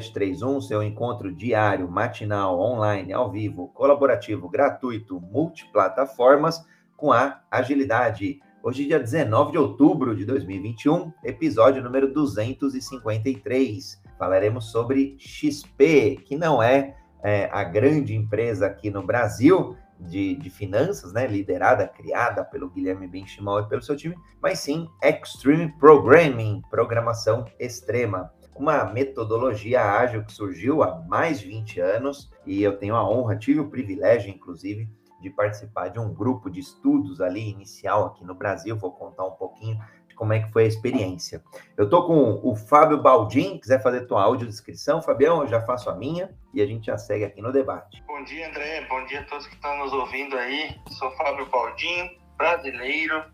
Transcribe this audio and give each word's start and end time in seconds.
731, 0.00 0.60
seu 0.60 0.82
encontro 0.82 1.32
diário, 1.32 1.90
matinal, 1.90 2.58
online, 2.58 3.12
ao 3.12 3.30
vivo, 3.30 3.68
colaborativo, 3.68 4.48
gratuito, 4.48 5.20
multiplataformas, 5.20 6.64
com 6.96 7.12
a 7.12 7.40
agilidade. 7.50 8.40
Hoje, 8.62 8.86
dia 8.86 8.98
19 8.98 9.52
de 9.52 9.58
outubro 9.58 10.14
de 10.14 10.24
2021, 10.24 11.12
episódio 11.24 11.82
número 11.82 12.12
253. 12.12 14.02
Falaremos 14.18 14.70
sobre 14.70 15.16
XP, 15.18 16.22
que 16.26 16.36
não 16.36 16.62
é, 16.62 16.94
é 17.22 17.48
a 17.52 17.64
grande 17.64 18.14
empresa 18.14 18.66
aqui 18.66 18.90
no 18.90 19.02
Brasil, 19.02 19.76
de, 19.98 20.34
de, 20.36 20.48
finanças, 20.48 21.12
né, 21.12 21.26
liderada, 21.26 21.86
criada 21.86 22.44
pelo 22.44 22.70
Guilherme 22.70 23.06
Benchimol 23.06 23.60
e 23.60 23.68
pelo 23.68 23.82
seu 23.82 23.96
time, 23.96 24.16
mas 24.40 24.58
sim 24.60 24.88
Extreme 25.02 25.72
Programming, 25.78 26.62
programação 26.70 27.44
extrema 27.58 28.32
uma 28.54 28.84
metodologia 28.84 29.82
ágil 29.82 30.24
que 30.24 30.32
surgiu 30.32 30.82
há 30.82 31.00
mais 31.08 31.40
de 31.40 31.48
20 31.48 31.80
anos 31.80 32.30
e 32.44 32.62
eu 32.62 32.76
tenho 32.76 32.94
a 32.94 33.08
honra, 33.08 33.36
tive 33.36 33.60
o 33.60 33.70
privilégio, 33.70 34.30
inclusive, 34.30 34.88
de 35.20 35.30
participar 35.30 35.88
de 35.88 35.98
um 35.98 36.12
grupo 36.12 36.50
de 36.50 36.60
estudos 36.60 37.20
ali 37.20 37.50
inicial 37.50 38.06
aqui 38.06 38.24
no 38.24 38.34
Brasil. 38.34 38.76
Vou 38.76 38.92
contar 38.92 39.24
um 39.24 39.32
pouquinho 39.32 39.78
de 40.08 40.14
como 40.14 40.32
é 40.32 40.40
que 40.40 40.50
foi 40.52 40.64
a 40.64 40.66
experiência. 40.66 41.42
Eu 41.76 41.88
tô 41.88 42.06
com 42.06 42.40
o 42.42 42.56
Fábio 42.56 43.00
Baldin, 43.00 43.58
quiser 43.58 43.82
fazer 43.82 44.06
tua 44.06 44.22
audiodescrição, 44.22 45.02
Fabião, 45.02 45.42
eu 45.42 45.48
já 45.48 45.60
faço 45.60 45.90
a 45.90 45.94
minha 45.94 46.34
e 46.54 46.62
a 46.62 46.66
gente 46.66 46.86
já 46.86 46.96
segue 46.96 47.24
aqui 47.24 47.42
no 47.42 47.52
debate. 47.52 48.02
Bom 48.06 48.24
dia, 48.24 48.48
André. 48.48 48.86
Bom 48.88 49.04
dia 49.06 49.20
a 49.20 49.24
todos 49.24 49.46
que 49.46 49.54
estão 49.54 49.78
nos 49.78 49.92
ouvindo 49.92 50.36
aí. 50.36 50.74
Sou 50.90 51.10
Fábio 51.12 51.46
Baldin, 51.50 52.18
brasileiro, 52.36 53.24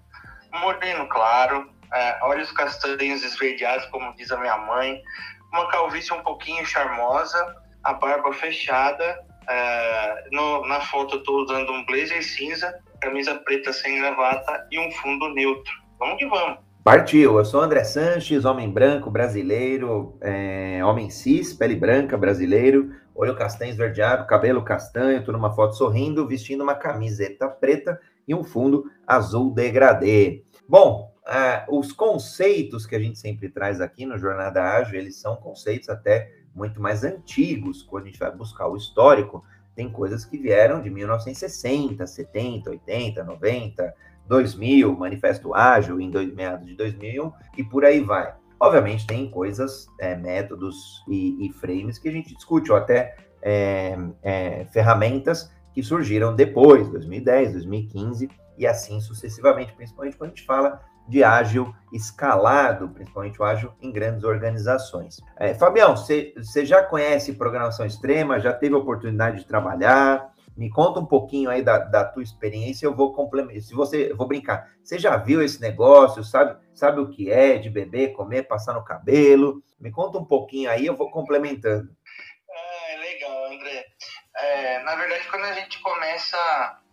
moreno 0.61 1.09
claro, 1.09 1.69
é, 1.93 2.19
olhos 2.23 2.51
castanhos 2.53 3.23
esverdeados, 3.23 3.87
como 3.87 4.15
diz 4.17 4.31
a 4.31 4.39
minha 4.39 4.57
mãe, 4.59 5.01
uma 5.53 5.69
calvície 5.69 6.13
um 6.13 6.23
pouquinho 6.23 6.65
charmosa, 6.65 7.57
a 7.83 7.95
barba 7.95 8.33
fechada. 8.33 9.25
É, 9.49 10.25
no, 10.33 10.67
na 10.67 10.81
foto 10.81 11.17
eu 11.17 11.19
estou 11.21 11.43
usando 11.43 11.71
um 11.71 11.87
blazer 11.87 12.23
cinza, 12.23 12.75
camisa 13.01 13.35
preta 13.37 13.73
sem 13.73 13.99
gravata 13.99 14.67
e 14.71 14.79
um 14.79 14.91
fundo 14.93 15.29
neutro. 15.35 15.73
Vamos 15.99 16.19
que 16.19 16.27
vamos. 16.27 16.59
Partiu, 16.87 17.37
eu 17.37 17.45
sou 17.45 17.61
André 17.61 17.83
Sanches, 17.83 18.45
homem 18.45 18.71
branco, 18.71 19.11
brasileiro, 19.11 20.17
é, 20.21 20.81
homem 20.85 21.11
cis, 21.11 21.53
pele 21.53 21.75
branca, 21.75 22.17
brasileiro, 22.17 22.93
olho 23.13 23.35
castanho 23.35 23.71
esverdeado, 23.71 24.27
cabelo 24.27 24.63
castanho, 24.63 25.25
tô 25.25 25.33
numa 25.33 25.53
foto 25.53 25.75
sorrindo, 25.75 26.29
vestindo 26.29 26.63
uma 26.63 26.77
camiseta 26.77 27.49
preta 27.49 28.01
e 28.29 28.35
um 28.35 28.45
fundo 28.45 28.89
azul 29.05 29.53
degradê. 29.53 30.45
Bom, 30.69 31.13
uh, 31.27 31.79
os 31.79 31.93
conceitos 31.93 32.87
que 32.87 32.95
a 32.95 33.01
gente 33.01 33.19
sempre 33.19 33.49
traz 33.49 33.81
aqui 33.81 34.07
no 34.07 34.19
Jornada 34.19 34.63
Ágil, 34.63 34.99
eles 34.99 35.17
são 35.17 35.37
conceitos 35.37 35.89
até 35.89 36.33
muito 36.55 36.81
mais 36.81 37.05
antigos, 37.05 37.83
quando 37.83 38.05
a 38.05 38.07
gente 38.07 38.19
vai 38.19 38.35
buscar 38.35 38.67
o 38.69 38.77
histórico, 38.77 39.45
tem 39.75 39.91
coisas 39.91 40.25
que 40.25 40.39
vieram 40.39 40.81
de 40.81 40.89
1960, 40.89 42.07
70, 42.07 42.71
80, 42.71 43.25
90, 43.25 43.95
2000, 44.27 44.97
Manifesto 44.97 45.55
Ágil 45.55 46.01
em 46.01 46.11
dois, 46.11 46.33
meados 46.35 46.67
de 46.67 46.75
2001 46.75 47.33
e 47.59 47.65
por 47.65 47.85
aí 47.85 48.01
vai. 48.01 48.35
Obviamente 48.59 49.07
tem 49.07 49.31
coisas, 49.31 49.87
é, 50.01 50.17
métodos 50.17 51.05
e, 51.07 51.47
e, 51.47 51.53
frames 51.53 51.99
que 51.99 52.09
a 52.09 52.13
gente 52.13 52.35
discute, 52.35 52.73
ou 52.73 52.79
até 52.79 53.15
é, 53.43 53.99
é, 54.23 54.65
ferramentas 54.73 55.53
que 55.75 55.83
surgiram 55.83 56.35
depois, 56.35 56.89
2010, 56.89 57.53
2015 57.53 58.31
e 58.57 58.67
assim 58.67 58.99
sucessivamente, 58.99 59.75
principalmente 59.75 60.17
quando 60.17 60.31
a 60.33 60.35
gente 60.35 60.47
fala 60.47 60.81
de 61.09 61.23
ágil 61.23 61.75
escalado, 61.93 62.89
principalmente 62.89 63.41
o 63.41 63.45
ágil 63.45 63.73
em 63.81 63.93
grandes 63.93 64.25
organizações. 64.25 65.21
É, 65.37 65.55
Fabião, 65.55 65.97
você 65.97 66.35
já 66.65 66.83
conhece 66.83 67.35
programação 67.35 67.87
extrema? 67.87 68.41
Já 68.41 68.53
teve 68.53 68.75
oportunidade 68.75 69.39
de 69.39 69.47
trabalhar? 69.47 70.35
Me 70.57 70.71
conta 70.71 71.01
um 71.01 71.07
pouquinho 71.07 71.51
aí 71.51 71.63
da, 71.63 71.79
da 71.79 72.05
tua 72.05 72.23
experiência, 72.23 72.87
eu 72.87 72.95
vou 72.95 73.13
complementar. 73.13 73.61
Se 73.61 73.75
você, 73.75 74.15
vou 74.15 74.27
brincar, 74.27 74.71
você 74.83 74.99
já 74.99 75.17
viu 75.17 75.43
esse 75.43 75.61
negócio, 75.61 76.25
sabe, 76.25 76.57
sabe 76.75 77.01
o 77.01 77.11
que 77.11 77.31
é 77.31 77.59
de 77.59 77.69
beber, 77.69 78.15
comer, 78.15 78.45
passar 78.45 78.73
no 78.73 78.83
cabelo? 78.83 79.63
Me 79.79 79.91
conta 79.91 80.17
um 80.17 80.25
pouquinho 80.25 80.71
aí, 80.71 80.87
eu 80.87 80.97
vou 80.97 81.11
complementando. 81.11 81.91
Ah, 82.51 82.99
legal, 82.99 83.53
André. 83.53 83.85
É, 84.35 84.83
na 84.83 84.95
verdade, 84.97 85.29
quando 85.31 85.45
a 85.45 85.53
gente 85.53 85.79
começa 85.83 86.39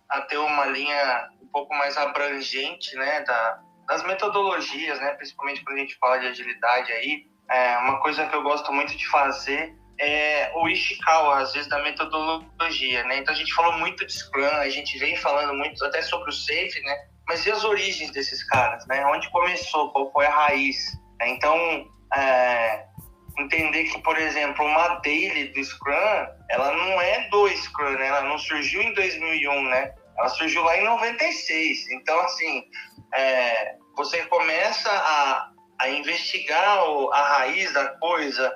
a 0.10 0.22
ter 0.22 0.38
uma 0.38 0.66
linha 0.66 1.30
um 1.42 1.48
pouco 1.48 1.74
mais 1.74 1.96
abrangente, 1.96 2.94
né, 2.98 3.22
da, 3.22 3.62
das 3.88 4.04
metodologias, 4.04 5.00
né? 5.00 5.12
Principalmente 5.14 5.64
quando 5.64 5.78
a 5.78 5.82
gente 5.82 5.98
fala 5.98 6.20
de 6.20 6.28
agilidade 6.28 6.92
aí, 6.92 7.26
é 7.50 7.78
uma 7.78 8.00
coisa 8.00 8.26
que 8.26 8.36
eu 8.36 8.44
gosto 8.44 8.72
muito 8.72 8.96
de 8.96 9.08
fazer 9.10 9.76
é 10.00 10.52
o 10.56 10.68
Ishikawa, 10.68 11.40
às 11.40 11.54
vezes, 11.54 11.70
da 11.70 11.82
metodologia, 11.82 13.04
né? 13.06 13.18
Então 13.18 13.34
a 13.34 13.38
gente 13.38 13.54
falou 13.54 13.74
muito 13.74 14.06
de 14.06 14.14
Scrum, 14.14 14.46
a 14.46 14.70
gente 14.70 14.98
vem 14.98 15.16
falando 15.18 15.54
muito 15.54 15.84
até 15.86 16.02
sobre 16.02 16.30
o 16.30 16.34
Safe, 16.34 16.82
né? 16.82 16.96
Mas 17.28 17.46
e 17.46 17.52
as 17.52 17.64
origens 17.64 18.12
desses 18.12 18.44
caras, 18.44 18.86
né? 18.88 19.06
Onde 19.06 19.30
começou, 19.30 19.92
qual 19.92 20.12
foi 20.12 20.26
a 20.26 20.32
raiz? 20.32 20.78
Então, 21.22 21.58
é, 22.16 22.86
entender 23.38 23.86
que, 23.86 24.00
por 24.02 24.18
exemplo, 24.18 24.66
uma 24.66 24.96
daily 25.00 25.50
do 25.50 25.64
Scrum, 25.64 26.28
ela 26.50 26.76
não 26.76 27.02
é 27.02 27.30
do 27.30 27.48
Scrum, 27.50 27.92
né? 27.92 28.08
Ela 28.08 28.24
não 28.24 28.38
surgiu 28.38 28.82
em 28.82 28.94
2001, 28.94 29.64
né? 29.70 29.94
Ela 30.18 30.30
surgiu 30.30 30.64
lá 30.64 30.78
em 30.78 30.84
96. 30.84 31.90
Então, 31.92 32.20
assim, 32.22 32.64
é, 33.16 33.76
você 33.96 34.24
começa 34.26 34.90
a, 34.90 35.50
a 35.80 35.90
investigar 35.90 36.80
a 37.12 37.24
raiz 37.38 37.74
da 37.74 37.90
coisa, 38.00 38.54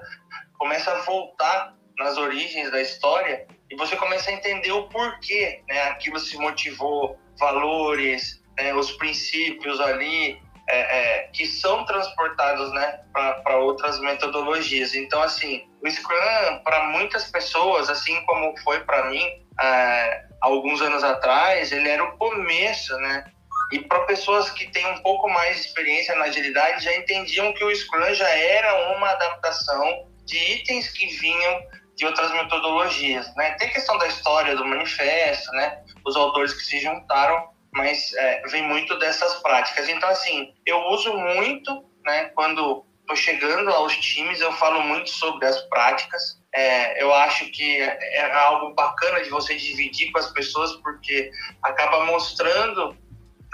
começa 0.57 0.91
a 0.91 1.01
voltar 1.01 1.75
nas 1.97 2.17
origens 2.17 2.71
da 2.71 2.81
história 2.81 3.47
e 3.69 3.75
você 3.75 3.95
começa 3.95 4.29
a 4.29 4.33
entender 4.33 4.71
o 4.71 4.87
porquê, 4.89 5.61
né? 5.67 5.83
Aquilo 5.89 6.19
se 6.19 6.37
motivou, 6.37 7.19
valores, 7.39 8.41
né? 8.57 8.73
os 8.73 8.91
princípios 8.93 9.79
ali 9.79 10.39
é, 10.69 10.79
é, 10.79 11.23
que 11.29 11.45
são 11.45 11.85
transportados, 11.85 12.71
né, 12.73 12.99
para 13.13 13.57
outras 13.57 13.99
metodologias. 14.01 14.93
Então, 14.93 15.21
assim, 15.21 15.65
o 15.81 15.89
Scrum 15.89 16.59
para 16.63 16.83
muitas 16.89 17.31
pessoas, 17.31 17.89
assim 17.89 18.21
como 18.25 18.55
foi 18.59 18.81
para 18.81 19.05
mim 19.09 19.23
é, 19.61 20.25
alguns 20.41 20.81
anos 20.81 21.03
atrás, 21.03 21.71
ele 21.71 21.87
era 21.87 22.03
o 22.03 22.17
começo, 22.17 22.97
né? 22.97 23.31
E 23.71 23.79
para 23.79 24.05
pessoas 24.05 24.49
que 24.51 24.71
têm 24.71 24.85
um 24.87 25.01
pouco 25.01 25.29
mais 25.29 25.55
de 25.57 25.67
experiência 25.67 26.15
na 26.15 26.25
agilidade, 26.25 26.83
já 26.83 26.95
entendiam 26.95 27.53
que 27.53 27.63
o 27.63 27.75
Scrum 27.75 28.13
já 28.13 28.29
era 28.29 28.95
uma 28.95 29.09
adaptação 29.09 30.07
de 30.25 30.37
itens 30.37 30.89
que 30.89 31.07
vinham 31.07 31.61
de 31.95 32.05
outras 32.05 32.31
metodologias, 32.31 33.33
né? 33.35 33.51
Tem 33.53 33.69
questão 33.69 33.97
da 33.97 34.07
história 34.07 34.55
do 34.55 34.63
manifesto, 34.63 35.51
né? 35.53 35.83
Os 36.05 36.15
autores 36.15 36.53
que 36.53 36.63
se 36.63 36.79
juntaram, 36.79 37.49
mas 37.73 38.13
é, 38.13 38.41
vem 38.47 38.61
muito 38.61 38.97
dessas 38.99 39.35
práticas. 39.41 39.89
Então, 39.89 40.07
assim, 40.09 40.53
eu 40.65 40.79
uso 40.89 41.13
muito, 41.13 41.83
né? 42.05 42.25
Quando 42.35 42.85
estou 43.01 43.15
chegando 43.15 43.69
aos 43.71 43.95
times, 43.97 44.39
eu 44.41 44.51
falo 44.53 44.81
muito 44.81 45.09
sobre 45.09 45.45
as 45.47 45.59
práticas. 45.69 46.39
É, 46.53 47.01
eu 47.01 47.13
acho 47.13 47.49
que 47.51 47.81
é, 47.81 48.17
é 48.17 48.33
algo 48.33 48.75
bacana 48.75 49.23
de 49.23 49.29
você 49.29 49.55
dividir 49.55 50.11
com 50.11 50.19
as 50.19 50.31
pessoas, 50.31 50.73
porque 50.77 51.31
acaba 51.63 52.05
mostrando 52.05 52.95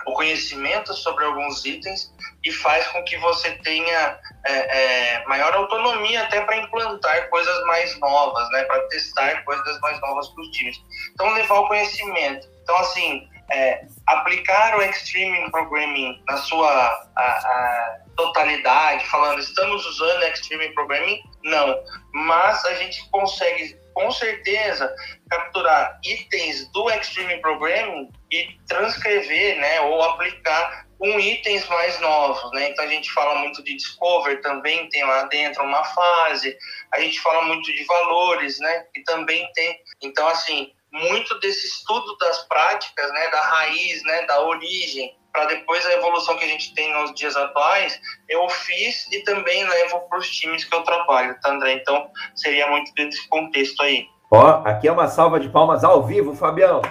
o 0.06 0.14
conhecimento 0.14 0.94
sobre 0.94 1.26
alguns 1.26 1.66
itens 1.66 2.12
e 2.44 2.52
faz 2.52 2.88
com 2.88 3.04
que 3.04 3.18
você 3.18 3.52
tenha 3.64 4.20
é, 4.46 4.54
é, 4.54 5.26
maior 5.26 5.54
autonomia 5.54 6.24
até 6.24 6.42
para 6.42 6.58
implantar 6.58 7.30
coisas 7.30 7.66
mais 7.66 7.98
novas, 8.00 8.50
né, 8.52 8.64
para 8.64 8.82
testar 8.90 9.44
coisas 9.44 9.80
mais 9.80 10.00
novas 10.02 10.30
para 10.30 10.42
os 10.42 10.50
times. 10.50 10.78
Então, 11.14 11.34
levar 11.34 11.60
o 11.60 11.68
conhecimento. 11.68 12.48
Então, 12.64 12.78
assim, 12.78 13.28
é, 13.52 13.86
aplicar 14.08 14.78
o 14.78 14.82
Extreme 14.82 15.50
Programming 15.52 16.22
na 16.28 16.38
sua 16.38 16.70
a, 17.16 17.24
a 17.24 18.00
totalidade, 18.16 19.06
falando 19.08 19.40
estamos 19.40 19.86
usando 19.86 20.24
Extreme 20.24 20.70
Programming, 20.74 21.22
não. 21.44 21.76
Mas 22.14 22.64
a 22.66 22.76
gente 22.76 23.10
consegue 23.10 23.78
com 23.94 24.12
certeza 24.12 24.94
capturar 25.30 26.00
itens 26.04 26.72
do 26.72 26.90
Extreme 26.90 27.40
Programming 27.42 28.10
e 28.32 28.58
transcrever, 28.68 29.58
né, 29.60 29.82
ou 29.82 30.02
aplicar 30.04 30.86
com 30.98 31.20
itens 31.20 31.68
mais 31.68 32.00
novos, 32.00 32.50
né? 32.54 32.70
Então 32.70 32.86
a 32.86 32.88
gente 32.88 33.12
fala 33.12 33.36
muito 33.40 33.62
de 33.62 33.76
Discover, 33.76 34.42
também 34.42 34.88
tem 34.88 35.04
lá 35.04 35.24
dentro 35.24 35.62
uma 35.64 35.84
fase. 35.84 36.58
A 36.94 37.00
gente 37.02 37.20
fala 37.20 37.42
muito 37.42 37.66
de 37.74 37.84
valores, 37.84 38.58
né? 38.60 38.86
Que 38.94 39.04
também 39.04 39.46
tem. 39.54 39.82
Então 40.02 40.26
assim, 40.30 40.72
muito 40.94 41.38
desse 41.40 41.68
estudo 41.68 42.16
das 42.18 42.48
práticas, 42.48 43.12
né, 43.12 43.28
da 43.32 43.42
raiz, 43.42 44.04
né, 44.04 44.26
da 44.28 44.44
origem, 44.44 45.18
para 45.34 45.46
depois 45.48 45.84
a 45.88 45.94
evolução 45.94 46.38
que 46.38 46.46
a 46.46 46.48
gente 46.48 46.76
tem 46.76 46.94
nos 46.94 47.12
dias 47.16 47.36
atuais, 47.36 48.00
eu 48.30 48.48
fiz 48.48 49.12
e 49.12 49.24
também 49.24 49.68
levo 49.68 50.02
para 50.02 50.20
os 50.20 50.30
times 50.30 50.64
que 50.64 50.74
eu 50.74 50.84
trabalho, 50.84 51.36
tá, 51.42 51.52
André? 51.52 51.74
Então, 51.74 52.08
seria 52.36 52.70
muito 52.70 52.94
desse 52.94 53.28
contexto 53.28 53.82
aí. 53.82 54.06
Ó, 54.30 54.62
aqui 54.64 54.88
é 54.88 54.92
uma 54.92 55.08
salva 55.08 55.40
de 55.40 55.50
palmas 55.50 55.84
ao 55.84 56.04
vivo, 56.04 56.36
Fabião. 56.36 56.82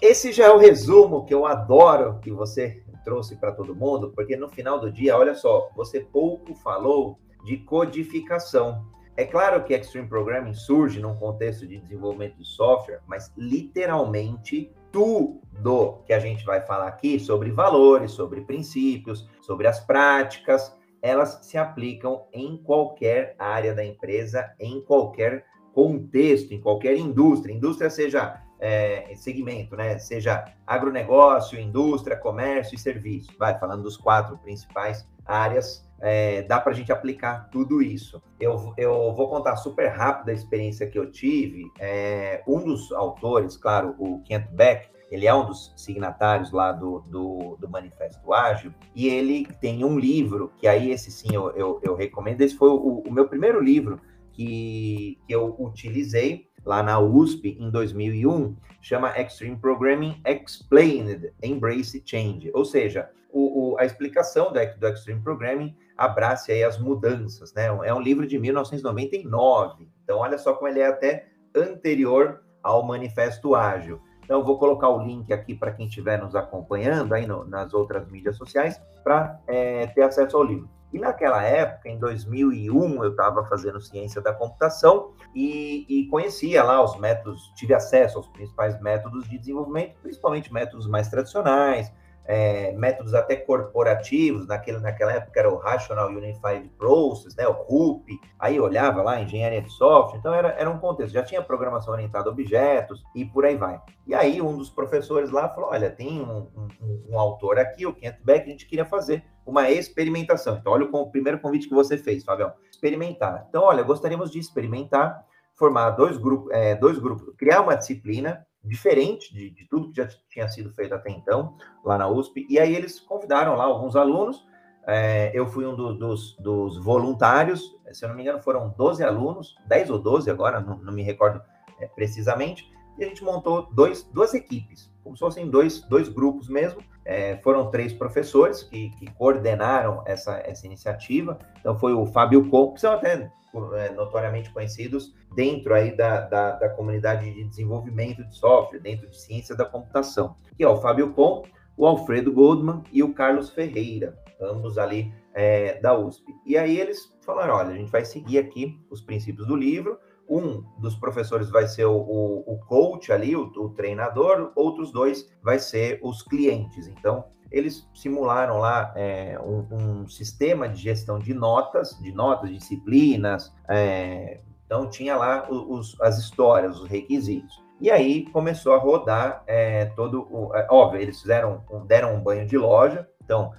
Esse 0.00 0.32
já 0.32 0.46
é 0.46 0.50
o 0.50 0.58
resumo 0.58 1.26
que 1.26 1.34
eu 1.34 1.44
adoro 1.44 2.20
que 2.20 2.30
você 2.30 2.82
trouxe 3.04 3.36
para 3.36 3.52
todo 3.52 3.74
mundo, 3.74 4.12
porque 4.14 4.36
no 4.36 4.48
final 4.48 4.78
do 4.78 4.92
dia, 4.92 5.16
olha 5.16 5.34
só, 5.34 5.70
você 5.74 6.00
pouco 6.00 6.54
falou 6.54 7.18
de 7.44 7.56
codificação. 7.58 8.84
É 9.16 9.24
claro 9.24 9.64
que 9.64 9.74
Extreme 9.74 10.08
Programming 10.08 10.54
surge 10.54 11.00
num 11.00 11.16
contexto 11.16 11.66
de 11.66 11.78
desenvolvimento 11.78 12.36
de 12.36 12.44
software, 12.44 13.00
mas 13.06 13.32
literalmente 13.36 14.72
tudo 14.92 16.02
que 16.06 16.12
a 16.12 16.18
gente 16.18 16.44
vai 16.44 16.60
falar 16.60 16.88
aqui 16.88 17.18
sobre 17.18 17.50
valores, 17.50 18.12
sobre 18.12 18.42
princípios, 18.42 19.28
sobre 19.40 19.66
as 19.66 19.80
práticas, 19.80 20.76
elas 21.02 21.38
se 21.42 21.56
aplicam 21.56 22.24
em 22.32 22.56
qualquer 22.56 23.34
área 23.38 23.74
da 23.74 23.84
empresa, 23.84 24.52
em 24.58 24.80
qualquer 24.80 25.44
contexto, 25.72 26.52
em 26.52 26.60
qualquer 26.60 26.96
indústria. 26.96 27.52
Indústria 27.52 27.88
seja 27.88 28.42
é, 28.58 29.14
segmento, 29.16 29.74
né? 29.74 29.98
Seja 29.98 30.44
agronegócio, 30.66 31.58
indústria, 31.58 32.16
comércio 32.16 32.74
e 32.74 32.78
serviço. 32.78 33.30
Vai 33.38 33.58
falando 33.58 33.82
dos 33.82 33.96
quatro 33.96 34.36
principais 34.38 35.08
áreas. 35.30 35.88
É, 36.02 36.42
dá 36.42 36.58
para 36.58 36.72
a 36.72 36.74
gente 36.74 36.90
aplicar 36.90 37.50
tudo 37.50 37.82
isso. 37.82 38.22
Eu, 38.40 38.72
eu 38.76 39.14
vou 39.14 39.28
contar 39.28 39.56
super 39.56 39.88
rápido 39.88 40.30
a 40.30 40.32
experiência 40.32 40.86
que 40.86 40.98
eu 40.98 41.10
tive. 41.10 41.70
É, 41.78 42.42
um 42.48 42.64
dos 42.64 42.90
autores, 42.92 43.56
claro, 43.56 43.94
o 43.98 44.22
Kent 44.22 44.48
Beck, 44.50 44.88
ele 45.10 45.26
é 45.26 45.34
um 45.34 45.44
dos 45.44 45.72
signatários 45.76 46.52
lá 46.52 46.72
do, 46.72 47.00
do, 47.00 47.56
do, 47.60 47.68
Manifesto 47.68 48.32
Ágil, 48.32 48.72
e 48.94 49.08
ele 49.08 49.46
tem 49.60 49.84
um 49.84 49.98
livro, 49.98 50.52
que 50.56 50.68
aí 50.68 50.90
esse 50.90 51.10
sim 51.10 51.28
eu, 51.32 51.50
eu, 51.50 51.80
eu 51.82 51.96
recomendo, 51.96 52.40
esse 52.40 52.56
foi 52.56 52.68
o, 52.68 53.02
o, 53.06 53.12
meu 53.12 53.26
primeiro 53.26 53.60
livro 53.60 54.00
que, 54.32 55.18
que 55.26 55.34
eu 55.34 55.56
utilizei 55.58 56.48
lá 56.64 56.82
na 56.82 56.98
USP 56.98 57.56
em 57.58 57.70
2001, 57.70 58.56
chama 58.80 59.18
Extreme 59.18 59.56
Programming 59.56 60.20
Explained, 60.24 61.32
Embrace 61.42 62.02
Change, 62.04 62.50
ou 62.54 62.64
seja, 62.64 63.10
o, 63.32 63.72
o, 63.72 63.78
a 63.78 63.84
explicação 63.84 64.52
do, 64.52 64.58
do 64.78 64.88
Extreme 64.88 65.20
Programming 65.20 65.76
abrace 65.96 66.50
aí 66.50 66.64
as 66.64 66.78
mudanças, 66.78 67.52
né? 67.54 67.66
É 67.84 67.94
um 67.94 68.00
livro 68.00 68.26
de 68.26 68.38
1999, 68.38 69.88
então 70.02 70.18
olha 70.18 70.38
só 70.38 70.54
como 70.54 70.68
ele 70.68 70.80
é 70.80 70.86
até 70.86 71.26
anterior 71.54 72.42
ao 72.62 72.82
Manifesto 72.82 73.54
Ágil. 73.54 74.00
Então, 74.30 74.44
vou 74.44 74.58
colocar 74.58 74.88
o 74.88 75.02
link 75.02 75.32
aqui 75.32 75.56
para 75.56 75.72
quem 75.72 75.86
estiver 75.86 76.22
nos 76.22 76.36
acompanhando 76.36 77.12
aí 77.14 77.26
no, 77.26 77.44
nas 77.44 77.74
outras 77.74 78.08
mídias 78.08 78.36
sociais 78.36 78.80
para 79.02 79.40
é, 79.48 79.88
ter 79.88 80.02
acesso 80.02 80.36
ao 80.36 80.44
livro. 80.44 80.70
E 80.92 80.98
naquela 80.98 81.42
época, 81.42 81.88
em 81.88 81.98
2001, 81.98 83.04
eu 83.04 83.10
estava 83.10 83.44
fazendo 83.44 83.80
ciência 83.80 84.20
da 84.20 84.32
computação 84.32 85.12
e, 85.34 85.86
e, 85.88 86.08
conhecia 86.08 86.62
lá 86.64 86.82
os 86.82 86.98
métodos, 86.98 87.52
tive 87.54 87.74
acesso 87.74 88.18
aos 88.18 88.26
principais 88.28 88.80
métodos 88.80 89.28
de 89.28 89.38
desenvolvimento, 89.38 89.94
principalmente 90.02 90.52
métodos 90.52 90.88
mais 90.88 91.08
tradicionais, 91.08 91.92
é, 92.24 92.70
métodos 92.72 93.12
até 93.12 93.34
corporativos, 93.34 94.46
naquele, 94.46 94.78
naquela 94.78 95.12
época 95.12 95.40
era 95.40 95.52
o 95.52 95.56
Rational 95.56 96.08
Unified 96.08 96.68
Process, 96.78 97.34
né, 97.34 97.46
o 97.48 97.52
RUP, 97.52 98.20
aí 98.38 98.60
olhava 98.60 99.02
lá, 99.02 99.20
engenharia 99.20 99.60
de 99.60 99.70
software, 99.70 100.18
então 100.18 100.32
era, 100.32 100.50
era 100.50 100.70
um 100.70 100.78
contexto, 100.78 101.12
já 101.12 101.24
tinha 101.24 101.42
programação 101.42 101.92
orientada 101.92 102.28
a 102.28 102.32
objetos 102.32 103.02
e 103.16 103.24
por 103.24 103.44
aí 103.44 103.56
vai. 103.56 103.80
E 104.06 104.14
aí 104.14 104.40
um 104.40 104.56
dos 104.56 104.70
professores 104.70 105.30
lá 105.30 105.48
falou, 105.48 105.70
olha, 105.70 105.90
tem 105.90 106.20
um, 106.20 106.48
um, 106.80 107.04
um 107.10 107.18
autor 107.18 107.58
aqui, 107.58 107.84
o 107.84 107.92
Kent 107.92 108.18
Beck, 108.22 108.44
a 108.44 108.50
gente 108.50 108.66
queria 108.66 108.84
fazer 108.84 109.24
uma 109.46 109.70
experimentação. 109.70 110.56
Então 110.58 110.72
olha 110.72 110.84
o, 110.84 111.10
primeiro 111.10 111.40
convite 111.40 111.68
que 111.68 111.74
você 111.74 111.96
fez, 111.98 112.24
Fabião, 112.24 112.52
experimentar. 112.70 113.46
Então, 113.48 113.62
olha, 113.62 113.82
gostaríamos 113.82 114.30
de 114.30 114.38
experimentar, 114.38 115.24
formar 115.54 115.90
dois 115.90 116.16
grupos, 116.16 116.50
é, 116.52 116.74
dois 116.74 116.98
grupos, 116.98 117.34
criar 117.36 117.60
uma 117.60 117.74
disciplina 117.74 118.46
diferente 118.62 119.32
de, 119.32 119.50
de, 119.50 119.64
tudo 119.66 119.90
que 119.90 119.96
já 119.96 120.08
tinha 120.28 120.48
sido 120.48 120.70
feito 120.70 120.94
até 120.94 121.10
então, 121.10 121.56
lá 121.84 121.96
na 121.96 122.08
USP. 122.08 122.46
E 122.48 122.58
aí 122.58 122.74
eles 122.74 123.00
convidaram 123.00 123.54
lá 123.54 123.64
alguns 123.64 123.96
alunos. 123.96 124.46
É, 124.86 125.30
eu 125.34 125.46
fui 125.46 125.66
um 125.66 125.74
do, 125.74 125.94
dos, 125.94 126.36
dos, 126.36 126.76
voluntários, 126.78 127.76
se 127.92 128.04
eu 128.04 128.08
não 128.08 128.16
me 128.16 128.22
engano, 128.22 128.42
foram 128.42 128.74
12 128.76 129.04
alunos, 129.04 129.54
10 129.66 129.90
ou 129.90 129.98
12 129.98 130.30
agora, 130.30 130.60
não, 130.60 130.78
não 130.78 130.92
me 130.92 131.02
recordo 131.02 131.40
é, 131.78 131.86
precisamente. 131.86 132.70
E 132.98 133.04
a 133.04 133.08
gente 133.08 133.24
montou 133.24 133.68
dois, 133.72 134.02
duas 134.12 134.34
equipes, 134.34 134.90
como 135.02 135.16
se 135.16 135.20
fossem 135.20 135.48
dois, 135.48 135.80
dois 135.82 136.08
grupos 136.08 136.48
mesmo. 136.48 136.82
É, 137.10 137.36
foram 137.38 137.68
três 137.72 137.92
professores 137.92 138.62
que, 138.62 138.90
que, 138.90 139.10
coordenaram 139.14 140.04
essa, 140.06 140.40
essa 140.46 140.64
iniciativa. 140.64 141.36
Então, 141.58 141.76
foi 141.76 141.92
o 141.92 142.06
Fábio 142.06 142.48
Con, 142.48 142.72
que 142.72 142.80
são 142.80 142.92
até 142.92 143.28
é, 143.74 143.90
notoriamente 143.90 144.48
conhecidos 144.52 145.12
dentro 145.34 145.74
aí 145.74 145.96
da, 145.96 146.20
da, 146.20 146.52
da, 146.52 146.68
comunidade 146.68 147.28
de 147.28 147.42
desenvolvimento 147.42 148.22
de 148.22 148.36
software, 148.36 148.78
dentro 148.78 149.10
de 149.10 149.20
ciência 149.20 149.56
da 149.56 149.64
computação, 149.64 150.36
que 150.56 150.62
é 150.62 150.68
o 150.68 150.76
Fábio 150.76 151.12
Com, 151.12 151.42
o 151.76 151.84
Alfredo 151.84 152.32
Goldman 152.32 152.84
e 152.92 153.02
o 153.02 153.12
Carlos 153.12 153.50
Ferreira, 153.50 154.16
ambos 154.40 154.78
ali 154.78 155.12
é, 155.34 155.80
da 155.80 155.98
USP. 155.98 156.32
E 156.46 156.56
aí 156.56 156.78
eles 156.78 157.12
falaram, 157.22 157.54
olha, 157.56 157.70
a 157.70 157.76
gente 157.76 157.90
vai 157.90 158.04
seguir 158.04 158.38
aqui 158.38 158.78
os 158.88 159.00
princípios 159.00 159.48
do 159.48 159.56
livro, 159.56 159.98
um 160.30 160.62
dos 160.78 160.94
professores 160.94 161.50
vai 161.50 161.66
ser 161.66 161.86
o, 161.86 161.96
o, 161.96 162.54
o 162.54 162.58
coach 162.60 163.12
ali, 163.12 163.34
o, 163.34 163.50
o, 163.56 163.70
treinador, 163.70 164.52
outros 164.54 164.92
dois 164.92 165.28
vai 165.42 165.58
ser 165.58 165.98
os 166.02 166.22
clientes. 166.22 166.86
Então, 166.86 167.24
eles 167.50 167.88
simularam 167.92 168.58
lá 168.58 168.92
é, 168.94 169.36
um, 169.40 169.66
um, 170.02 170.08
sistema 170.08 170.68
de 170.68 170.80
gestão 170.80 171.18
de 171.18 171.34
notas, 171.34 171.98
de 172.00 172.12
notas, 172.12 172.48
disciplinas. 172.50 173.52
É, 173.68 174.40
então, 174.64 174.88
tinha 174.88 175.16
lá 175.16 175.50
os, 175.50 176.00
as 176.00 176.16
histórias, 176.18 176.78
os 176.78 176.88
requisitos. 176.88 177.60
E 177.80 177.90
aí 177.90 178.26
começou 178.30 178.74
a 178.74 178.78
rodar 178.78 179.42
é, 179.48 179.86
todo 179.86 180.28
o. 180.30 180.54
É, 180.54 180.66
óbvio, 180.70 181.00
eles 181.00 181.20
fizeram, 181.20 181.64
deram 181.86 182.14
um 182.14 182.20
banho 182.20 182.46
de 182.46 182.56
loja, 182.56 183.08
então 183.24 183.52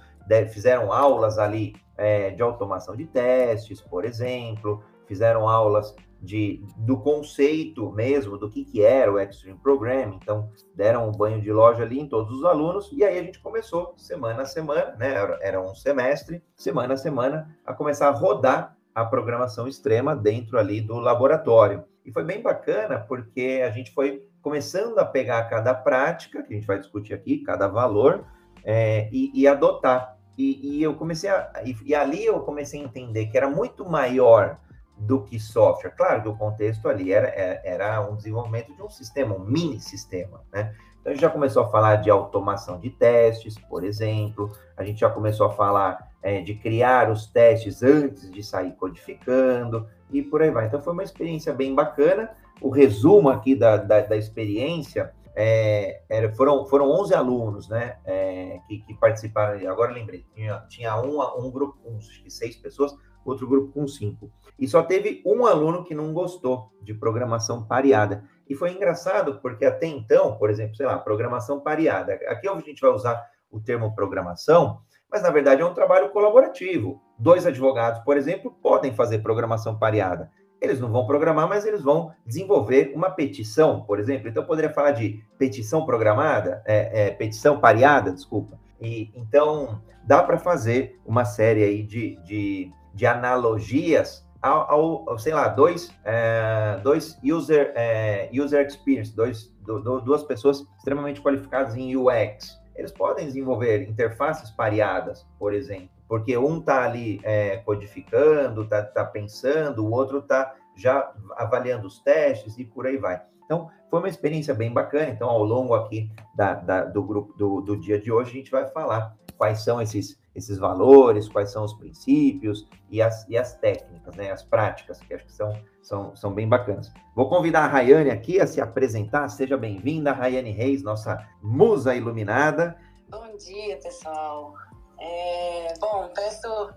fizeram 0.50 0.90
aulas 0.92 1.38
ali 1.38 1.74
é, 1.98 2.30
de 2.30 2.40
automação 2.40 2.96
de 2.96 3.04
testes, 3.04 3.80
por 3.80 4.04
exemplo, 4.04 4.82
fizeram 5.06 5.48
aulas 5.48 5.94
de, 6.22 6.64
do 6.76 6.96
conceito 6.98 7.90
mesmo, 7.90 8.38
do 8.38 8.48
que, 8.48 8.64
que 8.64 8.82
era 8.82 9.12
o 9.12 9.18
Extreme 9.18 9.58
Programming. 9.58 10.18
Então, 10.22 10.48
deram 10.74 11.08
um 11.08 11.12
banho 11.12 11.40
de 11.40 11.52
loja 11.52 11.82
ali 11.82 11.98
em 11.98 12.08
todos 12.08 12.38
os 12.38 12.44
alunos, 12.44 12.88
e 12.92 13.02
aí 13.02 13.18
a 13.18 13.22
gente 13.22 13.40
começou, 13.40 13.92
semana 13.96 14.42
a 14.42 14.46
semana, 14.46 14.94
né? 14.96 15.12
Era, 15.40 15.60
um 15.60 15.74
semestre, 15.74 16.40
semana 16.54 16.94
a 16.94 16.96
semana, 16.96 17.58
a 17.66 17.74
começar 17.74 18.08
a 18.08 18.12
rodar 18.12 18.76
a 18.94 19.04
programação 19.04 19.66
extrema 19.66 20.14
dentro 20.14 20.58
ali 20.58 20.80
do 20.80 20.98
laboratório. 21.00 21.84
E 22.04 22.12
foi 22.12 22.24
bem 22.24 22.40
bacana, 22.40 23.00
porque 23.00 23.62
a 23.66 23.70
gente 23.70 23.92
foi 23.92 24.24
começando 24.40 24.98
a 24.98 25.04
pegar 25.04 25.44
cada 25.44 25.74
prática, 25.74 26.42
que 26.42 26.52
a 26.52 26.56
gente 26.56 26.66
vai 26.66 26.78
discutir 26.78 27.14
aqui, 27.14 27.38
cada 27.38 27.66
valor, 27.66 28.24
é, 28.64 29.08
e, 29.12 29.30
e, 29.34 29.48
adotar. 29.48 30.16
E, 30.38 30.78
e 30.78 30.82
eu 30.82 30.94
comecei 30.94 31.30
a. 31.30 31.62
E, 31.64 31.76
e 31.84 31.94
ali 31.94 32.24
eu 32.24 32.40
comecei 32.40 32.80
a 32.80 32.84
entender 32.84 33.26
que 33.26 33.36
era 33.36 33.48
muito 33.48 33.88
maior 33.88 34.58
do 35.06 35.22
que 35.22 35.38
software. 35.38 35.90
Claro 35.90 36.22
que 36.22 36.28
o 36.28 36.36
contexto 36.36 36.88
ali 36.88 37.12
era, 37.12 37.28
é, 37.28 37.60
era 37.64 38.00
um 38.00 38.16
desenvolvimento 38.16 38.74
de 38.74 38.82
um 38.82 38.88
sistema, 38.88 39.34
um 39.34 39.44
mini 39.44 39.80
sistema, 39.80 40.42
né? 40.52 40.74
Então, 41.00 41.10
a 41.10 41.14
gente 41.14 41.22
já 41.22 41.30
começou 41.30 41.64
a 41.64 41.68
falar 41.68 41.96
de 41.96 42.08
automação 42.10 42.78
de 42.78 42.88
testes, 42.90 43.58
por 43.58 43.82
exemplo, 43.82 44.52
a 44.76 44.84
gente 44.84 45.00
já 45.00 45.10
começou 45.10 45.46
a 45.46 45.50
falar 45.50 46.12
é, 46.22 46.40
de 46.40 46.54
criar 46.54 47.10
os 47.10 47.26
testes 47.26 47.82
antes 47.82 48.30
de 48.30 48.42
sair 48.42 48.72
codificando, 48.76 49.88
e 50.10 50.22
por 50.22 50.42
aí 50.42 50.50
vai. 50.50 50.66
Então, 50.66 50.80
foi 50.80 50.92
uma 50.92 51.02
experiência 51.02 51.52
bem 51.52 51.74
bacana. 51.74 52.30
O 52.60 52.70
resumo 52.70 53.28
aqui 53.28 53.56
da, 53.56 53.76
da, 53.76 54.00
da 54.00 54.16
experiência 54.16 55.12
é, 55.34 56.02
era, 56.08 56.32
foram, 56.34 56.66
foram 56.66 56.88
11 56.90 57.14
alunos 57.14 57.68
né, 57.68 57.96
é, 58.04 58.60
que, 58.68 58.78
que, 58.82 58.94
participaram. 58.94 59.58
Agora 59.68 59.90
lembrei, 59.90 60.24
tinha, 60.34 60.58
tinha 60.68 61.00
um, 61.00 61.20
um 61.44 61.50
grupo 61.50 61.78
com 61.82 61.98
seis 62.28 62.54
pessoas, 62.56 62.94
outro 63.24 63.48
grupo 63.48 63.72
com 63.72 63.86
cinco. 63.86 64.30
E 64.58 64.66
só 64.68 64.82
teve 64.82 65.22
um 65.24 65.46
aluno 65.46 65.84
que 65.84 65.94
não 65.94 66.12
gostou 66.12 66.70
de 66.80 66.94
programação 66.94 67.64
pareada. 67.64 68.24
E 68.48 68.54
foi 68.54 68.72
engraçado, 68.72 69.40
porque 69.40 69.64
até 69.64 69.86
então, 69.86 70.36
por 70.36 70.50
exemplo, 70.50 70.76
sei 70.76 70.86
lá, 70.86 70.98
programação 70.98 71.60
pareada. 71.60 72.14
Aqui 72.28 72.48
a 72.48 72.60
gente 72.60 72.80
vai 72.80 72.90
usar 72.90 73.24
o 73.50 73.60
termo 73.60 73.94
programação, 73.94 74.80
mas 75.10 75.22
na 75.22 75.30
verdade 75.30 75.62
é 75.62 75.64
um 75.64 75.74
trabalho 75.74 76.10
colaborativo. 76.10 77.00
Dois 77.18 77.46
advogados, 77.46 78.00
por 78.04 78.16
exemplo, 78.16 78.50
podem 78.62 78.94
fazer 78.94 79.18
programação 79.18 79.78
pareada. 79.78 80.30
Eles 80.60 80.78
não 80.78 80.90
vão 80.90 81.06
programar, 81.06 81.48
mas 81.48 81.66
eles 81.66 81.82
vão 81.82 82.14
desenvolver 82.24 82.92
uma 82.94 83.10
petição, 83.10 83.82
por 83.82 83.98
exemplo. 83.98 84.28
Então, 84.28 84.44
eu 84.44 84.46
poderia 84.46 84.72
falar 84.72 84.92
de 84.92 85.22
petição 85.36 85.84
programada, 85.84 86.62
é, 86.64 87.08
é, 87.08 87.10
petição 87.10 87.58
pareada, 87.58 88.12
desculpa. 88.12 88.58
E, 88.80 89.10
então, 89.16 89.82
dá 90.04 90.22
para 90.22 90.38
fazer 90.38 91.00
uma 91.04 91.24
série 91.24 91.64
aí 91.64 91.82
de, 91.82 92.16
de 92.24 92.72
de 92.94 93.06
analogias 93.06 94.24
ao, 94.42 95.08
ao 95.08 95.18
sei 95.18 95.32
lá, 95.32 95.48
dois, 95.48 95.94
é, 96.04 96.80
dois 96.82 97.18
user, 97.22 97.72
é, 97.76 98.28
user 98.32 98.66
experience, 98.66 99.14
dois, 99.14 99.46
do, 99.60 99.80
do, 99.80 100.00
duas 100.00 100.24
pessoas 100.24 100.66
extremamente 100.78 101.20
qualificadas 101.20 101.76
em 101.76 101.96
UX. 101.96 102.60
Eles 102.74 102.90
podem 102.90 103.26
desenvolver 103.26 103.88
interfaces 103.88 104.50
pareadas, 104.50 105.24
por 105.38 105.54
exemplo, 105.54 105.90
porque 106.08 106.36
um 106.36 106.58
está 106.58 106.84
ali 106.84 107.20
é, 107.22 107.58
codificando, 107.58 108.62
está 108.62 108.82
tá 108.82 109.04
pensando, 109.04 109.84
o 109.86 109.90
outro 109.92 110.18
está 110.18 110.54
já 110.76 111.12
avaliando 111.36 111.86
os 111.86 112.00
testes 112.00 112.58
e 112.58 112.64
por 112.64 112.86
aí 112.86 112.96
vai. 112.96 113.22
Então, 113.44 113.70
foi 113.90 113.98
uma 113.98 114.08
experiência 114.08 114.54
bem 114.54 114.72
bacana. 114.72 115.10
Então, 115.10 115.28
ao 115.28 115.44
longo 115.44 115.74
aqui 115.74 116.10
da, 116.34 116.54
da, 116.54 116.84
do 116.84 117.02
grupo 117.02 117.32
do, 117.34 117.60
do 117.60 117.76
dia 117.76 118.00
de 118.00 118.10
hoje, 118.10 118.30
a 118.30 118.34
gente 118.34 118.50
vai 118.50 118.66
falar 118.70 119.14
quais 119.36 119.62
são 119.62 119.80
esses 119.80 120.18
esses 120.34 120.58
valores, 120.58 121.28
quais 121.28 121.50
são 121.50 121.64
os 121.64 121.74
princípios 121.74 122.66
e 122.90 123.02
as, 123.02 123.28
e 123.28 123.36
as 123.36 123.54
técnicas, 123.54 124.14
né, 124.16 124.30
as 124.30 124.42
práticas, 124.42 124.98
que 125.00 125.12
acho 125.12 125.26
que 125.26 125.32
são, 125.32 125.52
são, 125.82 126.16
são 126.16 126.32
bem 126.32 126.48
bacanas. 126.48 126.92
Vou 127.14 127.28
convidar 127.28 127.64
a 127.64 127.68
Rayane 127.68 128.10
aqui 128.10 128.40
a 128.40 128.46
se 128.46 128.60
apresentar. 128.60 129.28
Seja 129.28 129.56
bem-vinda, 129.56 130.12
Rayane 130.12 130.50
Reis, 130.50 130.82
nossa 130.82 131.18
musa 131.42 131.94
iluminada. 131.94 132.76
Bom 133.08 133.36
dia, 133.36 133.78
pessoal. 133.78 134.54
É, 134.98 135.74
bom, 135.80 136.08
peço 136.14 136.70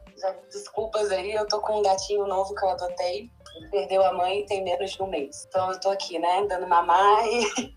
desculpas 0.52 1.12
aí, 1.12 1.32
eu 1.34 1.48
tô 1.48 1.62
com 1.62 1.80
um 1.80 1.84
gatinho 1.84 2.26
novo 2.26 2.54
que 2.56 2.66
eu 2.66 2.70
adotei. 2.70 3.32
Perdeu 3.72 4.04
a 4.04 4.12
mãe 4.12 4.40
e 4.40 4.46
tem 4.46 4.64
menos 4.64 4.92
de 4.92 5.02
um 5.02 5.08
mês. 5.08 5.46
Então 5.48 5.72
eu 5.72 5.80
tô 5.80 5.90
aqui, 5.92 6.20
né, 6.20 6.46
dando 6.48 6.68
mamar 6.68 7.26
e, 7.26 7.76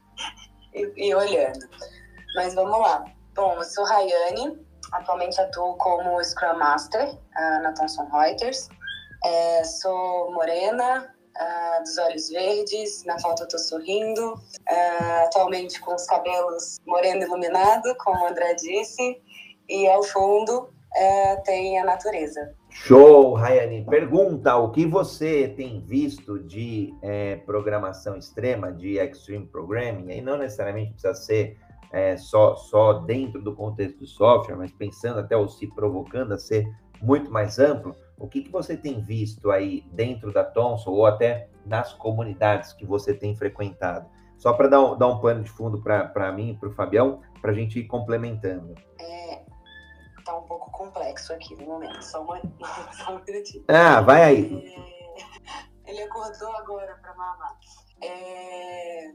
e, 0.75 1.09
e 1.09 1.15
olhando. 1.15 1.69
Mas 2.35 2.55
vamos 2.55 2.81
lá. 2.81 3.05
Bom, 3.35 3.55
eu 3.55 3.65
sou 3.65 3.85
Rayane, 3.85 4.59
atualmente 4.93 5.41
atuo 5.41 5.77
como 5.77 6.23
Scrum 6.23 6.59
Master 6.59 7.09
uh, 7.11 7.63
na 7.63 7.73
Thomson 7.73 8.09
Reuters. 8.13 8.69
É, 9.25 9.65
sou 9.65 10.33
morena, 10.33 11.13
uh, 11.37 11.83
dos 11.83 11.99
olhos 11.99 12.29
verdes, 12.29 13.05
na 13.05 13.19
foto 13.21 13.47
eu 13.51 13.59
sorrindo. 13.59 14.35
Uh, 14.35 15.27
atualmente 15.27 15.81
com 15.81 15.95
os 15.95 16.07
cabelos 16.07 16.79
moreno 16.87 17.23
iluminado, 17.23 17.95
como 17.99 18.25
o 18.25 18.29
André 18.29 18.55
disse. 18.55 19.21
E 19.69 19.87
ao 19.89 20.03
fundo 20.03 20.71
tem 21.45 21.79
a 21.79 21.85
natureza. 21.85 22.55
Show, 22.71 23.35
Rayane. 23.35 23.85
Pergunta: 23.85 24.57
o 24.57 24.71
que 24.71 24.87
você 24.87 25.49
tem 25.49 25.81
visto 25.81 26.39
de 26.39 26.95
é, 27.03 27.37
programação 27.37 28.17
extrema, 28.17 28.73
de 28.73 28.99
Extreme 28.99 29.47
Programming? 29.47 30.11
E 30.11 30.23
não 30.23 30.39
necessariamente 30.39 30.93
precisa 30.93 31.15
ser 31.15 31.59
é, 31.93 32.17
só, 32.17 32.57
só 32.57 32.95
dentro 32.95 33.43
do 33.43 33.55
contexto 33.55 33.99
do 33.99 34.07
software, 34.07 34.57
mas 34.57 34.73
pensando 34.73 35.21
até 35.21 35.37
ou 35.37 35.49
se 35.49 35.67
provocando 35.67 36.33
a 36.33 36.39
ser 36.39 36.67
muito 37.01 37.31
mais 37.31 37.59
amplo, 37.59 37.95
o 38.17 38.27
que, 38.27 38.43
que 38.43 38.51
você 38.51 38.77
tem 38.77 39.01
visto 39.01 39.51
aí 39.51 39.83
dentro 39.93 40.33
da 40.33 40.45
Thomson 40.45 40.91
ou 40.91 41.07
até 41.07 41.49
nas 41.65 41.95
comunidades 41.95 42.73
que 42.73 42.85
você 42.85 43.15
tem 43.15 43.35
frequentado? 43.37 44.09
Só 44.37 44.53
para 44.53 44.69
dar, 44.69 44.81
um, 44.81 44.97
dar 44.97 45.09
um 45.09 45.21
pano 45.21 45.43
de 45.43 45.51
fundo 45.51 45.81
para 45.81 46.33
mim 46.33 46.51
e 46.51 46.57
para 46.57 46.69
o 46.69 46.73
Fabião, 46.73 47.21
para 47.41 47.51
a 47.51 47.55
gente 47.55 47.79
ir 47.79 47.85
complementando. 47.85 48.75
É, 49.01 49.43
tá 50.25 50.37
um 50.37 50.43
pouco 50.43 50.71
complexo 50.71 51.33
aqui 51.33 51.57
no 51.57 51.67
momento, 51.67 52.03
só, 52.03 52.23
uma, 52.23 52.41
só 52.93 53.17
um 53.17 53.25
minutinho. 53.25 53.65
Ah, 53.69 54.01
vai 54.01 54.23
aí. 54.23 54.75
É, 55.87 55.91
ele 55.91 56.03
acordou 56.03 56.51
agora 56.57 56.97
para 57.01 57.15
mamar. 57.15 57.59
É, 58.03 59.11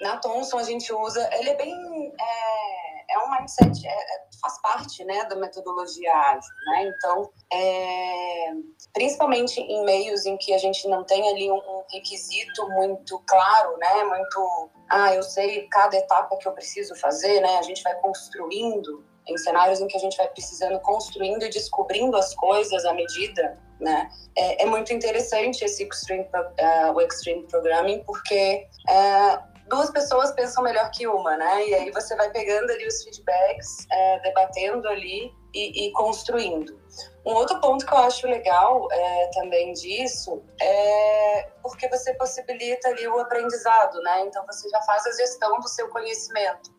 na 0.00 0.16
Thomson 0.18 0.58
a 0.58 0.62
gente 0.62 0.92
usa, 0.92 1.28
ele 1.34 1.50
é 1.50 1.56
bem, 1.56 2.12
é, 2.20 3.14
é 3.14 3.18
um 3.18 3.30
mindset, 3.30 3.86
é, 3.86 3.90
é, 3.90 4.20
faz 4.40 4.60
parte, 4.60 5.04
né, 5.04 5.24
da 5.24 5.36
metodologia 5.36 6.12
ágil, 6.12 6.54
né, 6.66 6.92
então, 6.94 7.30
é, 7.52 8.52
principalmente 8.92 9.60
em 9.60 9.84
meios 9.84 10.26
em 10.26 10.36
que 10.36 10.52
a 10.52 10.58
gente 10.58 10.86
não 10.88 11.04
tem 11.04 11.28
ali 11.30 11.50
um, 11.50 11.84
requisito 11.90 12.68
muito 12.70 13.22
claro, 13.26 13.76
né, 13.78 14.04
muito, 14.04 14.70
ah, 14.90 15.14
eu 15.14 15.22
sei 15.22 15.66
cada 15.68 15.96
etapa 15.96 16.36
que 16.36 16.46
eu 16.48 16.52
preciso 16.52 16.94
fazer, 16.96 17.40
né, 17.40 17.58
a 17.58 17.62
gente 17.62 17.82
vai 17.82 17.94
construindo 18.00 19.04
em 19.28 19.36
cenários 19.38 19.80
em 19.80 19.88
que 19.88 19.96
a 19.96 20.00
gente 20.00 20.16
vai 20.16 20.28
precisando 20.28 20.78
construindo 20.80 21.42
e 21.44 21.50
descobrindo 21.50 22.16
as 22.16 22.34
coisas 22.34 22.84
à 22.84 22.92
medida, 22.92 23.58
né? 23.80 24.08
É, 24.36 24.62
é 24.62 24.66
muito 24.66 24.92
interessante 24.92 25.64
esse 25.64 25.82
extreme, 25.82 26.24
uh, 26.24 26.92
o 26.94 27.00
extreme 27.00 27.42
programming 27.42 28.02
porque 28.04 28.68
uh, 28.88 29.55
duas 29.68 29.90
pessoas 29.90 30.32
pensam 30.32 30.62
melhor 30.62 30.90
que 30.90 31.06
uma, 31.06 31.36
né? 31.36 31.66
E 31.66 31.74
aí 31.74 31.90
você 31.90 32.14
vai 32.16 32.30
pegando 32.30 32.70
ali 32.70 32.86
os 32.86 33.02
feedbacks, 33.02 33.86
é, 33.90 34.20
debatendo 34.20 34.88
ali 34.88 35.32
e, 35.54 35.86
e, 35.86 35.92
construindo. 35.92 36.78
Um 37.24 37.34
outro 37.34 37.60
ponto 37.60 37.84
que 37.84 37.92
eu 37.92 37.98
acho 37.98 38.26
legal 38.26 38.88
é, 38.92 39.30
também 39.34 39.72
disso 39.72 40.42
é 40.60 41.48
porque 41.62 41.88
você 41.88 42.14
possibilita 42.14 42.88
ali 42.88 43.06
o 43.08 43.18
aprendizado, 43.18 44.00
né? 44.02 44.20
Então 44.26 44.44
você 44.46 44.68
já 44.68 44.80
faz 44.82 45.06
a 45.06 45.12
gestão 45.12 45.58
do 45.60 45.68
seu 45.68 45.88
conhecimento. 45.88 46.74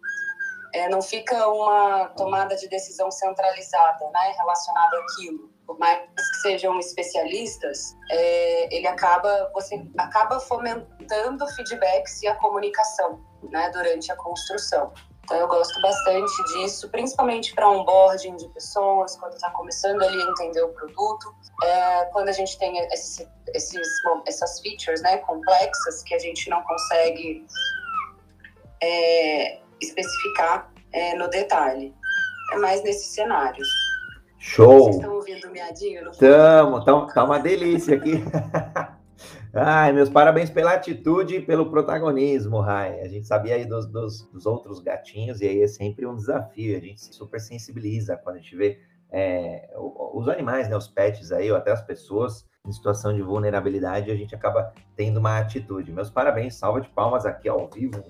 É, 0.73 0.89
não 0.89 1.01
fica 1.01 1.47
uma 1.47 2.09
tomada 2.09 2.55
de 2.55 2.67
decisão 2.67 3.09
centralizada, 3.09 4.05
né, 4.11 4.35
relacionada 4.37 4.97
àquilo 4.97 5.56
por 5.67 5.77
mais 5.77 6.01
que 6.15 6.37
sejam 6.41 6.79
especialistas, 6.79 7.95
é, 8.09 8.75
ele 8.75 8.87
acaba, 8.87 9.51
você 9.53 9.85
acaba 9.97 10.39
fomentando 10.39 11.45
feedbacks 11.55 12.23
e 12.23 12.27
a 12.27 12.35
comunicação, 12.35 13.21
né, 13.51 13.69
durante 13.71 14.09
a 14.11 14.15
construção. 14.15 14.93
Então 15.25 15.37
eu 15.37 15.47
gosto 15.49 15.81
bastante 15.81 16.43
disso, 16.53 16.89
principalmente 16.89 17.53
para 17.53 17.69
onboarding 17.69 18.37
de 18.37 18.47
pessoas, 18.47 19.17
quando 19.17 19.33
está 19.33 19.51
começando 19.51 20.01
ali 20.01 20.21
a 20.21 20.31
entender 20.31 20.61
o 20.61 20.69
produto, 20.69 21.35
é, 21.61 22.05
quando 22.05 22.29
a 22.29 22.31
gente 22.31 22.57
tem 22.57 22.79
esses, 22.93 23.27
essas 24.25 24.61
features, 24.61 25.01
né, 25.01 25.17
complexas 25.17 26.01
que 26.03 26.15
a 26.15 26.19
gente 26.19 26.49
não 26.49 26.63
consegue 26.63 27.45
é, 28.81 29.59
especificar 29.81 30.71
é, 30.93 31.13
no 31.15 31.27
detalhe. 31.29 31.93
É 32.53 32.55
mais 32.55 32.81
nesses 32.83 33.13
cenários. 33.13 33.67
Show! 34.47 34.79
Vocês 34.79 34.95
estão 34.95 35.15
ouvindo 35.15 35.47
o 35.47 35.51
miadinho? 35.51 36.09
Estamos, 36.09 36.85
tá, 36.85 37.05
tá 37.07 37.23
uma 37.25 37.37
delícia 37.37 37.97
aqui. 37.97 38.23
Ai, 39.53 39.91
meus 39.91 40.09
parabéns 40.09 40.49
pela 40.49 40.71
atitude 40.71 41.35
e 41.35 41.41
pelo 41.41 41.69
protagonismo, 41.69 42.61
Rai. 42.61 43.01
A 43.01 43.07
gente 43.09 43.27
sabia 43.27 43.55
aí 43.55 43.65
dos, 43.65 43.85
dos, 43.87 44.23
dos, 44.31 44.45
outros 44.45 44.79
gatinhos, 44.79 45.41
e 45.41 45.47
aí 45.47 45.61
é 45.61 45.67
sempre 45.67 46.05
um 46.05 46.15
desafio. 46.15 46.77
A 46.77 46.79
gente 46.79 47.01
se 47.01 47.13
super 47.13 47.41
sensibiliza 47.41 48.15
quando 48.15 48.37
a 48.37 48.39
gente 48.39 48.55
vê 48.55 48.79
é, 49.11 49.69
os 49.75 50.29
animais, 50.29 50.69
né, 50.69 50.77
os 50.77 50.87
pets 50.87 51.33
aí, 51.33 51.51
ou 51.51 51.57
até 51.57 51.71
as 51.71 51.81
pessoas 51.81 52.47
em 52.65 52.71
situação 52.71 53.13
de 53.13 53.21
vulnerabilidade, 53.21 54.09
a 54.09 54.15
gente 54.15 54.33
acaba 54.33 54.73
tendo 54.95 55.17
uma 55.17 55.39
atitude. 55.39 55.91
Meus 55.91 56.09
parabéns, 56.09 56.55
salva 56.55 56.79
de 56.79 56.89
palmas 56.89 57.25
aqui 57.25 57.49
ao 57.49 57.69
vivo 57.69 58.01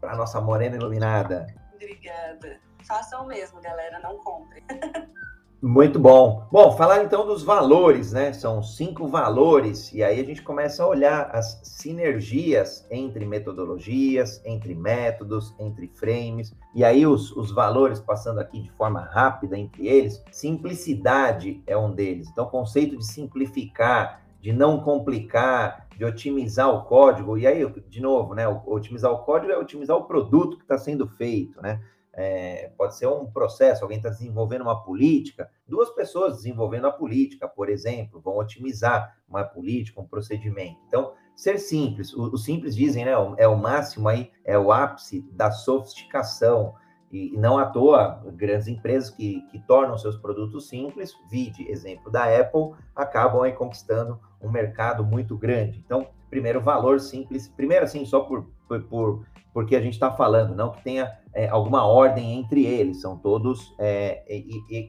para 0.00 0.16
nossa 0.16 0.40
morena 0.40 0.76
iluminada. 0.76 1.46
Obrigada 1.74 2.65
façam 2.86 3.24
o 3.24 3.26
mesmo, 3.26 3.60
galera, 3.60 3.98
não 4.00 4.18
comprem. 4.18 4.62
Muito 5.62 5.98
bom. 5.98 6.46
Bom, 6.52 6.76
falar 6.76 7.02
então 7.02 7.26
dos 7.26 7.42
valores, 7.42 8.12
né? 8.12 8.32
São 8.34 8.62
cinco 8.62 9.08
valores, 9.08 9.90
e 9.92 10.02
aí 10.02 10.20
a 10.20 10.24
gente 10.24 10.42
começa 10.42 10.82
a 10.82 10.86
olhar 10.86 11.30
as 11.32 11.58
sinergias 11.64 12.86
entre 12.90 13.24
metodologias, 13.24 14.40
entre 14.44 14.74
métodos, 14.74 15.54
entre 15.58 15.88
frames, 15.88 16.54
e 16.74 16.84
aí 16.84 17.06
os, 17.06 17.34
os 17.34 17.50
valores, 17.50 17.98
passando 17.98 18.38
aqui 18.38 18.60
de 18.60 18.70
forma 18.72 19.00
rápida 19.00 19.58
entre 19.58 19.88
eles, 19.88 20.22
simplicidade 20.30 21.62
é 21.66 21.76
um 21.76 21.90
deles. 21.90 22.28
Então, 22.28 22.44
o 22.44 22.50
conceito 22.50 22.96
de 22.96 23.06
simplificar, 23.06 24.22
de 24.40 24.52
não 24.52 24.80
complicar, 24.80 25.88
de 25.96 26.04
otimizar 26.04 26.68
o 26.68 26.84
código, 26.84 27.38
e 27.38 27.46
aí, 27.46 27.66
de 27.88 28.00
novo, 28.02 28.34
né? 28.34 28.46
Otimizar 28.66 29.10
o 29.10 29.24
código 29.24 29.50
é 29.50 29.56
otimizar 29.56 29.96
o 29.96 30.04
produto 30.04 30.58
que 30.58 30.64
está 30.64 30.76
sendo 30.76 31.08
feito, 31.08 31.60
né? 31.62 31.80
É, 32.16 32.70
pode 32.78 32.96
ser 32.96 33.06
um 33.06 33.26
processo, 33.26 33.84
alguém 33.84 33.98
está 33.98 34.08
desenvolvendo 34.08 34.62
uma 34.62 34.82
política, 34.82 35.50
duas 35.68 35.90
pessoas 35.90 36.36
desenvolvendo 36.36 36.86
a 36.86 36.92
política, 36.92 37.46
por 37.46 37.68
exemplo, 37.68 38.20
vão 38.20 38.38
otimizar 38.38 39.18
uma 39.28 39.44
política, 39.44 40.00
um 40.00 40.06
procedimento. 40.06 40.78
Então, 40.88 41.12
ser 41.34 41.58
simples, 41.58 42.14
os 42.14 42.42
simples 42.42 42.74
dizem, 42.74 43.04
né, 43.04 43.12
é 43.36 43.46
o 43.46 43.56
máximo 43.56 44.08
aí, 44.08 44.30
é 44.44 44.58
o 44.58 44.72
ápice 44.72 45.20
da 45.32 45.50
sofisticação, 45.50 46.74
e, 47.12 47.34
e 47.34 47.36
não 47.36 47.58
à 47.58 47.66
toa, 47.66 48.22
grandes 48.34 48.66
empresas 48.66 49.10
que, 49.10 49.42
que 49.50 49.58
tornam 49.60 49.96
seus 49.98 50.16
produtos 50.16 50.68
simples, 50.68 51.14
vide 51.30 51.70
exemplo 51.70 52.10
da 52.10 52.24
Apple, 52.24 52.72
acabam 52.94 53.42
aí 53.42 53.52
conquistando 53.52 54.18
um 54.40 54.50
mercado 54.50 55.04
muito 55.04 55.36
grande. 55.36 55.82
Então, 55.84 56.08
primeiro, 56.28 56.60
valor 56.60 56.98
simples, 56.98 57.48
primeiro 57.48 57.84
assim, 57.84 58.04
só 58.04 58.20
por, 58.20 58.50
por, 58.66 58.82
por 58.84 59.26
porque 59.56 59.74
a 59.74 59.80
gente 59.80 59.94
está 59.94 60.12
falando, 60.12 60.54
não 60.54 60.70
que 60.70 60.82
tenha 60.82 61.10
é, 61.32 61.48
alguma 61.48 61.86
ordem 61.86 62.38
entre 62.38 62.66
eles, 62.66 63.00
são 63.00 63.16
todos 63.16 63.74
é, 63.78 64.22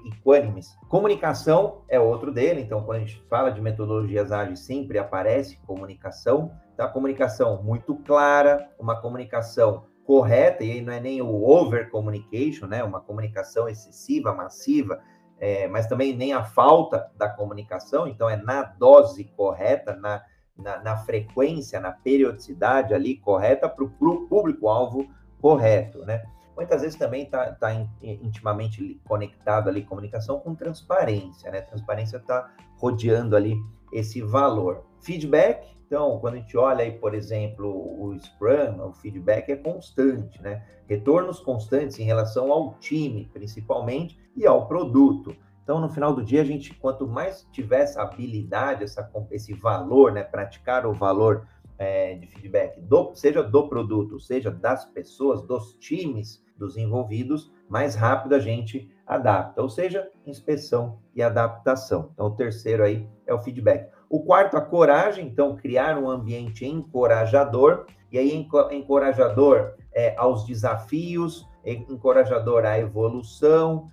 equânimes. 0.06 0.76
Comunicação 0.90 1.86
é 1.88 1.98
outro 1.98 2.34
dele, 2.34 2.60
então 2.60 2.84
quando 2.84 2.98
a 2.98 3.00
gente 3.00 3.24
fala 3.30 3.50
de 3.50 3.62
metodologias 3.62 4.30
ágeis, 4.30 4.66
sempre 4.66 5.00
aparece 5.00 5.58
comunicação, 5.66 6.52
tá? 6.76 6.86
Comunicação 6.86 7.64
muito 7.64 7.96
clara, 7.96 8.70
uma 8.78 9.00
comunicação 9.00 9.86
correta, 10.06 10.66
e 10.66 10.72
aí 10.74 10.82
não 10.82 10.92
é 10.92 11.00
nem 11.00 11.22
o 11.22 11.46
over 11.46 11.90
communication, 11.90 12.68
né? 12.68 12.84
Uma 12.84 13.00
comunicação 13.00 13.70
excessiva, 13.70 14.34
massiva, 14.34 15.00
é, 15.40 15.66
mas 15.70 15.88
também 15.88 16.14
nem 16.14 16.34
a 16.34 16.44
falta 16.44 17.10
da 17.16 17.30
comunicação, 17.30 18.06
então 18.06 18.30
é 18.30 18.36
na 18.36 18.64
dose 18.64 19.24
correta, 19.38 19.96
na 19.96 20.22
na, 20.58 20.82
na 20.82 20.98
frequência, 20.98 21.80
na 21.80 21.92
periodicidade 21.92 22.94
ali 22.94 23.18
correta 23.18 23.70
para 23.70 23.84
o 23.84 23.90
público-alvo 24.28 25.08
correto, 25.40 26.00
né? 26.06 26.24
Muitas 26.56 26.82
vezes 26.82 26.98
também 26.98 27.24
está 27.24 27.52
tá 27.52 27.72
intimamente 28.02 29.00
conectado 29.08 29.70
ali 29.70 29.84
comunicação 29.84 30.40
com 30.40 30.56
transparência, 30.56 31.52
né? 31.52 31.62
Transparência 31.62 32.18
está 32.18 32.52
rodeando 32.78 33.36
ali 33.36 33.56
esse 33.94 34.22
valor. 34.22 34.84
Feedback, 35.00 35.78
então, 35.88 36.20
quando 36.20 36.34
a 36.34 36.38
gente 36.38 36.58
olha 36.58 36.84
aí, 36.84 36.92
por 36.92 37.14
exemplo, 37.14 37.70
o 37.70 38.18
Scrum, 38.20 38.90
o 38.90 38.94
feedback 38.94 39.50
é 39.50 39.56
constante, 39.56 40.42
né? 40.42 40.62
Retornos 40.86 41.40
constantes 41.40 41.98
em 41.98 42.04
relação 42.04 42.52
ao 42.52 42.74
time, 42.76 43.30
principalmente, 43.32 44.20
e 44.36 44.46
ao 44.46 44.68
produto. 44.68 45.34
Então, 45.68 45.82
no 45.82 45.90
final 45.90 46.16
do 46.16 46.24
dia, 46.24 46.44
a 46.44 46.46
gente, 46.46 46.74
quanto 46.76 47.06
mais 47.06 47.46
tiver 47.52 47.82
essa 47.82 48.02
habilidade, 48.02 48.86
essa, 48.86 49.12
esse 49.32 49.54
valor, 49.54 50.14
né? 50.14 50.24
Praticar 50.24 50.86
o 50.86 50.94
valor 50.94 51.46
é, 51.78 52.16
de 52.16 52.26
feedback, 52.26 52.80
do, 52.80 53.14
seja 53.14 53.44
do 53.44 53.68
produto, 53.68 54.18
seja 54.18 54.50
das 54.50 54.86
pessoas, 54.86 55.42
dos 55.42 55.74
times, 55.74 56.42
dos 56.58 56.78
envolvidos, 56.78 57.52
mais 57.68 57.96
rápido 57.96 58.36
a 58.36 58.40
gente 58.40 58.90
adapta, 59.06 59.62
ou 59.62 59.68
seja, 59.68 60.10
inspeção 60.26 61.00
e 61.14 61.22
adaptação. 61.22 62.12
Então, 62.14 62.28
o 62.28 62.32
terceiro 62.38 62.86
aí 62.86 63.06
é 63.26 63.34
o 63.34 63.42
feedback. 63.42 63.92
O 64.10 64.24
quarto, 64.24 64.56
a 64.56 64.62
coragem, 64.62 65.28
então, 65.28 65.58
criar 65.58 65.98
um 65.98 66.10
ambiente 66.10 66.66
encorajador, 66.66 67.88
e 68.10 68.18
aí 68.18 68.48
encorajador 68.72 69.74
é, 69.94 70.16
aos 70.16 70.46
desafios, 70.46 71.46
encorajador 71.66 72.64
à 72.64 72.80
evolução, 72.80 73.92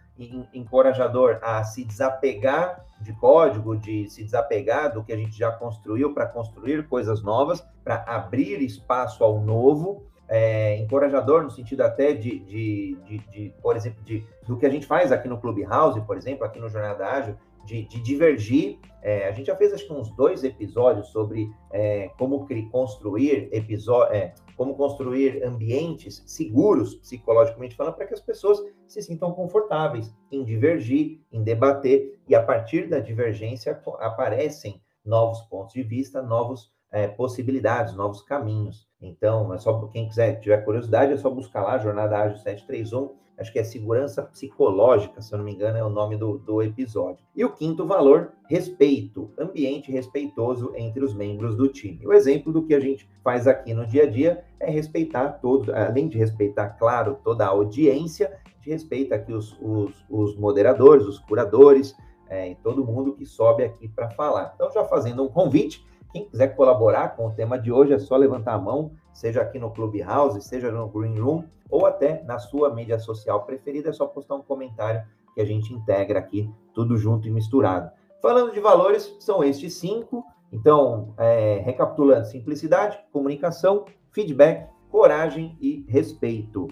encorajador 0.53 1.39
a 1.43 1.63
se 1.65 1.85
desapegar 1.85 2.85
de 3.01 3.13
código, 3.15 3.77
de 3.77 4.09
se 4.09 4.23
desapegar 4.23 4.93
do 4.93 5.03
que 5.03 5.13
a 5.13 5.17
gente 5.17 5.37
já 5.37 5.51
construiu 5.51 6.15
para 6.15 6.27
construir 6.27 6.87
coisas 6.89 7.23
novas, 7.23 7.67
para 7.83 8.05
abrir 8.07 8.63
espaço 8.63 9.23
ao 9.25 9.41
novo, 9.41 10.05
é, 10.29 10.79
encorajador 10.79 11.43
no 11.43 11.51
sentido 11.51 11.83
até 11.83 12.13
de, 12.13 12.39
de, 12.41 12.97
de, 13.07 13.19
de, 13.31 13.55
por 13.63 13.77
exemplo, 13.77 14.03
de, 14.05 14.25
do 14.47 14.57
que 14.57 14.65
a 14.65 14.71
gente 14.71 14.87
faz 14.87 15.13
aqui 15.13 15.29
no 15.29 15.39
Clubhouse, 15.39 16.01
por 16.03 16.17
exemplo, 16.17 16.45
aqui 16.45 16.59
no 16.59 16.69
Jornada 16.69 17.07
Ágil, 17.07 17.37
de, 17.65 17.85
de 17.87 18.01
divergir. 18.01 18.79
É, 19.03 19.29
a 19.29 19.33
gente 19.33 19.47
já 19.47 19.57
fez 19.57 19.73
acho 19.73 19.87
que 19.87 19.93
uns 19.93 20.11
dois 20.17 20.45
episódios 20.45 21.09
sobre 21.09 21.51
é, 21.71 22.11
como 22.19 22.47
construir 22.71 23.49
episódio, 23.53 24.15
é, 24.15 24.35
como 24.57 24.77
construir 24.77 25.45
ambientes 25.45 26.23
seguros, 26.27 26.95
psicologicamente 26.97 27.75
falando, 27.75 27.95
para 27.95 28.07
que 28.07 28.15
as 28.15 28.21
pessoas 28.21 28.63
se 28.87 29.03
sintam 29.03 29.33
confortáveis 29.33 30.15
em 30.31 30.45
divergir, 30.45 31.21
em 31.33 31.43
debater, 31.43 32.21
e 32.29 32.35
a 32.35 32.43
partir 32.43 32.89
da 32.89 33.01
divergência 33.01 33.81
aparecem 34.01 34.81
novos 35.05 35.41
pontos 35.43 35.75
de 35.75 35.83
vista, 35.83 36.23
novos 36.23 36.73
é, 36.91 37.09
possibilidades, 37.09 37.95
novos 37.95 38.23
caminhos. 38.23 38.89
Então, 39.01 39.53
é 39.53 39.59
só 39.59 39.87
quem 39.89 40.09
quiser, 40.09 40.41
tiver 40.41 40.65
curiosidade, 40.65 41.13
é 41.13 41.17
só 41.17 41.29
buscar 41.29 41.63
lá, 41.63 41.77
Jornada 41.79 42.17
Ágil 42.17 42.39
731, 42.39 43.24
acho 43.39 43.53
que 43.53 43.59
é 43.59 43.65
segurança 43.65 44.23
psicológica, 44.23 45.21
se 45.21 45.33
eu 45.33 45.39
não 45.39 45.45
me 45.45 45.53
engano, 45.53 45.77
é 45.77 45.85
o 45.85 45.89
nome 45.89 46.17
do, 46.17 46.39
do 46.39 46.63
episódio. 46.63 47.25
E 47.35 47.45
o 47.45 47.53
quinto 47.53 47.87
valor, 47.87 48.33
respeito, 48.49 49.31
ambiente 49.39 49.91
respeitoso 49.91 50.73
entre 50.77 51.05
os 51.05 51.15
membros 51.15 51.57
do 51.57 51.69
time. 51.69 52.07
O 52.07 52.13
exemplo 52.13 52.53
do 52.53 52.65
que 52.65 52.75
a 52.75 52.81
gente 52.81 53.09
faz 53.23 53.47
aqui 53.47 53.75
no 53.75 53.87
dia 53.87 54.05
a 54.05 54.07
dia 54.07 54.45
é 54.61 54.71
respeitar 54.71 55.41
todos, 55.41 55.69
além 55.69 56.09
de 56.09 56.19
respeitar, 56.19 56.71
claro, 56.79 57.19
toda 57.25 57.45
a 57.45 57.49
audiência, 57.49 58.39
a 58.45 58.49
gente 58.49 58.71
respeita 58.71 59.17
aqui 59.17 59.33
os, 59.33 59.59
os, 59.61 60.05
os 60.09 60.37
moderadores, 60.37 61.07
os 61.07 61.19
curadores, 61.19 61.95
é, 62.29 62.51
e 62.51 62.55
todo 62.57 62.85
mundo 62.85 63.15
que 63.15 63.27
sobe 63.27 63.65
aqui 63.65 63.89
para 63.89 64.11
falar. 64.11 64.53
Então, 64.55 64.71
já 64.73 64.85
fazendo 64.85 65.23
um 65.23 65.29
convite, 65.29 65.85
quem 66.13 66.25
quiser 66.27 66.55
colaborar 66.55 67.17
com 67.17 67.27
o 67.27 67.33
tema 67.33 67.59
de 67.59 67.73
hoje 67.73 67.93
é 67.93 67.99
só 67.99 68.17
levantar 68.17 68.55
a 68.55 68.59
mão, 68.59 68.93
seja 69.15 69.41
aqui 69.41 69.59
no 69.59 69.71
Clubhouse, 69.71 70.43
seja 70.43 70.71
no 70.71 70.89
Green 70.89 71.19
Room, 71.19 71.45
ou 71.71 71.87
até 71.87 72.23
na 72.25 72.39
sua 72.39 72.75
mídia 72.75 72.99
social 72.99 73.45
preferida, 73.47 73.89
é 73.89 73.93
só 73.93 74.07
postar 74.07 74.35
um 74.35 74.43
comentário 74.43 75.03
que 75.35 75.41
a 75.41 75.45
gente 75.45 75.73
integra 75.73 76.19
aqui, 76.19 76.51
tudo 76.75 76.99
junto 76.99 77.27
e 77.27 77.31
misturado. 77.31 77.91
Falando 78.21 78.53
de 78.53 78.61
valores, 78.61 79.17
são 79.21 79.43
estes 79.43 79.75
cinco. 79.75 80.25
Então, 80.53 81.15
é, 81.17 81.63
recapitulando: 81.65 82.27
simplicidade, 82.27 82.99
comunicação, 83.13 83.85
feedback, 84.13 84.69
coragem 84.91 85.57
e 85.61 85.85
respeito. 85.89 86.69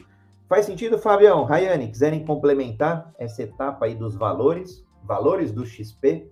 Faz 0.49 0.67
sentido, 0.67 0.99
Fabião? 0.99 1.45
Rayane, 1.45 1.89
quiserem 1.89 2.25
complementar 2.25 3.13
essa 3.19 3.43
etapa 3.43 3.87
aí 3.87 3.95
dos 3.95 4.15
valores, 4.15 4.87
valores 5.03 5.51
do 5.51 5.65
XP? 5.65 6.31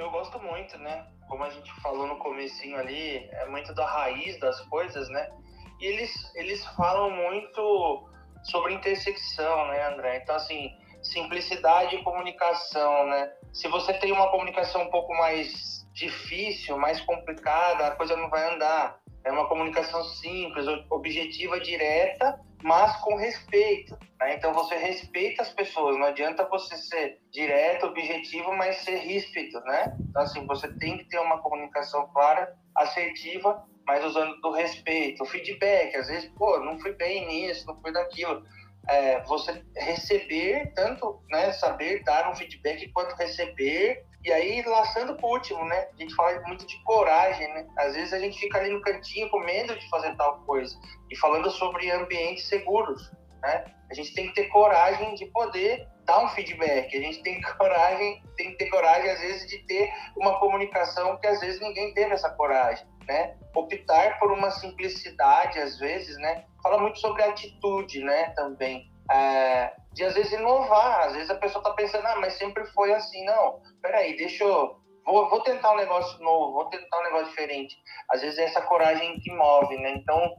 Eu, 0.00 0.10
gosto 0.10 0.38
muito, 0.40 0.78
né? 0.78 1.06
Como 1.28 1.44
a 1.44 1.50
gente 1.50 1.70
falou 1.82 2.06
no 2.06 2.16
comecinho 2.16 2.78
ali, 2.78 3.28
é 3.32 3.46
muito 3.46 3.74
da 3.74 3.84
raiz 3.84 4.40
das 4.40 4.58
coisas, 4.62 5.10
né? 5.10 5.30
E 5.78 5.84
eles, 5.84 6.34
eles 6.34 6.64
falam 6.74 7.10
muito 7.10 8.08
sobre 8.44 8.72
intersecção, 8.72 9.68
né, 9.68 9.88
André? 9.88 10.16
Então, 10.22 10.34
assim, 10.34 10.74
simplicidade 11.02 11.96
e 11.96 12.02
comunicação, 12.02 13.08
né? 13.08 13.30
Se 13.52 13.68
você 13.68 13.92
tem 13.92 14.10
uma 14.10 14.30
comunicação 14.30 14.84
um 14.84 14.90
pouco 14.90 15.12
mais 15.18 15.86
difícil, 15.92 16.78
mais 16.78 16.98
complicada, 17.02 17.88
a 17.88 17.96
coisa 17.96 18.16
não 18.16 18.30
vai 18.30 18.54
andar. 18.54 18.98
É 19.24 19.30
uma 19.30 19.48
comunicação 19.48 20.02
simples, 20.04 20.66
objetiva, 20.88 21.60
direta, 21.60 22.40
mas 22.62 22.96
com 23.02 23.16
respeito. 23.16 23.98
Né? 24.18 24.36
Então 24.36 24.52
você 24.52 24.76
respeita 24.76 25.42
as 25.42 25.52
pessoas. 25.52 25.96
Não 25.96 26.06
adianta 26.06 26.48
você 26.48 26.76
ser 26.76 27.18
direto, 27.30 27.86
objetivo, 27.86 28.52
mas 28.54 28.78
ser 28.78 28.96
ríspido, 28.98 29.60
né? 29.60 29.96
Então 30.08 30.22
assim 30.22 30.46
você 30.46 30.68
tem 30.74 30.98
que 30.98 31.04
ter 31.04 31.18
uma 31.18 31.38
comunicação 31.38 32.08
clara, 32.12 32.54
assertiva 32.74 33.64
mas 33.90 34.04
usando 34.04 34.40
do 34.40 34.52
respeito, 34.52 35.24
o 35.24 35.26
feedback, 35.26 35.96
às 35.96 36.06
vezes, 36.06 36.30
pô, 36.38 36.60
não 36.60 36.78
fui 36.78 36.92
bem 36.92 37.26
nisso, 37.26 37.66
não 37.66 37.80
fui 37.80 37.92
daquilo. 37.92 38.44
É, 38.88 39.20
você 39.24 39.64
receber, 39.76 40.72
tanto 40.76 41.20
né, 41.28 41.52
saber 41.52 42.04
dar 42.04 42.30
um 42.30 42.36
feedback 42.36 42.88
quanto 42.92 43.16
receber, 43.16 44.04
e 44.24 44.32
aí 44.32 44.62
laçando 44.62 45.16
por 45.16 45.32
último, 45.32 45.64
né? 45.64 45.88
A 45.94 46.02
gente 46.02 46.14
fala 46.14 46.40
muito 46.46 46.66
de 46.66 46.82
coragem, 46.84 47.46
né? 47.54 47.66
Às 47.78 47.94
vezes 47.94 48.12
a 48.12 48.18
gente 48.18 48.38
fica 48.38 48.58
ali 48.58 48.70
no 48.70 48.80
cantinho 48.82 49.28
com 49.30 49.40
medo 49.40 49.78
de 49.78 49.88
fazer 49.88 50.14
tal 50.16 50.40
coisa, 50.40 50.78
e 51.10 51.16
falando 51.16 51.50
sobre 51.50 51.90
ambientes 51.90 52.46
seguros, 52.46 53.10
né? 53.42 53.64
A 53.90 53.94
gente 53.94 54.14
tem 54.14 54.28
que 54.28 54.34
ter 54.34 54.48
coragem 54.48 55.14
de 55.14 55.26
poder 55.26 55.88
dar 56.04 56.24
um 56.24 56.28
feedback, 56.28 56.96
a 56.96 57.00
gente 57.00 57.22
tem 57.22 57.40
coragem, 57.58 58.22
tem 58.36 58.50
que 58.50 58.58
ter 58.58 58.70
coragem 58.70 59.10
às 59.10 59.20
vezes 59.20 59.48
de 59.48 59.58
ter 59.66 59.92
uma 60.16 60.38
comunicação 60.38 61.16
que 61.18 61.26
às 61.26 61.40
vezes 61.40 61.60
ninguém 61.60 61.92
teve 61.94 62.12
essa 62.12 62.30
coragem 62.30 62.86
né? 63.10 63.34
Optar 63.54 64.18
por 64.18 64.30
uma 64.30 64.50
simplicidade, 64.50 65.58
às 65.58 65.78
vezes, 65.78 66.16
né? 66.18 66.44
Fala 66.62 66.78
muito 66.78 66.98
sobre 67.00 67.22
atitude, 67.22 68.00
né? 68.04 68.30
Também. 68.36 68.89
É, 69.10 69.72
de 69.92 70.04
às 70.04 70.14
vezes 70.14 70.32
inovar, 70.32 71.06
às 71.06 71.14
vezes 71.14 71.30
a 71.30 71.34
pessoa 71.34 71.64
tá 71.64 71.72
pensando, 71.72 72.06
ah, 72.06 72.16
mas 72.20 72.34
sempre 72.34 72.64
foi 72.66 72.92
assim. 72.92 73.24
Não, 73.24 73.60
peraí, 73.82 74.16
deixa 74.16 74.44
eu. 74.44 74.78
Vou, 75.04 75.28
vou 75.28 75.40
tentar 75.40 75.72
um 75.72 75.76
negócio 75.76 76.22
novo, 76.22 76.52
vou 76.52 76.66
tentar 76.66 76.98
um 76.98 77.04
negócio 77.04 77.28
diferente. 77.28 77.76
Às 78.10 78.20
vezes 78.20 78.38
é 78.38 78.44
essa 78.44 78.62
coragem 78.62 79.18
que 79.20 79.32
move, 79.32 79.76
né? 79.78 79.92
Então, 79.96 80.36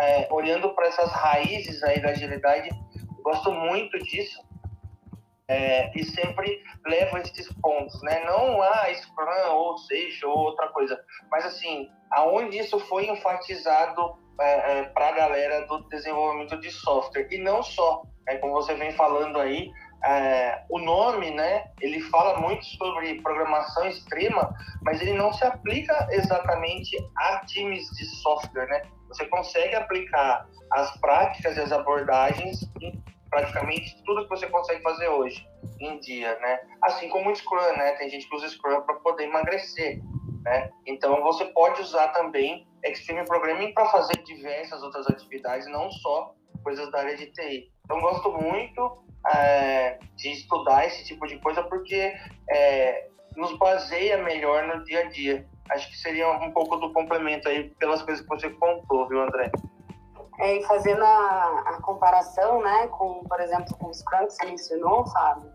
é, 0.00 0.28
olhando 0.30 0.74
para 0.74 0.86
essas 0.86 1.10
raízes 1.10 1.82
aí 1.82 2.00
da 2.00 2.10
agilidade, 2.10 2.70
gosto 3.22 3.52
muito 3.52 3.98
disso, 3.98 4.40
é, 5.48 5.90
e 5.98 6.04
sempre 6.04 6.62
levam 6.86 7.20
esses 7.20 7.52
pontos, 7.60 8.00
né? 8.02 8.24
Não 8.24 8.62
a 8.62 8.68
ah, 8.68 8.94
Scrum 8.94 9.52
ou 9.52 9.78
Seixo 9.78 10.28
ou 10.28 10.38
outra 10.38 10.68
coisa, 10.68 10.98
mas 11.30 11.44
assim, 11.44 11.90
aonde 12.10 12.58
isso 12.58 12.78
foi 12.80 13.08
enfatizado 13.08 14.18
é, 14.40 14.78
é, 14.78 14.82
para 14.84 15.08
a 15.08 15.12
galera 15.12 15.66
do 15.66 15.86
desenvolvimento 15.88 16.58
de 16.60 16.70
software 16.70 17.28
e 17.30 17.38
não 17.38 17.62
só, 17.62 18.02
é, 18.28 18.36
como 18.36 18.52
você 18.52 18.74
vem 18.74 18.92
falando 18.92 19.38
aí, 19.38 19.70
é, 20.04 20.62
o 20.68 20.78
nome, 20.78 21.30
né? 21.30 21.64
Ele 21.80 22.00
fala 22.02 22.38
muito 22.40 22.64
sobre 22.64 23.20
programação 23.22 23.86
extrema, 23.86 24.54
mas 24.82 25.00
ele 25.00 25.14
não 25.14 25.32
se 25.32 25.44
aplica 25.44 26.08
exatamente 26.10 26.96
a 27.16 27.38
times 27.46 27.88
de 27.90 28.04
software, 28.16 28.66
né? 28.66 28.82
Você 29.08 29.26
consegue 29.26 29.74
aplicar 29.74 30.46
as 30.72 30.96
práticas 31.00 31.56
e 31.56 31.60
as 31.60 31.72
abordagens 31.72 32.68
em 32.80 33.02
praticamente 33.30 34.00
tudo 34.04 34.22
que 34.24 34.28
você 34.28 34.46
consegue 34.46 34.80
fazer 34.82 35.08
hoje 35.08 35.44
em 35.80 35.98
dia, 35.98 36.38
né? 36.38 36.60
Assim 36.82 37.08
como 37.08 37.30
o 37.30 37.34
Scrum, 37.34 37.76
né? 37.76 37.92
Tem 37.92 38.08
gente 38.08 38.28
que 38.28 38.36
usa 38.36 38.48
Scrum 38.48 38.82
para 38.82 38.94
poder 38.96 39.24
emagrecer, 39.24 40.00
né? 40.42 40.70
Então 40.86 41.20
você 41.22 41.46
pode 41.46 41.80
usar 41.80 42.08
também 42.08 42.66
Extreme 42.84 43.26
Programming 43.26 43.72
para 43.72 43.86
fazer 43.86 44.22
diversas 44.22 44.82
outras 44.82 45.06
atividades, 45.08 45.66
não 45.66 45.90
só 45.90 46.34
coisas 46.64 46.90
da 46.90 46.98
área 46.98 47.16
de 47.16 47.26
TI. 47.26 47.70
Então 47.84 48.00
gosto 48.00 48.32
muito 48.32 49.04
é, 49.34 49.98
de 50.16 50.32
estudar 50.32 50.86
esse 50.86 51.04
tipo 51.04 51.26
de 51.26 51.38
coisa 51.38 51.62
porque 51.62 52.12
é, 52.50 53.08
nos 53.36 53.56
baseia 53.58 54.18
melhor 54.18 54.66
no 54.66 54.82
dia 54.84 55.00
a 55.00 55.04
dia. 55.04 55.46
Acho 55.70 55.88
que 55.88 55.96
seria 55.96 56.30
um 56.30 56.52
pouco 56.52 56.76
do 56.76 56.92
complemento 56.92 57.48
aí 57.48 57.70
pelas 57.78 58.02
coisas 58.02 58.22
que 58.22 58.28
você 58.28 58.50
contou, 58.50 59.08
viu, 59.08 59.22
André? 59.22 59.50
É, 60.40 60.56
e 60.56 60.64
fazendo 60.64 61.02
a, 61.02 61.62
a, 61.66 61.82
comparação, 61.82 62.60
né, 62.60 62.88
com, 62.88 63.22
por 63.24 63.40
exemplo, 63.40 63.76
com 63.78 63.86
o 63.86 63.94
Scrum 63.94 64.26
que 64.26 64.32
você 64.32 64.46
mencionou, 64.46 65.06
Fábio, 65.06 65.50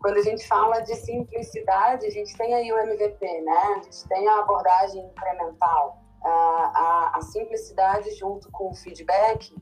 quando 0.00 0.16
a 0.16 0.22
gente 0.22 0.46
fala 0.48 0.80
de 0.80 0.94
simplicidade, 0.96 2.06
a 2.06 2.10
gente 2.10 2.34
tem 2.36 2.54
aí 2.54 2.72
o 2.72 2.78
MVP, 2.78 3.40
né, 3.42 3.62
a 3.76 3.82
gente 3.82 4.08
tem 4.08 4.26
a 4.28 4.38
abordagem 4.38 5.04
incremental, 5.04 5.98
a, 6.24 6.28
a, 6.28 7.12
a 7.16 7.20
simplicidade 7.20 8.10
junto 8.16 8.50
com 8.50 8.70
o 8.70 8.74
feedback, 8.74 9.54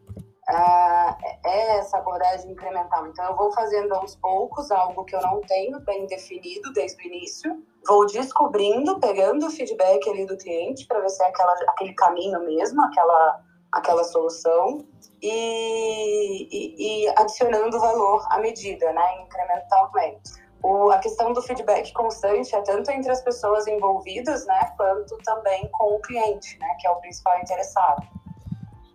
é 0.52 1.78
essa 1.78 1.98
abordagem 1.98 2.50
incremental. 2.50 3.06
Então, 3.06 3.24
eu 3.26 3.36
vou 3.36 3.52
fazendo 3.52 3.94
aos 3.94 4.16
poucos 4.16 4.70
algo 4.70 5.04
que 5.04 5.14
eu 5.14 5.20
não 5.20 5.40
tenho 5.42 5.80
bem 5.80 6.06
definido 6.06 6.72
desde 6.72 7.02
o 7.02 7.06
início, 7.06 7.62
vou 7.86 8.06
descobrindo, 8.06 8.98
pegando 9.00 9.46
o 9.46 9.50
feedback 9.50 10.08
ali 10.08 10.26
do 10.26 10.36
cliente 10.36 10.86
para 10.86 11.00
ver 11.00 11.08
se 11.08 11.22
é 11.22 11.28
aquela, 11.28 11.52
aquele 11.68 11.94
caminho 11.94 12.40
mesmo, 12.40 12.82
aquela, 12.82 13.40
aquela 13.72 14.04
solução, 14.04 14.84
e, 15.22 16.48
e, 16.50 17.04
e 17.04 17.08
adicionando 17.16 17.78
valor 17.78 18.26
à 18.30 18.38
medida, 18.38 18.92
né, 18.92 19.22
incrementalmente. 19.22 20.40
O, 20.62 20.90
a 20.90 20.98
questão 20.98 21.32
do 21.32 21.40
feedback 21.40 21.92
constante 21.92 22.54
é 22.54 22.60
tanto 22.62 22.90
entre 22.90 23.10
as 23.10 23.22
pessoas 23.22 23.66
envolvidas, 23.66 24.46
né, 24.46 24.72
quanto 24.76 25.16
também 25.18 25.68
com 25.72 25.96
o 25.96 26.00
cliente, 26.00 26.58
né, 26.58 26.76
que 26.78 26.86
é 26.86 26.90
o 26.90 26.96
principal 26.96 27.38
interessado. 27.38 28.02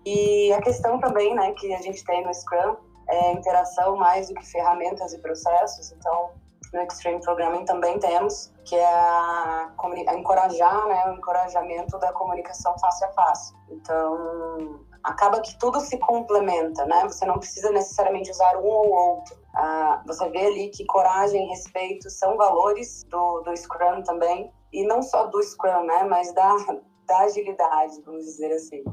E 0.06 0.54
a 0.54 0.62
questão 0.62 1.00
também, 1.00 1.34
né, 1.34 1.52
que 1.54 1.74
a 1.74 1.82
gente 1.82 2.04
tem 2.06 2.24
no 2.24 2.34
Scrum 2.34 2.76
é 3.10 3.32
interação 3.34 3.96
mais 3.96 4.30
do 4.30 4.36
que 4.36 4.46
ferramentas 4.46 5.14
e 5.14 5.20
processos. 5.20 5.92
Então, 5.92 6.32
no 6.74 6.82
Extreme 6.82 7.22
Programming 7.22 7.66
também 7.66 7.98
temos, 8.00 8.52
que 8.66 8.76
é 8.76 8.86
a, 8.86 9.72
a 10.08 10.16
encorajar, 10.16 10.88
né, 10.88 11.10
o 11.10 11.14
encorajamento 11.14 11.98
da 12.00 12.12
comunicação 12.14 12.78
face 12.80 13.06
a 13.06 13.12
face. 13.14 13.54
Então, 13.70 14.86
acaba 15.04 15.40
que 15.40 15.58
tudo 15.58 15.80
se 15.80 15.98
complementa, 16.00 16.86
né? 16.86 17.04
Você 17.04 17.26
não 17.26 17.38
precisa 17.38 17.72
necessariamente 17.72 18.32
usar 18.32 18.58
um 18.58 18.66
ou 18.66 18.92
outro. 18.92 19.38
Ah, 19.56 20.04
você 20.06 20.28
vê 20.30 20.48
ali 20.48 20.70
que 20.70 20.86
coragem 20.86 21.46
e 21.46 21.50
respeito 21.50 22.10
são 22.10 22.36
valores 22.36 23.04
do, 23.06 23.42
do 23.42 23.56
Scrum 23.56 24.04
também, 24.04 24.52
e 24.74 24.86
não 24.86 25.02
só 25.02 25.28
do 25.28 25.42
Scrum, 25.42 25.86
né, 25.86 26.04
mas 26.04 26.34
da, 26.34 26.56
da 27.08 27.20
agilidade, 27.20 28.02
vamos 28.06 28.26
dizer 28.26 28.52
assim. 28.52 28.84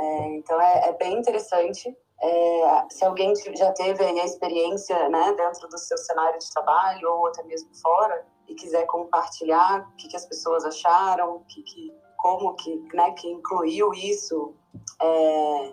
É, 0.00 0.36
então 0.36 0.60
é, 0.60 0.88
é, 0.88 0.92
bem 0.96 1.18
interessante. 1.18 1.94
É, 2.22 2.84
se 2.90 3.04
alguém 3.04 3.34
já 3.54 3.72
teve 3.72 4.02
a 4.02 4.24
experiência 4.24 5.08
né, 5.08 5.34
dentro 5.36 5.68
do 5.68 5.78
seu 5.78 5.96
cenário 5.98 6.38
de 6.38 6.50
trabalho 6.50 7.10
ou 7.10 7.26
até 7.26 7.42
mesmo 7.44 7.70
fora 7.74 8.24
e 8.48 8.54
quiser 8.54 8.86
compartilhar 8.86 9.88
o 9.92 9.96
que, 9.96 10.08
que 10.08 10.16
as 10.16 10.26
pessoas 10.26 10.64
acharam, 10.64 11.42
que, 11.48 11.62
que, 11.62 11.92
como 12.16 12.54
que, 12.54 12.76
né, 12.94 13.10
que 13.12 13.28
incluiu 13.28 13.92
isso 13.94 14.54
é, 15.00 15.72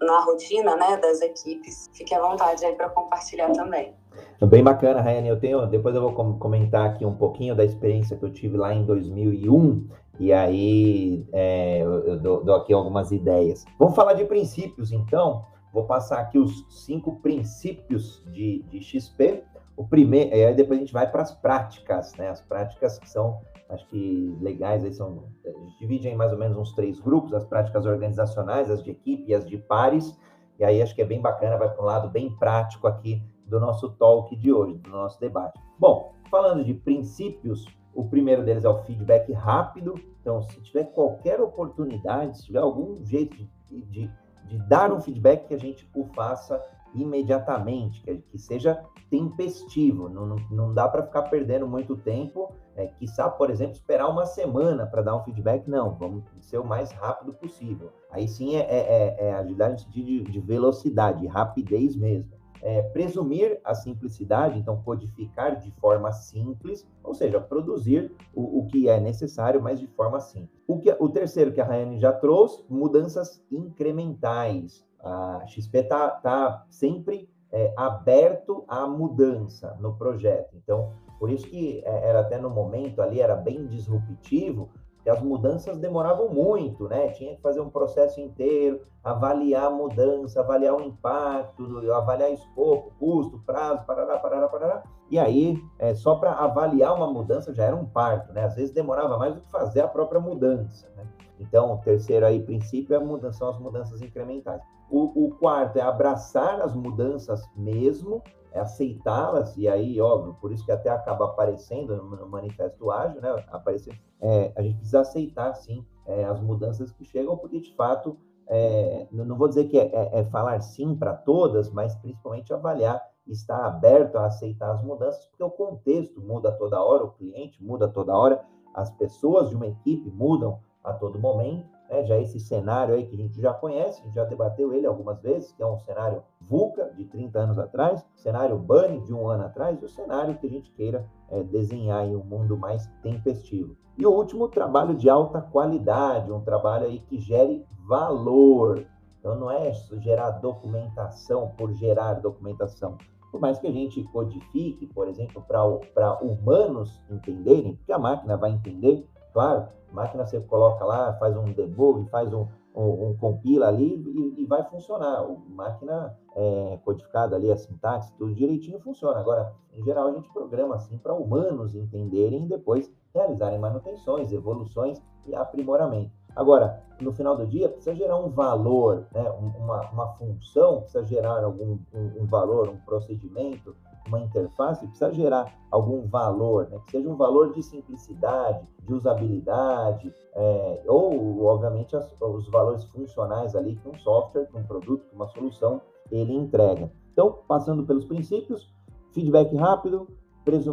na 0.00 0.20
rotina 0.20 0.76
né, 0.76 0.96
das 0.96 1.20
equipes, 1.20 1.88
fique 1.92 2.14
à 2.14 2.20
vontade 2.20 2.64
aí 2.64 2.74
para 2.74 2.88
compartilhar 2.90 3.50
também. 3.52 3.94
Bem 4.40 4.62
bacana, 4.62 5.00
Rayane. 5.00 5.28
Eu 5.28 5.38
tenho, 5.38 5.66
depois 5.66 5.94
eu 5.94 6.00
vou 6.00 6.12
comentar 6.38 6.90
aqui 6.90 7.04
um 7.04 7.14
pouquinho 7.14 7.54
da 7.54 7.64
experiência 7.64 8.16
que 8.16 8.24
eu 8.24 8.32
tive 8.32 8.56
lá 8.56 8.72
em 8.72 8.84
2001 8.84 9.88
e 10.18 10.32
aí 10.32 11.26
é, 11.32 11.80
eu 11.80 12.18
dou, 12.18 12.44
dou, 12.44 12.56
aqui 12.56 12.72
algumas 12.72 13.12
ideias. 13.12 13.64
Vamos 13.78 13.94
falar 13.94 14.14
de 14.14 14.24
princípios, 14.24 14.92
então. 14.92 15.44
Vou 15.72 15.84
passar 15.84 16.20
aqui 16.20 16.38
os 16.38 16.66
cinco 16.70 17.20
princípios 17.20 18.24
de, 18.32 18.62
de 18.64 18.80
XP. 18.82 19.44
O 19.76 19.86
primeiro, 19.86 20.34
e 20.34 20.44
aí 20.44 20.54
depois 20.54 20.78
a 20.78 20.80
gente 20.80 20.92
vai 20.92 21.08
para 21.08 21.22
as 21.22 21.32
práticas, 21.32 22.14
né? 22.16 22.28
As 22.28 22.40
práticas 22.40 22.98
que 22.98 23.08
são, 23.08 23.40
acho 23.68 23.86
que 23.88 24.36
legais, 24.40 24.84
aí 24.84 24.92
são, 24.92 25.28
a 25.44 25.50
gente 25.50 25.78
divide 25.78 26.08
em 26.08 26.16
mais 26.16 26.32
ou 26.32 26.38
menos 26.38 26.56
uns 26.56 26.74
três 26.74 26.98
grupos: 26.98 27.32
as 27.32 27.44
práticas 27.44 27.86
organizacionais, 27.86 28.70
as 28.70 28.82
de 28.82 28.90
equipe 28.90 29.24
e 29.28 29.34
as 29.34 29.46
de 29.46 29.56
pares. 29.56 30.18
E 30.58 30.64
aí 30.64 30.82
acho 30.82 30.94
que 30.94 31.02
é 31.02 31.04
bem 31.04 31.20
bacana, 31.20 31.56
vai 31.56 31.68
para 31.68 31.80
um 31.80 31.86
lado 31.86 32.10
bem 32.10 32.34
prático 32.38 32.88
aqui 32.88 33.22
do 33.46 33.60
nosso 33.60 33.90
talk 33.90 34.34
de 34.34 34.52
hoje, 34.52 34.78
do 34.78 34.90
nosso 34.90 35.20
debate. 35.20 35.60
Bom, 35.78 36.12
falando 36.28 36.64
de 36.64 36.74
princípios, 36.74 37.64
o 37.98 38.04
primeiro 38.04 38.44
deles 38.44 38.64
é 38.64 38.68
o 38.68 38.78
feedback 38.84 39.32
rápido. 39.32 40.00
Então, 40.20 40.40
se 40.40 40.60
tiver 40.60 40.84
qualquer 40.84 41.40
oportunidade, 41.40 42.38
se 42.38 42.44
tiver 42.44 42.60
algum 42.60 43.04
jeito 43.04 43.36
de, 43.66 43.82
de, 43.82 44.10
de 44.46 44.58
dar 44.68 44.92
um 44.92 45.00
feedback, 45.00 45.48
que 45.48 45.54
a 45.54 45.58
gente 45.58 45.90
o 45.92 46.04
faça 46.14 46.62
imediatamente, 46.94 48.00
que, 48.02 48.18
que 48.18 48.38
seja 48.38 48.80
tempestivo. 49.10 50.08
Não, 50.08 50.26
não, 50.26 50.36
não 50.48 50.72
dá 50.72 50.86
para 50.86 51.02
ficar 51.02 51.22
perdendo 51.22 51.66
muito 51.66 51.96
tempo. 51.96 52.54
É, 52.76 52.86
quiçá, 52.86 53.28
por 53.28 53.50
exemplo, 53.50 53.72
esperar 53.72 54.08
uma 54.08 54.26
semana 54.26 54.86
para 54.86 55.02
dar 55.02 55.16
um 55.16 55.24
feedback. 55.24 55.66
Não, 55.66 55.92
vamos 55.96 56.22
ser 56.40 56.58
o 56.58 56.64
mais 56.64 56.92
rápido 56.92 57.32
possível. 57.32 57.90
Aí 58.12 58.28
sim 58.28 58.54
é, 58.54 58.60
é, 58.60 58.78
é, 58.78 59.26
é 59.26 59.32
agilidade 59.34 59.90
de, 59.90 60.22
de 60.22 60.38
velocidade, 60.38 61.26
rapidez 61.26 61.96
mesmo 61.96 62.37
é, 62.62 62.82
presumir 62.82 63.60
a 63.64 63.74
simplicidade, 63.74 64.58
então 64.58 64.82
codificar 64.82 65.58
de 65.58 65.70
forma 65.72 66.12
simples, 66.12 66.86
ou 67.02 67.14
seja, 67.14 67.40
produzir 67.40 68.12
o, 68.34 68.60
o 68.60 68.66
que 68.66 68.88
é 68.88 69.00
necessário, 69.00 69.62
mas 69.62 69.80
de 69.80 69.86
forma 69.86 70.20
simples. 70.20 70.58
O, 70.66 70.78
que, 70.78 70.94
o 70.98 71.08
terceiro 71.08 71.52
que 71.52 71.60
a 71.60 71.64
Rayane 71.64 71.98
já 71.98 72.12
trouxe, 72.12 72.64
mudanças 72.68 73.42
incrementais. 73.50 74.86
A 75.00 75.44
XP 75.46 75.78
está 75.78 76.10
tá 76.10 76.66
sempre 76.70 77.28
é, 77.52 77.72
aberto 77.76 78.64
à 78.68 78.86
mudança 78.86 79.76
no 79.80 79.96
projeto. 79.96 80.54
Então, 80.56 80.92
por 81.18 81.30
isso 81.30 81.46
que 81.46 81.82
é, 81.84 82.08
era 82.08 82.20
até 82.20 82.38
no 82.38 82.50
momento 82.50 83.00
ali, 83.00 83.20
era 83.20 83.34
bem 83.34 83.66
disruptivo, 83.66 84.70
que 85.08 85.10
as 85.10 85.22
mudanças 85.22 85.78
demoravam 85.78 86.28
muito, 86.28 86.86
né? 86.86 87.08
Tinha 87.12 87.34
que 87.34 87.40
fazer 87.40 87.62
um 87.62 87.70
processo 87.70 88.20
inteiro, 88.20 88.82
avaliar 89.02 89.64
a 89.64 89.70
mudança, 89.70 90.40
avaliar 90.40 90.74
o 90.74 90.82
impacto, 90.82 91.64
avaliar 91.94 92.30
escopo, 92.30 92.92
custo, 92.98 93.38
prazo, 93.46 93.86
parará, 93.86 94.18
parará, 94.18 94.48
parará. 94.48 94.82
E 95.10 95.18
aí, 95.18 95.58
é, 95.78 95.94
só 95.94 96.16
para 96.16 96.32
avaliar 96.32 96.94
uma 96.94 97.10
mudança 97.10 97.54
já 97.54 97.64
era 97.64 97.74
um 97.74 97.86
parto, 97.86 98.34
né? 98.34 98.44
Às 98.44 98.54
vezes 98.54 98.70
demorava 98.70 99.16
mais 99.16 99.34
do 99.34 99.40
que 99.40 99.50
fazer 99.50 99.80
a 99.80 99.88
própria 99.88 100.20
mudança, 100.20 100.86
né? 100.94 101.06
Então, 101.40 101.72
o 101.72 101.78
terceiro 101.78 102.26
aí 102.26 102.42
princípio 102.42 102.94
é 102.94 102.98
mudança, 102.98 103.38
são 103.38 103.48
as 103.48 103.58
mudanças 103.58 104.02
incrementais. 104.02 104.60
O, 104.90 105.26
o 105.26 105.30
quarto 105.36 105.76
é 105.76 105.82
abraçar 105.82 106.60
as 106.60 106.74
mudanças 106.74 107.42
mesmo, 107.56 108.22
é 108.52 108.60
aceitá-las, 108.60 109.56
e 109.56 109.68
aí, 109.68 110.00
óbvio, 110.00 110.34
por 110.40 110.52
isso 110.52 110.64
que 110.64 110.72
até 110.72 110.88
acaba 110.88 111.26
aparecendo 111.26 111.96
no 112.02 112.28
manifesto 112.28 112.90
ágil, 112.90 113.20
né? 113.20 113.44
Aparecer, 113.48 113.98
é, 114.20 114.52
a 114.56 114.62
gente 114.62 114.76
precisa 114.76 115.00
aceitar, 115.00 115.54
sim, 115.54 115.84
é, 116.06 116.24
as 116.24 116.40
mudanças 116.40 116.90
que 116.90 117.04
chegam, 117.04 117.36
porque 117.36 117.60
de 117.60 117.74
fato, 117.76 118.16
é, 118.48 119.06
não 119.12 119.36
vou 119.36 119.48
dizer 119.48 119.64
que 119.64 119.78
é, 119.78 119.90
é, 119.94 120.20
é 120.20 120.24
falar 120.24 120.60
sim 120.62 120.94
para 120.96 121.14
todas, 121.14 121.70
mas 121.70 121.94
principalmente 121.96 122.52
avaliar, 122.52 123.02
estar 123.26 123.66
aberto 123.66 124.16
a 124.16 124.26
aceitar 124.26 124.72
as 124.72 124.82
mudanças, 124.82 125.26
porque 125.26 125.44
o 125.44 125.50
contexto 125.50 126.20
muda 126.22 126.50
toda 126.52 126.82
hora, 126.82 127.04
o 127.04 127.12
cliente 127.12 127.62
muda 127.62 127.86
toda 127.86 128.16
hora, 128.16 128.42
as 128.74 128.90
pessoas 128.92 129.50
de 129.50 129.56
uma 129.56 129.66
equipe 129.66 130.10
mudam 130.10 130.60
a 130.82 130.94
todo 130.94 131.18
momento, 131.18 131.68
né, 131.88 132.04
já 132.04 132.18
esse 132.18 132.38
cenário 132.38 132.94
aí 132.94 133.06
que 133.06 133.14
a 133.14 133.18
gente 133.18 133.40
já 133.40 133.52
conhece, 133.52 134.00
a 134.00 134.04
gente 134.04 134.14
já 134.14 134.24
debateu 134.24 134.72
ele 134.72 134.86
algumas 134.86 135.20
vezes, 135.20 135.52
que 135.52 135.62
é 135.62 135.66
um 135.66 135.78
cenário 135.78 136.22
VUCA, 136.40 136.92
de 136.96 137.04
30 137.04 137.38
anos 137.38 137.58
atrás, 137.58 138.04
cenário 138.14 138.58
BUNNY, 138.58 139.00
de 139.00 139.14
um 139.14 139.26
ano 139.28 139.44
atrás, 139.44 139.80
e 139.80 139.84
o 139.84 139.88
cenário 139.88 140.36
que 140.38 140.46
a 140.46 140.50
gente 140.50 140.70
queira 140.72 141.08
é, 141.30 141.42
desenhar 141.42 142.06
em 142.06 142.16
um 142.16 142.24
mundo 142.24 142.56
mais 142.56 142.86
tempestivo. 143.02 143.76
E 143.96 144.06
o 144.06 144.12
último, 144.12 144.48
trabalho 144.48 144.94
de 144.94 145.10
alta 145.10 145.40
qualidade, 145.40 146.30
um 146.30 146.40
trabalho 146.40 146.86
aí 146.86 147.00
que 147.00 147.18
gere 147.18 147.66
valor. 147.88 148.86
Então, 149.18 149.34
não 149.34 149.50
é 149.50 149.72
gerar 150.00 150.30
documentação 150.30 151.48
por 151.56 151.72
gerar 151.72 152.14
documentação. 152.14 152.96
Por 153.32 153.40
mais 153.40 153.58
que 153.58 153.66
a 153.66 153.72
gente 153.72 154.02
codifique, 154.04 154.86
por 154.86 155.08
exemplo, 155.08 155.42
para 155.42 156.18
humanos 156.22 157.02
entenderem, 157.10 157.74
porque 157.74 157.92
a 157.92 157.98
máquina 157.98 158.36
vai 158.36 158.52
entender, 158.52 159.06
claro, 159.32 159.68
máquina 159.92 160.26
você 160.26 160.40
coloca 160.40 160.84
lá, 160.84 161.14
faz 161.14 161.36
um 161.36 161.52
debug, 161.52 162.08
faz 162.10 162.32
um, 162.32 162.46
um, 162.74 163.08
um 163.08 163.16
compila 163.16 163.68
ali 163.68 163.96
e, 163.96 164.42
e, 164.42 164.46
vai 164.46 164.62
funcionar. 164.64 165.26
Máquina 165.48 166.16
é, 166.34 166.78
codificada 166.84 167.36
ali, 167.36 167.50
a 167.50 167.56
sintaxe, 167.56 168.12
tudo 168.16 168.34
direitinho 168.34 168.78
funciona. 168.80 169.18
Agora, 169.18 169.54
em 169.72 169.82
geral, 169.82 170.08
a 170.08 170.12
gente 170.12 170.32
programa 170.32 170.76
assim 170.76 170.98
para 170.98 171.14
humanos 171.14 171.74
entenderem 171.74 172.44
e 172.44 172.48
depois 172.48 172.92
realizarem 173.14 173.58
manutenções, 173.58 174.32
evoluções 174.32 175.02
e 175.26 175.34
aprimoramento. 175.34 176.12
Agora, 176.36 176.84
no 177.00 177.12
final 177.12 177.36
do 177.36 177.46
dia, 177.46 177.68
precisa 177.68 177.96
gerar 177.96 178.16
um 178.16 178.28
valor, 178.28 179.06
né? 179.12 179.28
uma, 179.30 179.90
uma 179.90 180.08
função, 180.14 180.82
precisa 180.82 181.04
gerar 181.04 181.42
algum 181.42 181.78
um, 181.92 182.22
um 182.22 182.26
valor, 182.26 182.68
um 182.68 182.76
procedimento, 182.76 183.74
uma 184.06 184.20
interface 184.20 184.86
precisa 184.86 185.12
gerar 185.12 185.52
algum 185.70 186.06
valor, 186.06 186.68
né? 186.70 186.78
que 186.86 186.92
seja 186.92 187.08
um 187.08 187.16
valor 187.16 187.52
de 187.52 187.62
simplicidade, 187.62 188.66
de 188.86 188.94
usabilidade, 188.94 190.12
é, 190.34 190.82
ou, 190.86 191.44
obviamente, 191.44 191.96
as, 191.96 192.14
os 192.20 192.48
valores 192.48 192.84
funcionais 192.84 193.54
ali 193.54 193.76
que 193.76 193.88
um 193.88 193.94
software, 193.94 194.46
que 194.46 194.56
um 194.56 194.64
produto, 194.64 195.04
que 195.08 195.14
uma 195.14 195.28
solução, 195.28 195.80
ele 196.10 196.32
entrega. 196.32 196.90
Então, 197.12 197.38
passando 197.46 197.84
pelos 197.84 198.04
princípios, 198.04 198.72
feedback 199.12 199.54
rápido, 199.56 200.08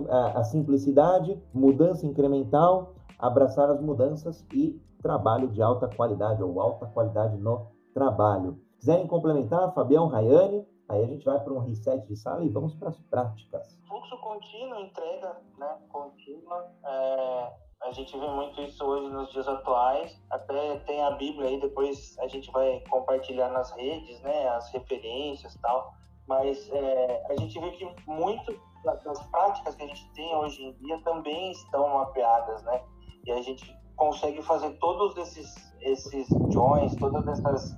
a, 0.10 0.40
a 0.40 0.44
simplicidade, 0.44 1.38
mudança 1.54 2.06
incremental, 2.06 2.96
abraçar 3.20 3.70
as 3.70 3.82
mudanças 3.82 4.46
e 4.54 4.80
trabalho 5.02 5.50
de 5.50 5.62
alta 5.62 5.88
qualidade 5.88 6.42
ou 6.42 6.60
alta 6.62 6.86
qualidade 6.86 7.38
no 7.38 7.68
trabalho. 7.94 8.58
Quiserem 8.80 9.08
complementar, 9.08 9.74
Fabião, 9.74 10.08
Rayane, 10.08 10.66
Aí 10.90 11.04
a 11.04 11.08
gente 11.08 11.26
vai 11.26 11.40
para 11.40 11.54
um 11.54 11.60
reset 11.60 12.06
de 12.08 12.16
sala 12.16 12.44
e 12.44 12.50
vamos 12.50 12.76
para 12.76 12.90
as 12.90 13.00
práticas. 13.04 13.80
Fluxo 13.88 14.18
contínuo, 14.20 14.80
entrega 14.80 15.42
né, 15.58 15.78
contínua, 15.90 16.72
é, 16.86 17.54
A 17.82 17.92
gente 17.92 18.18
vê 18.18 18.28
muito 18.28 18.62
isso 18.62 18.84
hoje 18.86 19.10
nos 19.10 19.32
dias 19.32 19.48
atuais. 19.48 20.22
Até 20.30 20.78
tem 20.80 21.04
a 21.04 21.12
Bíblia 21.12 21.50
aí, 21.50 21.60
depois 21.60 22.18
a 22.20 22.28
gente 22.28 22.52
vai 22.52 22.82
compartilhar 22.90 23.50
nas 23.50 23.72
redes, 23.72 24.22
né, 24.22 24.48
as 24.50 24.72
referências 24.72 25.56
e 25.56 25.62
tal. 25.62 25.94
Mas 26.28 26.70
é, 26.72 27.24
a 27.30 27.36
gente 27.36 27.60
vê 27.60 27.72
que 27.72 27.96
muito 28.08 28.60
das 28.84 29.28
práticas 29.28 29.76
que 29.76 29.84
a 29.84 29.88
gente 29.88 30.12
tem 30.14 30.36
hoje 30.36 30.64
em 30.64 30.74
dia 30.74 31.02
também 31.04 31.52
estão 31.52 31.88
mapeadas, 31.96 32.62
né? 32.64 32.84
E 33.26 33.32
a 33.32 33.42
gente 33.42 33.76
consegue 33.96 34.42
fazer 34.44 34.72
todos 34.78 35.18
esses 35.18 35.76
esses 35.82 36.28
joins, 36.52 36.96
todas 36.96 37.28
essas 37.28 37.76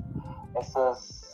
essas 0.56 1.27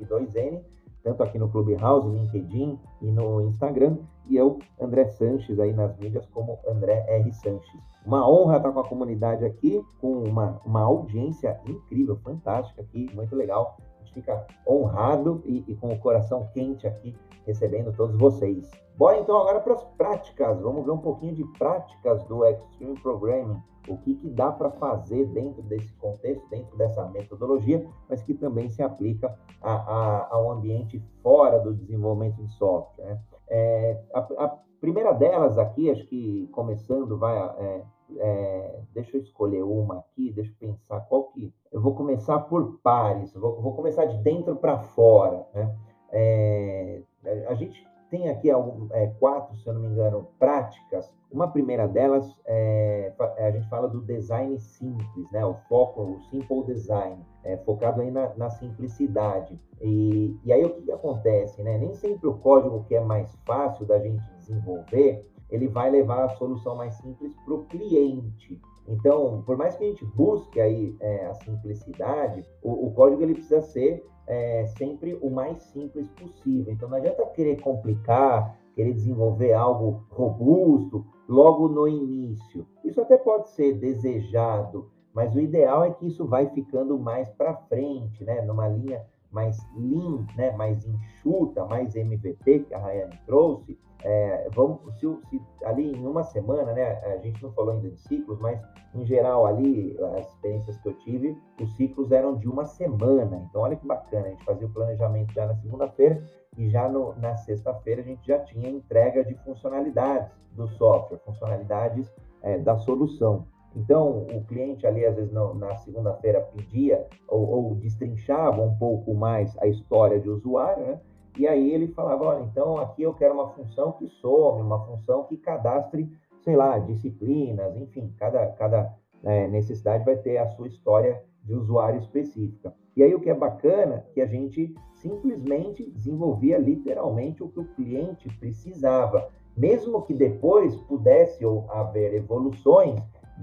e 0.00 0.04
2N, 0.04 0.60
tanto 1.04 1.22
aqui 1.22 1.38
no 1.38 1.48
Clubhouse, 1.48 2.08
LinkedIn 2.08 2.78
e 3.00 3.12
no 3.12 3.40
Instagram, 3.42 3.98
e 4.28 4.36
eu, 4.36 4.58
André 4.80 5.06
Sanches, 5.06 5.60
aí 5.60 5.72
nas 5.72 5.96
mídias 5.98 6.26
como 6.26 6.58
André 6.66 7.04
R. 7.08 7.32
Sanches. 7.32 7.80
Uma 8.04 8.28
honra 8.28 8.56
estar 8.56 8.72
com 8.72 8.80
a 8.80 8.88
comunidade 8.88 9.44
aqui, 9.44 9.80
com 10.00 10.24
uma, 10.24 10.60
uma 10.64 10.80
audiência 10.80 11.60
incrível, 11.64 12.16
fantástica 12.16 12.82
aqui, 12.82 13.08
muito 13.14 13.36
legal. 13.36 13.76
Fica 14.16 14.46
honrado 14.66 15.42
e, 15.44 15.62
e 15.68 15.76
com 15.76 15.88
o 15.88 15.98
coração 15.98 16.48
quente 16.54 16.86
aqui 16.86 17.14
recebendo 17.46 17.92
todos 17.92 18.16
vocês. 18.16 18.70
Bora 18.96 19.18
então 19.18 19.36
agora 19.36 19.60
para 19.60 19.74
as 19.74 19.84
práticas. 19.84 20.58
Vamos 20.58 20.86
ver 20.86 20.90
um 20.92 20.98
pouquinho 20.98 21.34
de 21.34 21.44
práticas 21.58 22.24
do 22.24 22.42
Extreme 22.46 22.98
Programming. 23.00 23.60
O 23.86 23.98
que, 23.98 24.14
que 24.14 24.30
dá 24.30 24.50
para 24.50 24.70
fazer 24.70 25.26
dentro 25.26 25.60
desse 25.64 25.92
contexto, 25.96 26.48
dentro 26.48 26.74
dessa 26.78 27.06
metodologia, 27.08 27.86
mas 28.08 28.22
que 28.22 28.32
também 28.32 28.70
se 28.70 28.82
aplica 28.82 29.38
a, 29.60 29.74
a, 29.74 30.28
ao 30.34 30.50
ambiente 30.50 30.98
fora 31.22 31.60
do 31.60 31.74
desenvolvimento 31.74 32.36
de 32.36 32.48
software. 32.54 33.04
Né? 33.04 33.20
É, 33.48 34.02
a, 34.14 34.20
a, 34.44 34.58
primeira 34.80 35.12
delas 35.12 35.58
aqui, 35.58 35.90
acho 35.90 36.06
que 36.06 36.48
começando, 36.52 37.18
vai. 37.18 37.36
É, 37.36 37.84
é, 38.18 38.80
deixa 38.94 39.16
eu 39.16 39.20
escolher 39.20 39.62
uma 39.62 39.98
aqui, 39.98 40.32
deixa 40.32 40.50
eu 40.50 40.68
pensar 40.68 41.00
qual 41.00 41.24
que. 41.24 41.52
Eu 41.72 41.80
vou 41.80 41.94
começar 41.94 42.38
por 42.40 42.78
pares, 42.82 43.32
vou, 43.34 43.60
vou 43.60 43.74
começar 43.74 44.04
de 44.06 44.16
dentro 44.18 44.56
para 44.56 44.78
fora. 44.78 45.46
Né? 45.54 45.74
É, 46.12 47.02
a 47.48 47.54
gente 47.54 47.86
tem 48.10 48.28
aqui 48.28 48.50
algum, 48.50 48.88
é, 48.92 49.08
quatro, 49.18 49.56
se 49.56 49.66
eu 49.66 49.74
não 49.74 49.80
me 49.80 49.88
engano, 49.88 50.28
práticas. 50.38 51.12
Uma 51.30 51.48
primeira 51.48 51.88
delas, 51.88 52.32
é, 52.46 53.12
a 53.38 53.50
gente 53.50 53.68
fala 53.68 53.88
do 53.88 54.00
design 54.00 54.58
simples, 54.58 55.30
né? 55.32 55.44
o 55.44 55.54
foco, 55.68 56.02
o 56.02 56.20
simple 56.30 56.64
design, 56.64 57.18
é, 57.44 57.56
focado 57.58 58.00
aí 58.00 58.10
na, 58.10 58.32
na 58.36 58.48
simplicidade. 58.48 59.58
E, 59.80 60.38
e, 60.44 60.52
aí 60.52 60.64
o 60.64 60.70
que, 60.70 60.82
que 60.82 60.92
acontece? 60.92 61.62
Né? 61.62 61.76
Nem 61.78 61.92
sempre 61.94 62.28
o 62.28 62.38
código 62.38 62.84
que 62.84 62.94
é 62.94 63.00
mais 63.00 63.34
fácil 63.44 63.84
da 63.84 63.98
gente 63.98 64.22
desenvolver, 64.38 65.28
ele 65.50 65.68
vai 65.68 65.90
levar 65.90 66.24
a 66.24 66.28
solução 66.30 66.76
mais 66.76 66.94
simples 66.94 67.34
para 67.44 67.54
o 67.54 67.64
cliente. 67.64 68.60
Então, 68.88 69.42
por 69.44 69.56
mais 69.56 69.76
que 69.76 69.84
a 69.84 69.86
gente 69.88 70.04
busque 70.04 70.60
aí 70.60 70.96
é, 71.00 71.26
a 71.26 71.34
simplicidade, 71.34 72.44
o, 72.62 72.86
o, 72.86 72.92
código 72.92 73.22
ele 73.22 73.34
precisa 73.34 73.60
ser 73.60 74.06
é, 74.26 74.66
sempre 74.66 75.18
o 75.20 75.30
mais 75.30 75.62
simples 75.64 76.08
possível. 76.10 76.72
Então, 76.72 76.88
não 76.88 76.96
adianta 76.96 77.24
querer 77.26 77.60
complicar, 77.60 78.56
querer 78.74 78.92
desenvolver 78.92 79.52
algo 79.52 80.04
robusto 80.10 81.04
logo 81.28 81.68
no 81.68 81.88
início. 81.88 82.66
Isso 82.84 83.00
até 83.00 83.16
pode 83.16 83.48
ser 83.50 83.74
desejado, 83.74 84.90
mas 85.12 85.34
o 85.34 85.40
ideal 85.40 85.84
é 85.84 85.90
que 85.90 86.06
isso 86.06 86.26
vai 86.26 86.48
ficando 86.50 86.98
mais 86.98 87.28
para 87.30 87.56
frente, 87.68 88.22
né? 88.24 88.42
Numa 88.42 88.68
linha 88.68 89.04
mais 89.36 89.58
lean, 89.76 90.26
né? 90.34 90.50
mais 90.52 90.84
enxuta, 90.86 91.64
mais 91.66 91.94
MVP 91.94 92.60
que 92.60 92.74
a 92.74 92.78
Rayane 92.78 93.20
trouxe, 93.26 93.78
é, 94.02 94.48
vamos, 94.54 94.78
se, 95.00 95.06
se, 95.28 95.42
ali 95.64 95.92
em 95.92 96.06
uma 96.06 96.22
semana, 96.22 96.72
né, 96.72 96.92
a 97.04 97.16
gente 97.18 97.42
não 97.42 97.52
falou 97.52 97.72
ainda 97.72 97.90
de 97.90 97.98
ciclos, 97.98 98.38
mas 98.38 98.60
em 98.94 99.04
geral 99.04 99.46
ali, 99.46 99.96
as 100.16 100.28
experiências 100.28 100.76
que 100.78 100.88
eu 100.88 100.94
tive, 100.98 101.36
os 101.60 101.76
ciclos 101.76 102.12
eram 102.12 102.36
de 102.36 102.48
uma 102.48 102.64
semana. 102.64 103.44
Então, 103.48 103.62
olha 103.62 103.74
que 103.76 103.86
bacana, 103.86 104.26
a 104.26 104.30
gente 104.30 104.44
fazia 104.44 104.66
o 104.66 104.70
planejamento 104.70 105.32
já 105.32 105.46
na 105.46 105.56
segunda-feira 105.56 106.22
e 106.56 106.68
já 106.68 106.88
no, 106.88 107.14
na 107.16 107.36
sexta-feira 107.36 108.00
a 108.00 108.04
gente 108.04 108.26
já 108.26 108.38
tinha 108.40 108.68
entrega 108.70 109.24
de 109.24 109.34
funcionalidades 109.42 110.30
do 110.52 110.68
software, 110.68 111.18
funcionalidades 111.24 112.08
é, 112.42 112.58
da 112.58 112.76
solução. 112.78 113.46
Então, 113.76 114.26
o 114.32 114.42
cliente 114.46 114.86
ali, 114.86 115.04
às 115.04 115.14
vezes, 115.14 115.30
não, 115.30 115.54
na 115.54 115.76
segunda-feira 115.76 116.40
pedia 116.40 117.06
ou, 117.28 117.46
ou 117.46 117.74
destrinchava 117.74 118.62
um 118.62 118.74
pouco 118.78 119.14
mais 119.14 119.54
a 119.58 119.66
história 119.66 120.18
de 120.18 120.30
usuário, 120.30 120.86
né? 120.86 121.00
E 121.38 121.46
aí 121.46 121.70
ele 121.70 121.88
falava, 121.88 122.24
olha, 122.24 122.42
então 122.44 122.78
aqui 122.78 123.02
eu 123.02 123.12
quero 123.12 123.34
uma 123.34 123.50
função 123.50 123.92
que 123.92 124.08
some, 124.08 124.62
uma 124.62 124.86
função 124.86 125.24
que 125.24 125.36
cadastre, 125.36 126.10
sei 126.40 126.56
lá, 126.56 126.78
disciplinas, 126.78 127.76
enfim, 127.76 128.10
cada, 128.16 128.46
cada 128.52 128.94
é, 129.22 129.46
necessidade 129.46 130.02
vai 130.02 130.16
ter 130.16 130.38
a 130.38 130.48
sua 130.48 130.68
história 130.68 131.22
de 131.44 131.54
usuário 131.54 132.00
específica. 132.00 132.74
E 132.96 133.02
aí 133.02 133.14
o 133.14 133.20
que 133.20 133.28
é 133.28 133.34
bacana 133.34 133.96
é 134.08 134.12
que 134.14 134.20
a 134.22 134.26
gente 134.26 134.74
simplesmente 134.94 135.90
desenvolvia 135.90 136.56
literalmente 136.56 137.42
o 137.42 137.48
que 137.48 137.60
o 137.60 137.68
cliente 137.74 138.26
precisava, 138.38 139.28
mesmo 139.54 140.00
que 140.00 140.14
depois 140.14 140.74
pudesse 140.82 141.44
haver 141.68 142.14
evoluções 142.14 142.98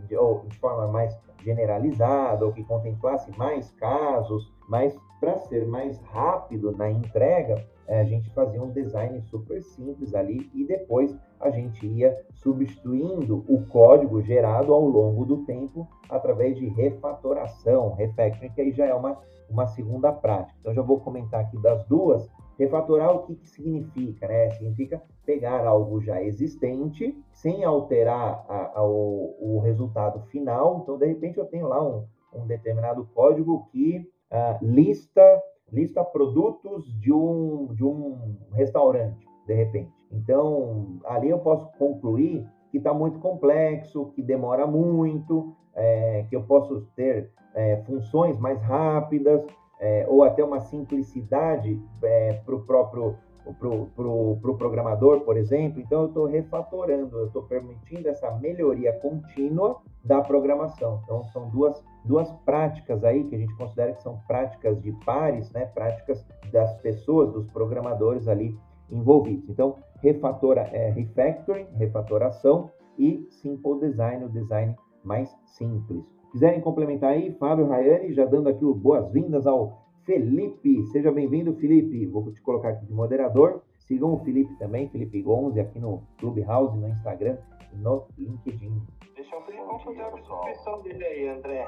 de, 0.08 0.16
ou 0.16 0.46
de 0.48 0.58
forma 0.58 0.88
mais 0.88 1.18
generalizada 1.44 2.46
ou 2.46 2.54
que 2.54 2.64
contemplasse 2.64 3.32
mais 3.38 3.72
casos, 3.72 4.52
mas 4.70 4.98
para 5.20 5.38
ser 5.40 5.66
mais 5.68 6.00
rápido 6.02 6.72
na 6.72 6.90
entrega, 6.90 7.64
eh, 7.88 8.02
a 8.02 8.04
gente 8.04 8.30
fazia 8.32 8.62
um 8.62 8.72
design 8.72 9.22
super 9.22 9.62
simples 9.62 10.14
ali 10.14 10.50
e 10.54 10.66
depois 10.66 11.16
a 11.40 11.50
gente 11.50 11.86
ia 11.86 12.18
substituindo 12.34 13.44
o 13.48 13.66
código 13.68 14.22
gerado 14.22 14.74
ao 14.74 14.86
longo 14.86 15.26
do 15.26 15.46
tempo 15.46 15.88
através 16.10 16.56
de 16.58 16.68
refatoração, 16.68 17.94
refactoring, 17.94 18.52
que 18.54 18.62
aí 18.62 18.72
já 18.72 18.86
é 18.86 18.94
uma, 18.94 19.18
uma 19.50 19.68
segunda 19.68 20.12
prática. 20.12 20.58
Então, 20.62 20.74
já 20.74 20.82
vou 20.82 21.00
comentar 21.00 21.42
aqui 21.42 21.58
das 21.62 21.84
duas. 21.86 22.30
Refatorar, 22.58 23.16
o 23.16 23.24
que, 23.24 23.36
que 23.36 23.50
significa? 23.50 24.28
Né? 24.28 24.52
Significa 24.52 25.02
pegar 25.26 25.66
algo 25.66 26.02
já 26.02 26.22
existente, 26.22 27.18
sem 27.32 27.64
alterar 27.64 28.46
a, 28.48 28.80
a, 28.80 28.84
o, 28.86 29.36
o, 29.40 29.60
resultado 29.60 30.22
final. 30.28 30.82
Então, 30.84 30.98
de 30.98 31.06
repente, 31.06 31.38
eu 31.38 31.46
tenho 31.46 31.68
lá 31.68 31.84
um, 31.84 32.06
um 32.34 32.46
determinado 32.46 33.08
código 33.14 33.68
que 33.72 34.08
uh, 34.32 34.66
lista, 34.66 35.42
lista 35.72 36.04
produtos 36.04 36.86
de 37.00 37.12
um, 37.12 37.74
de 37.74 37.84
um 37.84 38.38
restaurante, 38.52 39.26
de 39.48 39.54
repente. 39.54 39.92
Então, 40.12 41.00
ali 41.06 41.30
eu 41.30 41.40
posso 41.40 41.68
concluir 41.78 42.46
que 42.70 42.78
está 42.78 42.94
muito 42.94 43.20
complexo, 43.20 44.12
que 44.16 44.22
demora 44.22 44.66
muito, 44.66 45.56
é, 45.76 46.26
que 46.30 46.36
eu 46.36 46.44
posso 46.44 46.88
ter 46.96 47.32
é, 47.54 47.78
funções 47.86 48.38
mais 48.40 48.60
rápidas, 48.62 49.46
é, 49.80 50.06
ou 50.08 50.24
até 50.24 50.44
uma 50.44 50.60
simplicidade 50.62 51.80
é, 52.02 52.34
para 52.46 52.56
o 52.56 52.62
próprio 52.62 53.18
pro, 53.60 53.88
pro, 53.88 54.38
pro 54.42 54.58
programador, 54.58 55.22
por 55.22 55.36
exemplo. 55.36 55.82
Então, 55.82 56.04
eu 56.04 56.08
estou 56.08 56.26
refatorando, 56.26 57.18
eu 57.18 57.28
estou 57.28 57.44
permitindo 57.44 58.08
essa 58.08 58.32
melhoria 58.32 58.94
contínua 59.00 59.82
da 60.04 60.22
programação. 60.22 61.02
Então, 61.04 61.24
são 61.26 61.50
duas, 61.50 61.84
duas 62.06 62.32
práticas 62.46 63.04
aí 63.04 63.24
que 63.26 63.36
a 63.36 63.40
gente 63.40 63.56
considera 63.56 63.94
que 63.94 64.02
são 64.02 64.20
práticas 64.28 64.82
de 64.82 64.92
pares, 65.06 65.52
né? 65.52 65.66
práticas 65.66 66.26
das 66.52 66.74
pessoas, 66.82 67.32
dos 67.34 67.48
programadores 67.48 68.28
ali 68.28 68.58
envolvidos. 68.90 69.50
Então, 69.50 69.76
refatora, 70.02 70.62
é, 70.72 70.90
refactoring, 70.92 71.68
refatoração 71.76 72.70
e 72.98 73.28
simple 73.30 73.80
design, 73.80 74.26
o 74.26 74.30
design 74.30 74.76
mais 75.04 75.36
simples. 75.46 76.13
Quiserem 76.34 76.62
complementar 76.62 77.12
aí, 77.12 77.32
Fábio 77.34 77.68
Rayane, 77.68 78.12
já 78.12 78.26
dando 78.26 78.50
aqui 78.50 78.66
boas-vindas 78.66 79.46
ao 79.46 79.84
Felipe. 80.04 80.84
Seja 80.88 81.12
bem-vindo, 81.12 81.54
Felipe. 81.54 82.08
Vou 82.08 82.32
te 82.32 82.42
colocar 82.42 82.70
aqui 82.70 82.88
de 82.88 82.92
moderador. 82.92 83.62
Sigam 83.78 84.16
o 84.16 84.18
Felipe 84.18 84.52
também, 84.56 84.90
Felipe 84.90 85.22
Gonze, 85.22 85.60
aqui 85.60 85.78
no 85.78 86.02
Clubhouse, 86.18 86.76
no 86.76 86.88
Instagram 86.88 87.38
e 87.72 87.78
no 87.78 88.08
LinkedIn. 88.18 88.82
Deixa 89.14 89.38
o 89.38 89.42
Felipe 89.42 89.84
fazer 89.84 90.02
a 90.02 90.10
descrição 90.10 90.82
dele 90.82 91.06
aí, 91.06 91.28
André. 91.28 91.68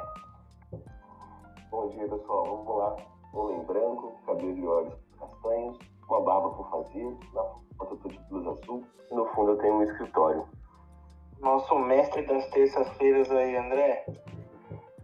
Bom 1.69 1.87
dia, 1.89 2.07
pessoal. 2.09 2.43
Vamos 2.45 2.75
lá. 2.75 2.95
Homem 3.35 3.63
branco, 3.65 4.13
cabelo 4.25 4.55
de 4.55 4.65
olhos 4.65 4.95
castanhos, 5.19 5.77
uma 6.09 6.21
barba 6.21 6.49
por 6.49 6.71
fazer, 6.71 7.15
na 7.35 7.43
foto 7.77 7.91
eu 7.93 7.97
tô 7.97 8.09
de 8.09 8.19
blusa 8.29 8.49
azul 8.49 8.83
e 9.11 9.13
no 9.13 9.25
fundo 9.27 9.51
eu 9.51 9.57
tenho 9.57 9.75
um 9.75 9.83
escritório. 9.83 10.43
Nosso 11.39 11.77
mestre 11.77 12.25
das 12.25 12.49
terças-feiras 12.49 13.29
aí, 13.29 13.55
André. 13.57 14.05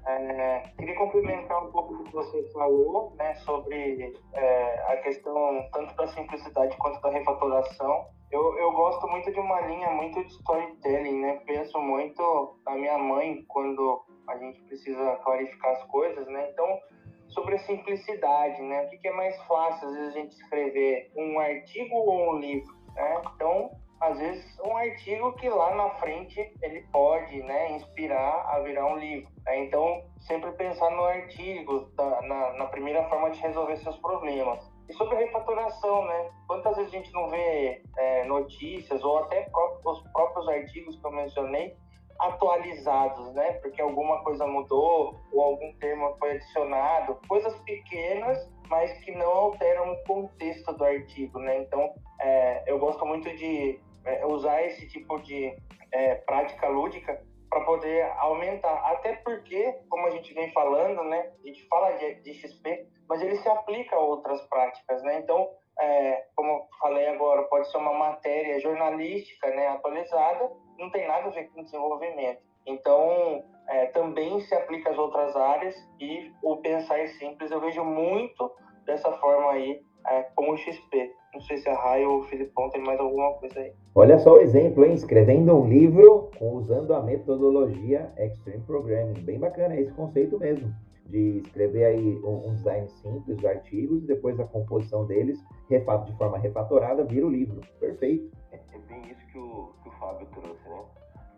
É, 0.06 0.64
queria 0.78 0.96
complementar 0.96 1.64
um 1.64 1.72
pouco 1.72 1.94
o 1.94 2.04
que 2.04 2.12
você 2.12 2.44
falou 2.52 3.14
né, 3.18 3.36
sobre 3.36 4.14
é, 4.34 4.92
a 4.92 4.98
questão 4.98 5.70
tanto 5.72 5.96
da 5.96 6.08
simplicidade 6.08 6.76
quanto 6.78 7.00
da 7.02 7.10
refatoração. 7.12 8.08
Eu, 8.32 8.58
eu 8.58 8.72
gosto 8.72 9.08
muito 9.08 9.32
de 9.32 9.40
uma 9.40 9.62
linha 9.62 9.92
muito 9.92 10.24
de 10.24 10.32
storytelling, 10.32 11.20
né? 11.20 11.42
Penso 11.46 11.78
muito 11.80 12.58
na 12.66 12.76
minha 12.76 12.98
mãe 12.98 13.44
quando 13.48 14.02
a 14.28 14.38
gente 14.38 14.62
precisa 14.62 15.18
clarificar 15.18 15.74
as 15.74 15.84
coisas, 15.84 16.26
né? 16.28 16.50
Então, 16.52 16.80
sobre 17.28 17.56
a 17.56 17.60
simplicidade, 17.60 18.62
né? 18.62 18.86
O 18.86 18.90
que, 18.90 19.08
é 19.08 19.12
mais 19.12 19.36
fácil, 19.44 19.88
às 19.88 19.94
vezes, 19.94 20.16
a 20.16 20.20
gente 20.20 20.32
escrever 20.32 21.12
um 21.16 21.40
artigo 21.40 21.96
ou 21.96 22.34
um 22.34 22.40
livro, 22.40 22.74
né? 22.96 23.22
Então, 23.36 23.72
às 24.02 24.18
vezes, 24.18 24.60
um 24.60 24.76
artigo 24.76 25.32
que 25.34 25.48
lá 25.48 25.76
na 25.76 25.92
frente 25.92 26.52
ele 26.62 26.82
pode 26.92 27.42
né, 27.44 27.74
inspirar 27.74 28.48
a 28.48 28.60
virar 28.62 28.88
um 28.88 28.98
livro. 28.98 29.32
Né? 29.46 29.66
Então, 29.66 30.04
sempre 30.22 30.52
pensar 30.54 30.90
no 30.90 31.04
artigo, 31.04 31.88
da, 31.96 32.22
na, 32.24 32.54
na, 32.54 32.66
primeira 32.66 33.08
forma 33.10 33.30
de 33.30 33.40
resolver 33.40 33.78
seus 33.78 33.96
problemas. 33.98 34.60
E 34.90 34.94
sobre 34.94 35.18
refatoração, 35.18 36.04
né? 36.06 36.32
Quantas 36.48 36.76
vezes 36.78 36.92
a 36.92 36.98
gente 36.98 37.14
não 37.14 37.30
vê 37.30 37.84
é, 37.98 38.26
notícias 38.26 39.04
ou 39.04 39.20
até 39.20 39.48
os 39.86 40.02
próprios 40.12 40.50
artigos 40.50 41.00
que 41.00 41.06
eu 41.06 41.12
mencionei 41.12 41.78
atualizados, 42.20 43.34
né? 43.34 43.54
Porque 43.54 43.82
alguma 43.82 44.24
coisa 44.24 44.48
mudou 44.48 45.16
ou 45.32 45.42
algum 45.42 45.74
termo 45.78 46.16
foi 46.18 46.32
adicionado, 46.32 47.20
coisas 47.28 47.56
pequenas, 47.60 48.50
mas 48.68 48.92
que 49.04 49.12
não 49.12 49.30
alteram 49.30 49.94
o 49.94 50.04
contexto 50.06 50.74
do 50.74 50.84
artigo, 50.84 51.40
né? 51.40 51.60
Então, 51.60 51.94
é, 52.20 52.64
eu 52.66 52.80
gosto 52.80 53.06
muito 53.06 53.30
de 53.36 53.80
é, 54.06 54.26
usar 54.26 54.64
esse 54.64 54.88
tipo 54.88 55.22
de 55.22 55.56
é, 55.92 56.16
prática 56.16 56.68
lúdica 56.68 57.22
para 57.50 57.66
poder 57.66 58.04
aumentar. 58.18 58.74
Até 58.92 59.18
porque, 59.18 59.74
como 59.90 60.08
a 60.08 60.12
gente 60.12 60.34
vem 60.34 60.52
falando, 60.54 61.04
né? 61.04 61.32
A 61.44 61.48
gente 61.48 61.68
fala 61.68 61.92
de, 61.98 62.16
de 62.16 62.34
XP, 62.34 62.88
mas 63.10 63.22
ele 63.22 63.36
se 63.36 63.50
aplica 63.50 63.96
a 63.96 64.00
outras 64.00 64.42
práticas, 64.48 65.04
né? 65.04 65.20
Então, 65.20 65.50
é, 65.80 66.26
como 66.36 66.68
falei 66.80 67.08
agora, 67.08 67.44
pode 67.44 67.70
ser 67.70 67.78
uma 67.78 67.94
matéria 67.94 68.60
jornalística, 68.60 69.48
né? 69.50 69.68
Atualizada, 69.68 70.50
não 70.78 70.90
tem 70.92 71.08
nada 71.08 71.28
a 71.28 71.32
ver 71.32 71.50
com 71.50 71.64
desenvolvimento. 71.64 72.42
Então, 72.66 73.44
é, 73.68 73.88
também 73.88 74.40
se 74.42 74.54
aplica 74.56 74.92
às 74.92 74.98
outras 74.98 75.36
áreas 75.36 75.76
e 76.00 76.32
o 76.42 76.58
pensar 76.58 77.00
é 77.00 77.08
simples, 77.08 77.52
eu 77.52 77.60
vejo 77.60 77.84
muito 77.84 78.52
dessa 78.86 79.12
forma 79.18 79.52
aí 79.52 79.82
é, 80.08 80.24
com 80.36 80.52
o 80.52 80.58
XP. 80.58 81.14
Não 81.34 81.42
sei 81.42 81.58
se 81.58 81.70
a 81.70 81.76
Rai 81.76 82.06
ou 82.06 82.20
o 82.20 82.24
Filipão 82.24 82.70
tem 82.70 82.82
mais 82.84 83.00
alguma 83.00 83.34
coisa 83.36 83.60
aí. 83.60 83.72
Olha 83.96 84.20
só 84.20 84.34
o 84.34 84.42
exemplo, 84.42 84.84
hein? 84.84 84.94
Escrevendo 84.94 85.56
um 85.56 85.68
livro 85.68 86.30
usando 86.40 86.94
a 86.94 87.02
metodologia 87.02 88.12
Extreme 88.18 88.64
Programming. 88.66 89.22
Bem 89.22 89.40
bacana 89.40 89.76
esse 89.80 89.92
conceito 89.94 90.38
mesmo. 90.38 90.74
De 91.06 91.40
escrever 91.40 91.86
aí 91.86 92.20
um, 92.24 92.54
design 92.54 92.88
simples 93.02 93.38
de 93.38 93.48
artigos 93.48 94.04
e 94.04 94.08
depois 94.08 94.40
a 94.40 94.46
composição 94.46 95.06
deles, 95.06 95.40
refato 95.70 96.12
de 96.12 96.18
forma 96.18 96.38
refatorada, 96.38 97.04
vira 97.04 97.26
o 97.26 97.30
livro. 97.30 97.62
Perfeito. 97.80 98.30
É, 98.52 98.56
é 98.56 98.80
bem 98.88 99.02
isso 99.10 99.26
que 99.32 99.38
o, 99.38 99.72
que 99.84 99.90
o 99.90 99.92
Fábio 99.94 100.28
trouxe, 100.28 100.70
né? 100.70 100.84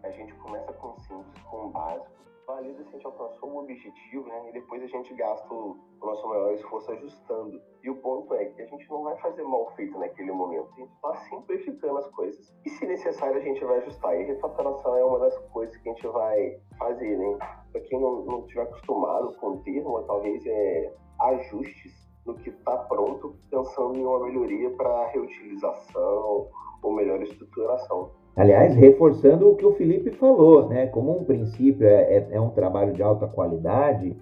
A 0.03 0.11
gente 0.11 0.33
começa 0.35 0.73
com 0.73 0.97
simples, 0.99 1.41
com 1.43 1.67
o 1.67 1.69
básico, 1.69 2.23
valida 2.45 2.83
se 2.83 2.89
a 2.89 2.91
gente 2.91 3.05
alcançou 3.05 3.49
um 3.49 3.57
objetivo, 3.59 4.27
né? 4.27 4.49
E 4.49 4.53
depois 4.53 4.83
a 4.83 4.87
gente 4.87 5.13
gasta 5.13 5.53
o, 5.53 5.77
o 6.01 6.05
nosso 6.05 6.27
maior 6.27 6.53
esforço 6.53 6.91
ajustando. 6.91 7.61
E 7.81 7.89
o 7.89 7.95
ponto 7.95 8.33
é 8.33 8.45
que 8.45 8.61
a 8.61 8.65
gente 8.65 8.89
não 8.89 9.03
vai 9.03 9.15
fazer 9.17 9.43
mal 9.43 9.71
feito 9.75 9.97
naquele 9.97 10.31
momento, 10.31 10.69
a 10.73 10.79
gente 10.79 10.93
está 10.93 11.15
simplificando 11.29 11.97
as 11.97 12.07
coisas. 12.11 12.53
E 12.65 12.69
se 12.69 12.85
necessário, 12.85 13.37
a 13.37 13.41
gente 13.41 13.63
vai 13.63 13.77
ajustar. 13.79 14.19
E 14.19 14.25
refatoração 14.25 14.97
é 14.97 15.03
uma 15.05 15.19
das 15.19 15.37
coisas 15.49 15.75
que 15.77 15.89
a 15.89 15.93
gente 15.93 16.07
vai 16.07 16.59
fazer, 16.77 17.17
né? 17.17 17.37
Para 17.71 17.81
quem 17.81 17.99
não, 17.99 18.25
não 18.25 18.45
tiver 18.47 18.63
acostumado 18.63 19.35
com 19.37 19.51
o 19.51 19.63
termo, 19.63 20.03
talvez 20.03 20.45
é 20.45 20.93
ajustes 21.21 22.03
no 22.25 22.35
que 22.35 22.49
está 22.49 22.77
pronto, 22.77 23.35
pensando 23.49 23.95
em 23.97 24.05
uma 24.05 24.19
melhoria 24.25 24.69
para 24.71 25.07
reutilização 25.07 26.49
ou 26.81 26.93
melhor 26.93 27.21
estruturação. 27.21 28.11
Aliás, 28.35 28.75
reforçando 28.75 29.49
o 29.49 29.55
que 29.55 29.65
o 29.65 29.73
Felipe 29.73 30.09
falou, 30.11 30.67
né? 30.67 30.87
Como 30.87 31.19
um 31.19 31.23
princípio 31.23 31.85
é, 31.85 32.17
é, 32.17 32.27
é, 32.31 32.41
um 32.41 32.49
trabalho 32.49 32.93
de 32.93 33.03
alta 33.03 33.27
qualidade, 33.27 34.15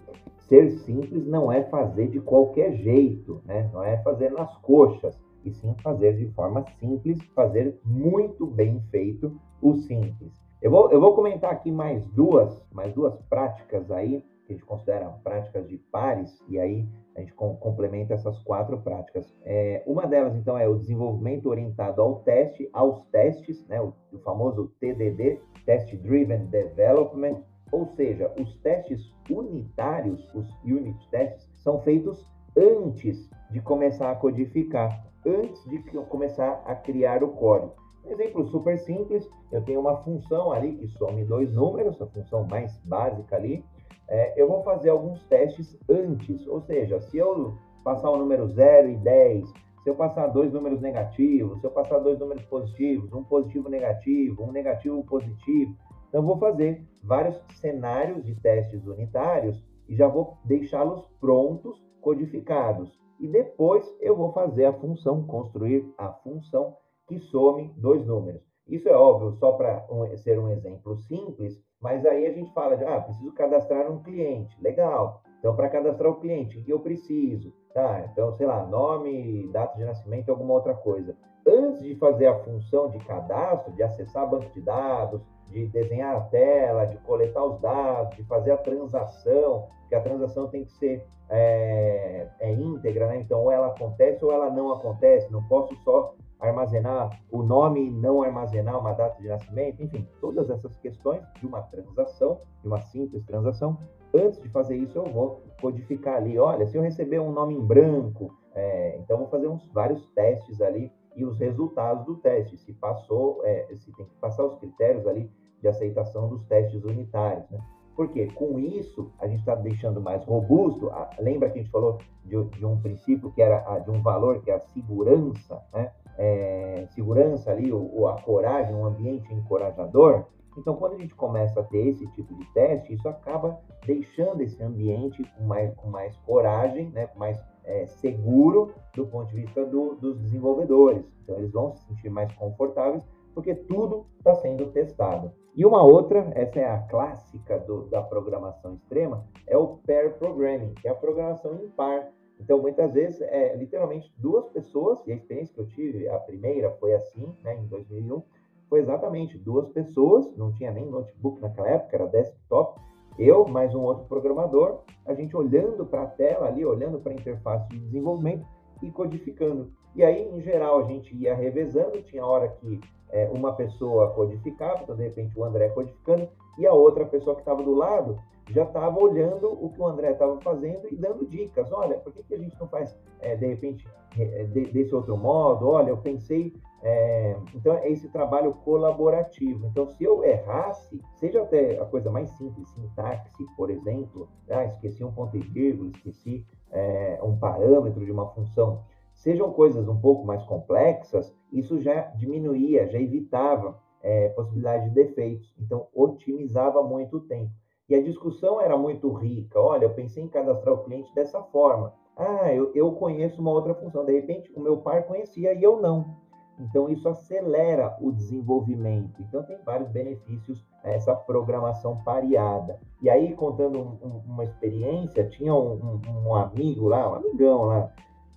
ser 0.50 0.70
simples 0.80 1.26
não 1.26 1.50
é 1.50 1.64
fazer 1.64 2.10
de 2.10 2.20
qualquer 2.20 2.74
jeito, 2.74 3.42
né? 3.46 3.70
Não 3.74 3.82
é 3.84 3.98
fazer 4.04 4.30
nas 4.32 4.54
coxas, 4.58 5.18
e 5.46 5.52
sim 5.52 5.74
fazer 5.82 6.18
de 6.18 6.28
forma 6.34 6.66
simples, 6.80 7.20
fazer 7.34 7.80
muito 7.86 8.46
bem 8.46 8.82
feito 8.92 9.40
o 9.62 9.76
simples. 9.76 10.32
Eu 10.62 10.70
vou, 10.70 10.92
eu 10.92 11.00
vou 11.00 11.16
comentar 11.16 11.52
aqui 11.52 11.72
mais 11.72 12.06
duas, 12.08 12.62
mais 12.72 12.94
duas 12.94 13.20
práticas 13.30 13.90
aí 13.90 14.24
que 14.46 14.54
a 14.54 14.56
gente 14.56 14.66
considera 14.66 15.10
práticas 15.24 15.68
de 15.68 15.78
pares, 15.78 16.40
e 16.48 16.60
aí 16.60 16.88
a 17.16 17.20
gente 17.20 17.34
com, 17.34 17.56
complementa 17.58 18.14
essas 18.14 18.38
quatro 18.40 18.80
práticas. 18.82 19.34
É, 19.44 19.84
uma 19.86 20.08
delas, 20.08 20.36
então, 20.36 20.58
é 20.58 20.68
o 20.68 20.78
desenvolvimento 20.78 21.50
orientado 21.50 22.02
ao 22.02 22.20
teste, 22.20 22.70
aos 22.74 23.04
testes, 23.08 23.66
né, 23.68 23.82
o, 23.82 23.94
o 24.12 24.20
famoso 24.20 24.72
TDD, 24.80 25.40
Test 25.66 25.96
Driven 25.98 26.46
Development, 26.46 27.42
ou 27.72 27.86
seja, 27.96 28.32
os 28.40 28.58
testes 28.58 29.14
unitários, 29.30 30.28
os 30.34 30.48
unit 30.64 31.10
tests, 31.10 31.50
são 31.56 31.80
feitos 31.82 32.30
antes 32.56 33.30
de 33.50 33.62
começar 33.62 34.12
a 34.12 34.16
codificar, 34.16 35.06
antes 35.26 35.64
de 35.66 35.80
começar 36.10 36.62
a 36.66 36.76
criar 36.76 37.24
o 37.24 37.30
código. 37.30 37.74
Um 38.06 38.12
exemplo 38.12 38.46
super 38.48 38.78
simples, 38.80 39.30
eu 39.52 39.62
tenho 39.62 39.80
uma 39.80 39.98
função 40.04 40.52
ali 40.52 40.76
que 40.76 40.88
some 40.88 41.24
dois 41.24 41.54
números, 41.54 42.02
a 42.02 42.08
função 42.08 42.46
mais 42.46 42.76
básica 42.80 43.36
ali, 43.36 43.64
é, 44.12 44.34
eu 44.36 44.46
vou 44.46 44.62
fazer 44.62 44.90
alguns 44.90 45.24
testes 45.28 45.80
antes, 45.90 46.46
ou 46.46 46.60
seja, 46.64 47.00
se 47.00 47.18
eu 47.18 47.58
passar 47.82 48.10
o 48.10 48.18
número 48.18 48.46
0 48.46 48.90
e 48.90 48.98
10, 48.98 49.48
se 49.84 49.90
eu 49.90 49.96
passar 49.96 50.28
dois 50.28 50.52
números 50.52 50.82
negativos, 50.82 51.62
se 51.62 51.66
eu 51.66 51.72
passar 51.72 51.98
dois 52.00 52.20
números 52.20 52.44
positivos, 52.44 53.14
um 53.14 53.24
positivo 53.24 53.70
negativo, 53.70 54.44
um 54.44 54.52
negativo 54.52 55.02
positivo, 55.06 55.74
Então, 56.10 56.24
vou 56.24 56.38
fazer 56.38 56.86
vários 57.02 57.42
cenários 57.62 58.26
de 58.26 58.36
testes 58.36 58.86
unitários 58.86 59.66
e 59.88 59.96
já 59.96 60.10
vou 60.10 60.38
deixá-los 60.44 61.08
prontos, 61.22 61.82
codificados. 62.02 62.92
E 63.18 63.30
depois 63.30 63.86
eu 64.02 64.18
vou 64.18 64.34
fazer 64.34 64.66
a 64.66 64.74
função, 64.74 65.24
construir 65.24 65.90
a 65.98 66.12
função 66.12 66.76
que 67.08 67.18
some 67.18 67.74
dois 67.78 68.06
números. 68.06 68.42
Isso 68.68 68.90
é 68.90 68.94
óbvio, 68.94 69.38
só 69.40 69.54
para 69.54 69.88
ser 70.18 70.38
um 70.38 70.50
exemplo 70.50 70.98
simples, 70.98 71.58
mas 71.82 72.06
aí 72.06 72.28
a 72.28 72.32
gente 72.32 72.54
fala 72.54 72.78
de, 72.78 72.86
ah, 72.86 73.02
preciso 73.02 73.32
cadastrar 73.34 73.92
um 73.92 74.02
cliente. 74.04 74.56
Legal. 74.62 75.22
Então, 75.40 75.56
para 75.56 75.70
cadastrar 75.70 76.12
o 76.12 76.20
cliente, 76.20 76.58
o 76.58 76.64
que 76.64 76.72
eu 76.72 76.80
preciso? 76.80 77.52
Tá, 77.74 78.06
então, 78.12 78.34
sei 78.34 78.46
lá, 78.46 78.64
nome, 78.66 79.48
data 79.52 79.78
de 79.78 79.86
nascimento, 79.86 80.30
alguma 80.30 80.54
outra 80.54 80.74
coisa. 80.74 81.16
Antes 81.48 81.82
de 81.82 81.96
fazer 81.96 82.28
a 82.28 82.38
função 82.40 82.90
de 82.90 83.00
cadastro, 83.00 83.74
de 83.74 83.82
acessar 83.82 84.30
banco 84.30 84.52
de 84.54 84.62
dados, 84.62 85.22
de 85.48 85.68
desenhar 85.68 86.16
a 86.16 86.22
tela, 86.22 86.86
de 86.86 86.98
coletar 87.00 87.44
os 87.44 87.60
dados, 87.60 88.16
de 88.16 88.24
fazer 88.26 88.52
a 88.52 88.58
transação, 88.58 89.68
que 89.90 89.96
a 89.96 90.02
transação 90.02 90.48
tem 90.48 90.64
que 90.66 90.72
ser 90.74 91.04
é, 91.30 92.28
é 92.40 92.54
íntegra, 92.54 93.08
né? 93.08 93.18
Então, 93.18 93.42
ou 93.42 93.52
ela 93.52 93.68
acontece 93.68 94.24
ou 94.24 94.32
ela 94.32 94.50
não 94.50 94.72
acontece. 94.72 95.32
Não 95.32 95.44
posso 95.44 95.76
só 95.78 96.14
armazenar 96.42 97.22
o 97.32 97.44
nome 97.44 97.88
e 97.88 97.92
não 97.92 98.24
armazenar 98.24 98.80
uma 98.80 98.94
data 98.94 99.22
de 99.22 99.28
nascimento, 99.28 99.82
enfim, 99.82 100.08
todas 100.20 100.50
essas 100.50 100.76
questões 100.78 101.22
de 101.40 101.46
uma 101.46 101.62
transação, 101.62 102.42
de 102.62 102.68
uma 102.68 102.82
simples 102.82 103.24
transação. 103.26 103.78
Antes 104.14 104.42
de 104.42 104.50
fazer 104.50 104.76
isso, 104.76 104.98
eu 104.98 105.06
vou 105.06 105.42
codificar 105.62 106.16
ali. 106.16 106.38
Olha, 106.38 106.66
se 106.68 106.76
eu 106.76 106.82
receber 106.82 107.20
um 107.20 107.32
nome 107.32 107.54
em 107.54 107.62
branco, 107.62 108.36
é, 108.54 108.98
então 108.98 109.18
vou 109.18 109.28
fazer 109.28 109.48
uns 109.48 109.66
vários 109.72 110.06
testes 110.14 110.62
ali 110.62 110.92
e 111.16 111.24
os 111.24 111.38
resultados 111.38 112.06
do 112.06 112.16
teste, 112.18 112.58
se 112.58 112.74
passou, 112.74 113.42
é, 113.46 113.68
se 113.78 113.92
tem 113.94 114.06
que 114.06 114.16
passar 114.16 114.46
os 114.46 114.58
critérios 114.58 115.06
ali 115.08 115.30
de 115.62 115.68
aceitação 115.68 116.28
dos 116.28 116.44
testes 116.46 116.84
unitários, 116.84 117.50
né? 117.50 117.60
Porque 117.96 118.28
com 118.28 118.58
isso 118.58 119.12
a 119.20 119.28
gente 119.28 119.40
está 119.40 119.54
deixando 119.54 120.02
mais 120.02 120.24
robusto. 120.24 120.90
A, 120.90 121.10
lembra 121.20 121.50
que 121.50 121.60
a 121.60 121.62
gente 121.62 121.72
falou 121.72 122.00
de, 122.24 122.42
de, 122.58 122.66
um 122.66 122.82
princípio 122.82 123.32
que 123.32 123.42
era 123.42 123.64
a, 123.72 123.80
de 123.80 123.92
um 123.92 124.02
valor 124.02 124.42
que 124.42 124.50
é 124.50 124.56
a 124.56 124.60
segurança, 124.60 125.62
né? 125.74 125.92
É, 126.18 126.86
segurança 126.92 127.52
ali, 127.52 127.72
ou, 127.72 128.08
a 128.08 128.22
coragem, 128.22 128.76
um 128.76 128.86
ambiente 128.86 129.34
encorajador. 129.34 130.26
Então, 130.58 130.76
quando 130.76 130.96
a 130.96 130.98
gente 130.98 131.16
começa 131.16 131.60
a 131.60 131.64
ter 131.64 131.88
esse 131.88 132.06
tipo 132.12 132.36
de 132.36 132.46
teste, 132.54 132.94
isso 132.94 133.08
acaba 133.08 133.60
deixando 133.86 134.42
esse 134.42 134.62
ambiente 134.62 135.24
com 135.38 135.46
mais, 135.46 135.74
com 135.76 135.90
mais 135.90 136.16
coragem, 136.18 136.90
né? 136.90 137.08
com 137.08 137.20
mais 137.20 137.42
é, 137.64 137.86
seguro 137.86 138.74
do 138.94 139.08
ponto 139.08 139.30
de 139.30 139.42
vista 139.42 139.66
do, 139.66 139.96
dos 139.96 140.20
desenvolvedores. 140.20 141.06
Então, 141.24 141.38
eles 141.38 141.52
vão 141.52 141.72
se 141.72 141.86
sentir 141.86 142.10
mais 142.10 142.32
confortáveis 142.34 143.04
porque 143.34 143.56
tudo 143.56 144.06
está 144.18 144.36
sendo 144.36 144.68
testado. 144.68 145.32
E 145.56 145.66
uma 145.66 145.84
outra, 145.84 146.32
essa 146.34 146.60
é 146.60 146.70
a 146.70 146.80
clássica 146.80 147.60
do, 147.60 147.90
da 147.90 148.02
programação 148.02 148.76
extrema, 148.76 149.26
é 149.48 149.58
o 149.58 149.78
pair 149.86 150.14
programming, 150.18 150.74
que 150.76 150.88
é 150.88 150.92
a 150.92 150.96
programação 150.96 151.56
impar. 151.56 152.10
Então, 152.42 152.60
muitas 152.60 152.92
vezes, 152.94 153.22
é 153.22 153.56
literalmente 153.56 154.12
duas 154.18 154.48
pessoas, 154.50 155.00
e 155.06 155.12
a 155.12 155.16
experiência 155.16 155.54
que 155.54 155.62
eu 155.62 155.68
tive, 155.68 156.10
a 156.10 156.18
primeira 156.18 156.72
foi 156.72 156.94
assim, 156.94 157.32
né, 157.44 157.56
em 157.56 157.68
2001, 157.68 158.24
foi 158.68 158.80
exatamente 158.80 159.38
duas 159.38 159.70
pessoas, 159.70 160.36
não 160.36 160.52
tinha 160.52 160.72
nem 160.72 160.90
notebook 160.90 161.40
naquela 161.40 161.70
época, 161.70 161.96
era 161.96 162.08
desktop, 162.08 162.82
eu 163.20 163.46
mais 163.46 163.76
um 163.76 163.82
outro 163.82 164.06
programador, 164.06 164.80
a 165.06 165.14
gente 165.14 165.38
olhando 165.38 165.86
para 165.86 166.02
a 166.02 166.08
tela 166.08 166.48
ali, 166.48 166.66
olhando 166.66 167.00
para 167.00 167.12
a 167.12 167.16
interface 167.16 167.70
de 167.70 167.78
desenvolvimento 167.78 168.46
e 168.82 168.90
codificando. 168.90 169.72
E 169.96 170.04
aí, 170.04 170.28
em 170.28 170.42
geral, 170.42 170.80
a 170.80 170.84
gente 170.86 171.16
ia 171.16 171.36
revezando, 171.36 172.02
tinha 172.02 172.26
hora 172.26 172.48
que 172.48 172.82
é, 173.12 173.30
uma 173.30 173.54
pessoa 173.54 174.12
codificava, 174.14 174.82
então 174.82 174.96
de 174.96 175.04
repente 175.04 175.38
o 175.38 175.44
André 175.44 175.70
codificando, 175.70 176.28
e 176.58 176.66
a 176.66 176.74
outra 176.74 177.06
pessoa 177.06 177.36
que 177.36 177.42
estava 177.42 177.62
do 177.62 177.76
lado 177.76 178.18
já 178.50 178.64
estava 178.64 179.00
olhando 179.00 179.52
o 179.52 179.70
que 179.70 179.82
o 179.82 179.88
André 179.88 180.12
estava 180.12 180.40
fazendo 180.42 180.88
e 180.92 180.96
dando 180.96 181.26
dicas. 181.26 181.72
Olha, 181.72 181.98
por 182.00 182.12
que, 182.14 182.24
que 182.24 182.34
a 182.34 182.38
gente 182.38 182.60
não 182.60 182.68
faz, 182.68 182.98
é, 183.20 183.36
de 183.36 183.46
repente, 183.46 183.88
é, 184.18 184.44
de, 184.44 184.66
desse 184.66 184.94
outro 184.94 185.18
modo? 185.18 185.68
Olha, 185.68 185.90
eu 185.90 185.98
pensei. 185.98 186.54
É, 186.84 187.36
então, 187.54 187.76
é 187.76 187.90
esse 187.90 188.10
trabalho 188.10 188.54
colaborativo. 188.66 189.68
Então, 189.68 189.88
se 189.88 190.04
eu 190.04 190.24
errasse, 190.24 191.00
seja 191.14 191.44
até 191.44 191.80
a 191.80 191.86
coisa 191.86 192.10
mais 192.10 192.30
simples, 192.32 192.68
sintaxe, 192.70 193.46
por 193.56 193.70
exemplo, 193.70 194.28
ah, 194.50 194.66
esqueci 194.66 195.04
um 195.04 195.12
ponto 195.12 195.38
e 195.38 195.42
vírgula, 195.42 195.92
esqueci 195.92 196.44
é, 196.72 197.20
um 197.22 197.38
parâmetro 197.38 198.04
de 198.04 198.12
uma 198.12 198.28
função, 198.30 198.84
sejam 199.14 199.54
coisas 199.54 199.88
um 199.88 200.00
pouco 200.00 200.26
mais 200.26 200.44
complexas, 200.46 201.32
isso 201.52 201.80
já 201.80 202.02
diminuía, 202.16 202.88
já 202.88 203.00
evitava 203.00 203.80
é, 204.02 204.30
possibilidade 204.30 204.90
de 204.90 204.96
defeitos. 204.96 205.54
Então, 205.60 205.88
otimizava 205.94 206.82
muito 206.82 207.18
o 207.18 207.22
tempo. 207.22 207.52
E 207.92 207.96
a 207.96 208.02
discussão 208.02 208.62
era 208.62 208.78
muito 208.78 209.12
rica. 209.12 209.60
Olha, 209.60 209.84
eu 209.84 209.90
pensei 209.90 210.24
em 210.24 210.30
cadastrar 210.30 210.76
o 210.76 210.84
cliente 210.86 211.14
dessa 211.14 211.44
forma. 211.44 211.94
Ah, 212.16 212.54
eu, 212.54 212.72
eu 212.74 212.94
conheço 212.94 213.42
uma 213.42 213.52
outra 213.52 213.76
função. 213.76 214.06
De 214.06 214.14
repente, 214.14 214.50
o 214.56 214.62
meu 214.62 214.78
par 214.78 215.04
conhecia 215.04 215.54
e 215.54 215.62
eu 215.62 215.82
não. 215.82 216.16
Então, 216.58 216.88
isso 216.88 217.10
acelera 217.10 217.98
o 218.00 218.10
desenvolvimento. 218.10 219.22
Então, 219.22 219.44
tem 219.44 219.58
vários 219.66 219.90
benefícios 219.90 220.66
essa 220.86 221.14
programação 221.14 221.98
pareada. 222.06 222.80
E 223.02 223.10
aí, 223.10 223.36
contando 223.36 223.78
um, 223.78 224.08
um, 224.08 224.22
uma 224.26 224.46
experiência, 224.46 225.28
tinha 225.28 225.54
um, 225.54 226.00
um, 226.26 226.34
amigo 226.34 226.88
lá, 226.88 227.12
um 227.12 227.16
amigão 227.16 227.64
lá, 227.64 227.92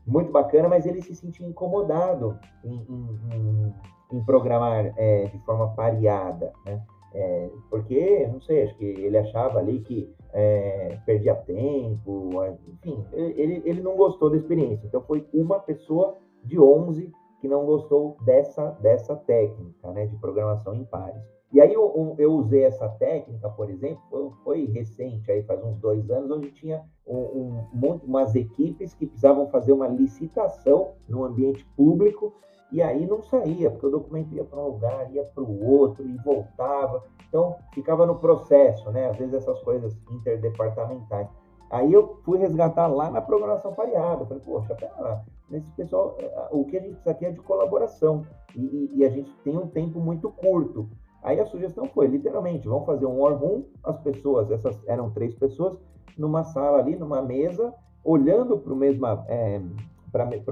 muito 0.04 0.32
bacana, 0.32 0.68
mas 0.68 0.84
ele 0.84 1.00
se 1.00 1.14
sentia 1.14 1.46
incomodado 1.46 2.36
em, 2.64 2.74
em, 2.74 3.74
em 4.14 4.24
programar 4.24 4.92
é, 4.96 5.26
de 5.26 5.38
forma 5.44 5.68
pareada, 5.76 6.52
né? 6.66 6.82
É, 7.14 7.48
porque, 7.70 8.26
não 8.26 8.40
sei, 8.40 8.64
acho 8.64 8.76
que 8.76 8.84
ele 8.84 9.16
achava 9.16 9.60
ali 9.60 9.80
que 9.80 10.12
é, 10.32 10.98
perdia 11.06 11.34
tempo, 11.34 12.30
enfim, 12.66 13.04
ele, 13.12 13.62
ele 13.64 13.80
não 13.80 13.96
gostou 13.96 14.30
da 14.30 14.36
experiência. 14.36 14.84
Então, 14.86 15.00
foi 15.02 15.24
uma 15.32 15.60
pessoa 15.60 16.16
de 16.42 16.58
11 16.58 17.12
que 17.40 17.46
não 17.46 17.64
gostou 17.64 18.16
dessa, 18.24 18.70
dessa 18.80 19.14
técnica 19.14 19.92
né, 19.92 20.06
de 20.06 20.16
programação 20.16 20.74
em 20.74 20.84
pares. 20.84 21.22
E 21.54 21.60
aí 21.60 21.72
eu, 21.72 22.16
eu, 22.18 22.32
usei 22.32 22.64
essa 22.64 22.88
técnica, 22.88 23.48
por 23.48 23.70
exemplo, 23.70 24.02
foi, 24.10 24.30
foi, 24.42 24.64
recente, 24.72 25.30
aí 25.30 25.40
faz 25.44 25.62
uns 25.62 25.78
dois 25.78 26.10
anos, 26.10 26.28
onde 26.28 26.50
tinha 26.50 26.82
um, 27.06 27.62
um, 27.72 28.00
umas 28.02 28.34
equipes 28.34 28.92
que 28.92 29.06
precisavam 29.06 29.46
fazer 29.46 29.72
uma 29.72 29.86
licitação 29.86 30.94
no 31.08 31.22
ambiente 31.22 31.64
público 31.76 32.34
e 32.72 32.82
aí 32.82 33.06
não 33.06 33.22
saía, 33.22 33.70
porque 33.70 33.86
o 33.86 33.90
documento 33.90 34.34
ia 34.34 34.42
para 34.42 34.58
um 34.58 34.66
lugar, 34.66 35.14
ia 35.14 35.22
para 35.22 35.44
o 35.44 35.64
outro 35.64 36.04
e 36.04 36.16
voltava. 36.24 37.04
Então 37.28 37.54
ficava 37.72 38.04
no 38.04 38.16
processo, 38.16 38.90
né? 38.90 39.10
Às 39.10 39.16
vezes 39.16 39.34
essas 39.34 39.62
coisas 39.62 39.96
interdepartamentais. 40.10 41.28
Aí 41.70 41.92
eu 41.92 42.18
fui 42.24 42.36
resgatar 42.36 42.88
lá 42.88 43.08
na 43.12 43.20
programação 43.20 43.72
pareada. 43.72 44.26
Falei, 44.26 44.42
poxa, 44.44 44.74
pera 44.74 44.94
lá, 44.98 45.24
esse 45.52 45.70
pessoal, 45.70 46.16
o 46.50 46.64
que 46.64 46.78
a 46.78 46.80
gente 46.80 46.94
precisa 46.94 47.12
aqui 47.12 47.26
é 47.26 47.30
de 47.30 47.40
colaboração. 47.42 48.26
E, 48.56 48.60
e, 48.60 48.90
e 48.96 49.04
a 49.04 49.08
gente 49.08 49.32
tem 49.44 49.56
um 49.56 49.68
tempo 49.68 50.00
muito 50.00 50.28
curto. 50.32 50.88
Aí 51.24 51.40
a 51.40 51.46
sugestão 51.46 51.86
foi, 51.86 52.06
literalmente, 52.06 52.68
vamos 52.68 52.84
fazer 52.84 53.06
um 53.06 53.18
war 53.18 53.34
room, 53.34 53.64
as 53.82 53.98
pessoas, 54.00 54.50
essas 54.50 54.78
eram 54.86 55.10
três 55.10 55.34
pessoas, 55.34 55.74
numa 56.18 56.44
sala 56.44 56.78
ali, 56.78 56.94
numa 56.96 57.22
mesa, 57.22 57.74
olhando 58.04 58.58
para 58.58 58.72
o 58.74 58.76
mesmo, 58.76 59.06
é, 59.26 59.60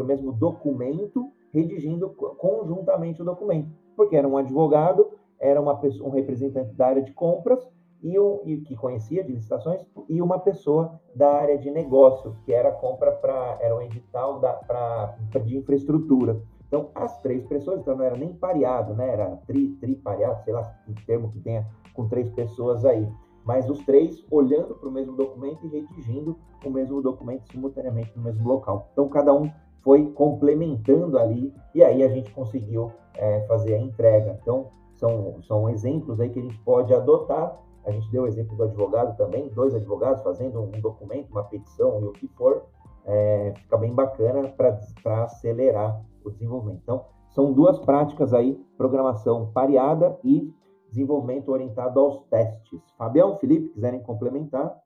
mesmo 0.07 0.33
documento, 0.33 1.31
redigindo 1.53 2.09
conjuntamente 2.09 3.21
o 3.21 3.25
documento. 3.25 3.69
Porque 3.95 4.17
era 4.17 4.27
um 4.27 4.39
advogado, 4.39 5.11
era 5.39 5.61
uma 5.61 5.77
pessoa, 5.77 6.09
um 6.09 6.13
representante 6.13 6.75
da 6.75 6.87
área 6.87 7.03
de 7.03 7.13
compras, 7.13 7.69
e, 8.03 8.19
um, 8.19 8.41
e 8.45 8.57
que 8.57 8.75
conhecia 8.75 9.23
de 9.23 9.33
licitações, 9.33 9.81
e 10.09 10.21
uma 10.21 10.39
pessoa 10.39 11.01
da 11.15 11.35
área 11.35 11.57
de 11.57 11.71
negócio, 11.71 12.35
que 12.45 12.53
era 12.53 12.73
compra 12.73 13.13
para, 13.13 13.59
era 13.61 13.77
um 13.77 13.83
edital 13.83 14.41
da, 14.41 14.55
pra, 14.55 15.17
de 15.45 15.57
infraestrutura. 15.57 16.41
Então, 16.73 16.89
as 16.95 17.21
três 17.21 17.45
pessoas, 17.45 17.81
então 17.81 17.95
não 17.95 18.03
era 18.03 18.17
nem 18.17 18.33
pareado, 18.33 18.95
né? 18.95 19.07
Era 19.11 19.37
tri, 19.47 19.77
tripareado, 19.79 20.43
sei 20.43 20.55
lá 20.55 20.63
que 20.87 21.05
termo 21.05 21.31
que 21.31 21.39
tenha 21.41 21.67
com 21.93 22.09
três 22.09 22.31
pessoas 22.31 22.83
aí. 22.87 23.07
Mas 23.45 23.69
os 23.69 23.85
três 23.85 24.25
olhando 24.31 24.75
para 24.77 24.89
o 24.89 24.93
mesmo 24.93 25.15
documento 25.15 25.67
e 25.67 25.69
redigindo 25.69 26.35
o 26.65 26.71
mesmo 26.71 27.03
documento 27.03 27.47
simultaneamente 27.53 28.11
no 28.17 28.23
mesmo 28.23 28.49
local. 28.49 28.89
Então, 28.91 29.07
cada 29.11 29.35
um 29.35 29.51
foi 29.83 30.07
complementando 30.13 31.19
ali 31.19 31.53
e 31.75 31.85
aí 31.85 32.03
a 32.03 32.09
gente 32.09 32.31
conseguiu 32.31 32.91
é, 33.17 33.43
fazer 33.43 33.75
a 33.75 33.79
entrega. 33.79 34.39
Então, 34.41 34.69
são, 34.95 35.43
são 35.43 35.69
exemplos 35.69 36.21
aí 36.21 36.31
que 36.31 36.39
a 36.39 36.43
gente 36.43 36.59
pode 36.61 36.95
adotar. 36.95 37.55
A 37.85 37.91
gente 37.91 38.11
deu 38.11 38.23
o 38.23 38.27
exemplo 38.27 38.57
do 38.57 38.63
advogado 38.63 39.15
também, 39.19 39.51
dois 39.51 39.75
advogados 39.75 40.23
fazendo 40.23 40.63
um 40.63 40.81
documento, 40.81 41.31
uma 41.33 41.45
petição 41.45 42.01
e 42.01 42.05
o 42.07 42.13
que 42.13 42.29
for. 42.29 42.65
É, 43.05 43.53
fica 43.59 43.77
bem 43.77 43.93
bacana 43.93 44.49
para 44.49 45.25
acelerar 45.25 46.01
o 46.29 46.33
desenvolvimento. 46.33 46.81
Então, 46.83 47.05
são 47.31 47.53
duas 47.53 47.79
práticas 47.79 48.35
aí, 48.35 48.55
programação 48.77 49.51
pareada 49.53 50.19
e 50.23 50.53
desenvolvimento 50.89 51.51
orientado 51.51 51.99
aos 51.99 52.23
testes. 52.27 52.81
Fabião, 52.99 53.39
Felipe, 53.39 53.71
quiserem 53.71 54.03
complementar? 54.03 54.81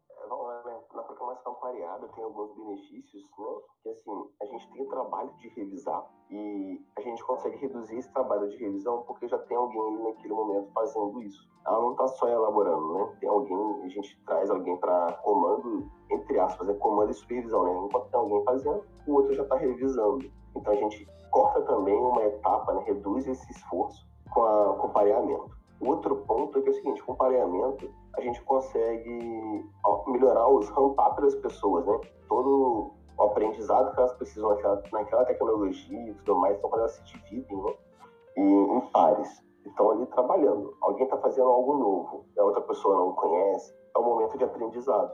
Na 0.95 1.03
programação 1.03 1.57
variada, 1.61 2.09
tem 2.14 2.24
alguns 2.24 2.55
benefícios, 2.55 3.22
né? 3.39 3.47
Que 3.82 3.89
assim, 3.91 4.11
a 4.41 4.47
gente 4.47 4.70
tem 4.70 4.82
o 4.82 4.89
trabalho 4.89 5.30
de 5.39 5.49
revisar 5.49 6.07
e 6.30 6.80
a 6.97 7.01
gente 7.03 7.22
consegue 7.24 7.57
reduzir 7.59 7.99
esse 7.99 8.12
trabalho 8.12 8.49
de 8.49 8.57
revisão 8.57 9.03
porque 9.03 9.28
já 9.28 9.39
tem 9.39 9.57
alguém 9.57 9.80
ali 9.80 10.03
naquele 10.05 10.32
momento 10.32 10.72
fazendo 10.72 11.20
isso. 11.22 11.47
Ela 11.66 11.80
não 11.80 11.91
está 11.93 12.09
só 12.09 12.28
elaborando, 12.28 12.95
né? 12.95 13.16
Tem 13.20 13.28
alguém, 13.28 13.82
a 13.82 13.89
gente 13.89 14.22
traz 14.24 14.49
alguém 14.49 14.76
para 14.78 15.12
comando, 15.24 15.91
entre 16.11 16.39
aspas, 16.39 16.68
é 16.68 16.74
comando 16.74 17.11
e 17.11 17.14
supervisão, 17.14 17.64
né? 17.64 17.87
Enquanto 17.87 18.11
tem 18.11 18.20
alguém 18.20 18.45
fazendo, 18.45 18.84
o 19.07 19.12
outro 19.12 19.34
já 19.34 19.43
está 19.43 19.57
revisando. 19.57 20.30
Então 20.57 20.72
a 20.72 20.76
gente 20.76 21.07
corta 21.37 21.61
também 21.62 21.95
uma 21.95 22.22
etapa, 22.24 22.72
né? 22.72 22.82
reduz 22.87 23.26
esse 23.26 23.51
esforço 23.53 24.07
com, 24.32 24.43
a, 24.43 24.74
com 24.76 24.87
o 24.87 24.91
pareamento. 24.91 25.55
O 25.80 25.91
outro 25.91 26.16
ponto 26.26 26.59
é 26.59 26.62
que 26.62 26.68
é 26.68 26.70
o 26.70 26.74
seguinte, 26.74 27.03
com 27.03 27.12
o 27.12 27.16
pareamento, 27.16 27.91
a 28.16 28.22
gente 28.22 28.41
consegue 28.45 29.62
melhorar 30.07 30.49
os 30.49 30.66
ramp-up 30.70 31.20
das 31.20 31.34
pessoas, 31.34 31.84
né? 31.84 32.01
Todo 32.26 32.95
o 33.18 33.22
aprendizado 33.22 33.93
que 33.93 34.01
elas 34.01 34.14
precisam 34.14 34.49
naquela, 34.49 34.82
naquela 34.91 35.24
tecnologia 35.26 36.11
e 36.11 36.14
tudo 36.14 36.37
mais, 36.37 36.57
então 36.57 36.70
quando 36.70 36.80
elas 36.80 36.93
se 36.93 37.05
dividem, 37.05 37.62
né? 37.62 37.74
E, 38.39 38.41
em 38.41 38.80
pares, 38.91 39.45
estão 39.66 39.91
ali 39.91 40.07
trabalhando. 40.07 40.74
Alguém 40.80 41.05
está 41.05 41.18
fazendo 41.18 41.49
algo 41.49 41.76
novo, 41.76 42.24
a 42.39 42.43
outra 42.43 42.62
pessoa 42.62 42.97
não 42.97 43.12
conhece, 43.12 43.74
é 43.95 43.99
um 43.99 44.05
momento 44.05 44.39
de 44.39 44.45
aprendizado. 44.45 45.12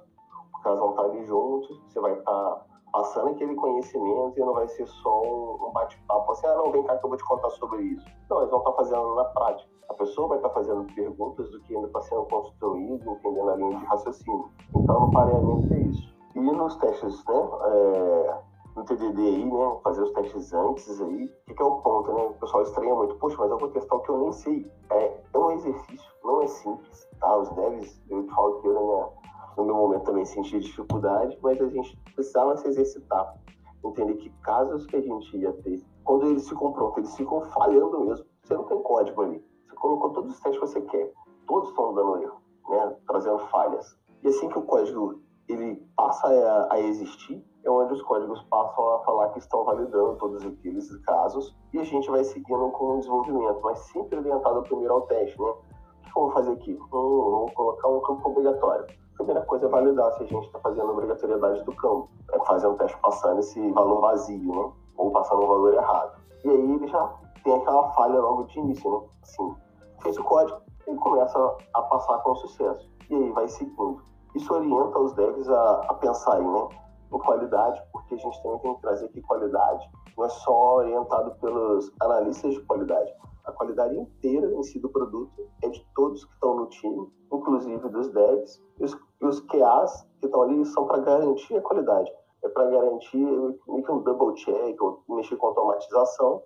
Porque 0.52 0.68
elas 0.68 0.78
vão 0.78 0.90
estar 0.90 1.02
ali 1.02 1.24
juntos, 1.24 1.82
você 1.88 1.98
vai 1.98 2.12
estar 2.12 2.66
passando 2.92 3.30
aquele 3.30 3.54
conhecimento 3.54 4.34
e 4.36 4.40
não 4.40 4.52
vai 4.52 4.68
ser 4.68 4.86
só 4.86 5.22
um, 5.22 5.72
bate-papo 5.72 6.32
assim, 6.32 6.46
ah, 6.46 6.56
não, 6.56 6.70
vem 6.70 6.82
cá 6.84 6.96
que 6.98 7.04
eu 7.04 7.08
vou 7.08 7.16
te 7.16 7.24
contar 7.24 7.50
sobre 7.50 7.82
isso. 7.82 8.06
Não, 8.28 8.38
eles 8.38 8.50
vão 8.50 8.60
estar 8.60 8.72
fazendo 8.72 9.14
na 9.14 9.24
prática. 9.24 9.70
A 9.88 9.94
pessoa 9.94 10.28
vai 10.28 10.38
estar 10.38 10.50
fazendo 10.50 10.84
perguntas 10.94 11.50
do 11.50 11.60
que 11.62 11.74
ainda 11.74 11.86
está 11.86 12.00
sendo 12.02 12.24
construído, 12.24 13.10
entendendo 13.10 13.50
a 13.50 13.56
linha 13.56 13.78
de 13.78 13.84
raciocínio. 13.86 14.50
Então, 14.76 15.00
no 15.00 15.10
pareamento 15.10 15.72
é 15.72 15.78
isso. 15.78 16.12
E 16.34 16.40
nos 16.40 16.76
testes, 16.76 17.24
né, 17.26 17.48
é, 17.64 18.38
no 18.76 18.84
TDD 18.84 19.20
aí, 19.20 19.44
né, 19.44 19.76
fazer 19.82 20.02
os 20.02 20.12
testes 20.12 20.52
antes 20.52 21.00
aí, 21.00 21.24
o 21.24 21.44
que, 21.46 21.54
que, 21.54 21.62
é 21.62 21.64
o 21.64 21.82
ponto, 21.82 22.12
né? 22.12 22.22
O 22.22 22.34
pessoal 22.34 22.62
estranha 22.62 22.94
muito, 22.94 23.14
poxa, 23.16 23.36
mas 23.38 23.50
eu 23.50 23.58
vou 23.58 23.68
testar 23.68 23.96
o 23.96 24.00
que 24.00 24.10
eu 24.10 24.18
nem 24.18 24.32
sei. 24.32 24.70
É, 24.90 25.20
é 25.34 25.38
um 25.38 25.50
exercício, 25.50 26.10
não 26.24 26.40
é 26.40 26.46
simples, 26.46 27.08
tá? 27.20 27.36
Os 27.36 27.50
devs, 27.50 28.02
eu 28.08 28.24
te 28.24 28.34
falo 28.34 28.60
que 28.60 28.68
eu, 28.68 28.74
na 28.74 28.80
minha 28.80 29.08
no 29.56 29.64
meu 29.64 29.76
momento 29.76 30.04
também 30.04 30.24
senti 30.24 30.58
dificuldade, 30.58 31.38
mas 31.42 31.60
a 31.60 31.68
gente 31.68 31.96
precisava 32.14 32.56
se 32.56 32.68
exercitar. 32.68 33.36
Entender 33.84 34.14
que 34.14 34.30
casos 34.42 34.86
que 34.86 34.96
a 34.96 35.00
gente 35.00 35.36
ia 35.36 35.52
ter, 35.52 35.82
quando 36.04 36.26
eles 36.26 36.48
ficam 36.48 36.72
prontos, 36.72 36.98
eles 36.98 37.16
ficam 37.16 37.40
falhando 37.50 38.04
mesmo. 38.04 38.26
Você 38.42 38.54
não 38.54 38.64
tem 38.64 38.80
código 38.82 39.22
ali. 39.22 39.44
Você 39.68 39.76
colocou 39.76 40.10
todos 40.10 40.32
os 40.32 40.40
testes 40.40 40.60
que 40.60 40.66
você 40.66 40.80
quer. 40.82 41.12
Todos 41.46 41.68
estão 41.68 41.92
dando 41.92 42.22
erro, 42.22 42.40
né? 42.68 42.96
trazendo 43.06 43.38
falhas. 43.50 43.98
E 44.22 44.28
assim 44.28 44.48
que 44.48 44.58
o 44.58 44.62
código 44.62 45.20
ele 45.48 45.84
passa 45.96 46.28
a, 46.28 46.74
a 46.74 46.80
existir, 46.80 47.44
é 47.64 47.70
onde 47.70 47.92
os 47.92 48.02
códigos 48.02 48.40
passam 48.44 48.88
a 48.94 48.98
falar 49.00 49.30
que 49.30 49.40
estão 49.40 49.64
validando 49.64 50.16
todos 50.16 50.44
aqueles 50.44 50.96
casos 50.98 51.54
e 51.72 51.78
a 51.78 51.84
gente 51.84 52.08
vai 52.08 52.24
seguindo 52.24 52.70
com 52.70 52.94
o 52.94 52.98
desenvolvimento, 52.98 53.60
mas 53.62 53.78
sempre 53.90 54.18
orientado 54.18 54.62
primeiro 54.62 54.94
ao 54.94 55.02
teste, 55.02 55.38
né? 55.40 55.46
O 55.46 56.02
que 56.02 56.18
eu 56.18 56.22
vou 56.22 56.30
fazer 56.30 56.52
aqui? 56.52 56.72
Hum, 56.74 56.88
vou 56.90 57.50
colocar 57.54 57.88
um 57.88 58.00
campo 58.00 58.28
obrigatório 58.28 59.01
primeira 59.16 59.42
coisa 59.42 59.66
é 59.66 59.68
validar 59.68 60.12
se 60.12 60.22
a 60.22 60.26
gente 60.26 60.46
está 60.46 60.58
fazendo 60.60 60.88
a 60.88 60.92
obrigatoriedade 60.92 61.62
do 61.64 61.74
campo. 61.76 62.08
É 62.32 62.38
fazer 62.40 62.66
um 62.66 62.76
teste 62.76 62.96
passando 63.00 63.40
esse 63.40 63.70
valor 63.72 64.00
vazio, 64.00 64.54
né? 64.54 64.72
Ou 64.96 65.10
passando 65.10 65.44
um 65.44 65.46
valor 65.46 65.74
errado. 65.74 66.18
E 66.44 66.50
aí 66.50 66.72
ele 66.72 66.88
já 66.88 67.14
tem 67.44 67.54
aquela 67.54 67.90
falha 67.92 68.20
logo 68.20 68.44
de 68.44 68.58
início, 68.58 68.90
né? 68.90 69.06
Assim, 69.22 69.54
fez 70.02 70.18
o 70.18 70.24
código, 70.24 70.60
ele 70.86 70.98
começa 70.98 71.56
a 71.74 71.82
passar 71.82 72.18
com 72.18 72.34
sucesso. 72.36 72.90
E 73.10 73.14
aí 73.14 73.30
vai 73.30 73.48
seguindo. 73.48 74.02
Isso 74.34 74.52
orienta 74.52 74.98
os 74.98 75.12
devs 75.14 75.48
a, 75.48 75.86
a 75.88 76.38
né? 76.38 76.68
Em 77.12 77.18
qualidade, 77.18 77.82
porque 77.92 78.14
a 78.14 78.18
gente 78.18 78.42
também 78.42 78.58
tem 78.60 78.74
que 78.74 78.80
trazer 78.80 79.08
que 79.08 79.20
qualidade 79.20 79.86
não 80.16 80.24
é 80.24 80.28
só 80.28 80.76
orientado 80.76 81.30
pelos 81.40 81.92
analistas 82.00 82.54
de 82.54 82.60
qualidade, 82.62 83.12
a 83.44 83.52
qualidade 83.52 83.96
inteira 83.98 84.52
em 84.54 84.62
si 84.62 84.78
do 84.78 84.88
produto 84.88 85.48
é 85.62 85.68
de 85.68 85.84
todos 85.94 86.24
que 86.24 86.32
estão 86.34 86.56
no 86.56 86.66
time, 86.66 87.08
inclusive 87.32 87.88
dos 87.88 88.08
devs. 88.10 88.62
E 88.78 88.84
os, 88.84 88.94
e 89.20 89.26
os 89.26 89.40
QAs 89.40 90.06
que 90.20 90.26
estão 90.26 90.42
ali 90.42 90.64
são 90.66 90.86
para 90.86 90.98
garantir 90.98 91.56
a 91.56 91.62
qualidade. 91.62 92.10
É 92.44 92.48
para 92.48 92.70
garantir 92.70 93.18
meio 93.18 93.84
que 93.84 93.92
um 93.92 94.02
double 94.02 94.34
check, 94.34 94.80
ou 94.80 95.02
mexer 95.08 95.36
com 95.36 95.48
automatização, 95.48 96.42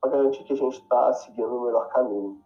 para 0.00 0.10
garantir 0.10 0.44
que 0.44 0.52
a 0.52 0.56
gente 0.56 0.80
está 0.80 1.12
seguindo 1.12 1.54
o 1.54 1.64
melhor 1.64 1.88
caminho. 1.88 2.38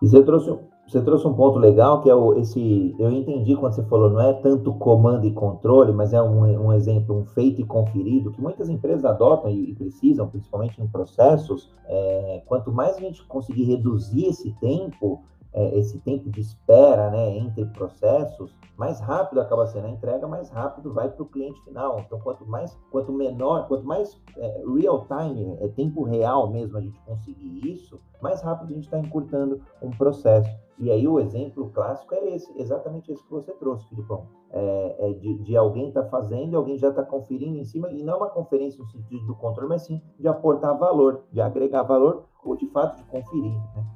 E 0.00 0.08
você 0.08 0.22
trouxe, 0.24 0.58
você 0.86 1.00
trouxe 1.00 1.26
um 1.26 1.32
ponto 1.32 1.58
legal 1.58 2.02
que 2.02 2.10
é 2.10 2.14
o, 2.14 2.34
esse. 2.34 2.94
Eu 2.98 3.10
entendi 3.10 3.56
quando 3.56 3.72
você 3.72 3.82
falou, 3.84 4.10
não 4.10 4.20
é 4.20 4.32
tanto 4.34 4.74
comando 4.74 5.26
e 5.26 5.32
controle, 5.32 5.92
mas 5.92 6.12
é 6.12 6.22
um, 6.22 6.66
um 6.66 6.72
exemplo, 6.72 7.16
um 7.16 7.24
feito 7.24 7.60
e 7.60 7.64
conferido, 7.64 8.30
que 8.32 8.40
muitas 8.40 8.68
empresas 8.68 9.04
adotam 9.04 9.50
e, 9.50 9.70
e 9.70 9.74
precisam, 9.74 10.28
principalmente 10.28 10.80
em 10.82 10.86
processos. 10.86 11.70
É, 11.86 12.42
quanto 12.46 12.70
mais 12.72 12.96
a 12.96 13.00
gente 13.00 13.24
conseguir 13.26 13.64
reduzir 13.64 14.26
esse 14.26 14.52
tempo, 14.60 15.22
é, 15.54 15.78
esse 15.78 15.98
tempo 16.00 16.30
de 16.30 16.40
espera 16.40 17.10
né, 17.10 17.36
entre 17.36 17.64
processos, 17.66 18.54
mais 18.76 19.00
rápido 19.00 19.40
acaba 19.40 19.66
sendo 19.66 19.86
a 19.86 19.90
entrega, 19.90 20.26
mais 20.26 20.48
rápido 20.50 20.92
vai 20.92 21.08
para 21.08 21.22
o 21.22 21.26
cliente 21.26 21.62
final. 21.62 22.00
Então, 22.00 22.18
quanto 22.20 22.46
mais, 22.46 22.76
quanto 22.90 23.12
menor, 23.12 23.68
quanto 23.68 23.84
mais 23.84 24.20
é, 24.36 24.62
real 24.66 25.06
time, 25.06 25.56
é 25.60 25.68
tempo 25.68 26.02
real 26.02 26.50
mesmo 26.50 26.78
a 26.78 26.80
gente 26.80 26.98
conseguir 27.00 27.70
isso, 27.70 28.00
mais 28.20 28.40
rápido 28.40 28.70
a 28.70 28.74
gente 28.74 28.84
está 28.84 28.98
encurtando 28.98 29.60
um 29.82 29.90
processo. 29.90 30.50
E 30.78 30.90
aí 30.90 31.06
o 31.06 31.20
exemplo 31.20 31.70
clássico 31.70 32.14
é 32.14 32.34
esse, 32.34 32.50
exatamente 32.58 33.12
esse 33.12 33.22
que 33.22 33.30
você 33.30 33.52
trouxe, 33.52 33.86
Filipão. 33.88 34.26
É, 34.50 34.96
é 34.98 35.12
de, 35.12 35.38
de, 35.38 35.56
alguém 35.56 35.88
estar 35.88 36.02
tá 36.02 36.08
fazendo 36.08 36.56
alguém 36.56 36.76
já 36.76 36.88
está 36.88 37.02
conferindo 37.02 37.56
em 37.56 37.64
cima, 37.64 37.90
e 37.90 38.02
não 38.02 38.14
é 38.14 38.16
uma 38.16 38.30
conferência 38.30 38.82
no 38.82 38.88
sentido 38.88 39.26
do 39.26 39.34
controle, 39.36 39.68
mas 39.68 39.82
sim 39.82 40.02
de 40.18 40.26
aportar 40.26 40.76
valor, 40.76 41.24
de 41.30 41.40
agregar 41.40 41.82
valor 41.82 42.24
ou 42.44 42.56
de 42.56 42.66
fato 42.68 42.96
de 42.96 43.04
conferir. 43.04 43.52
Né? 43.76 43.86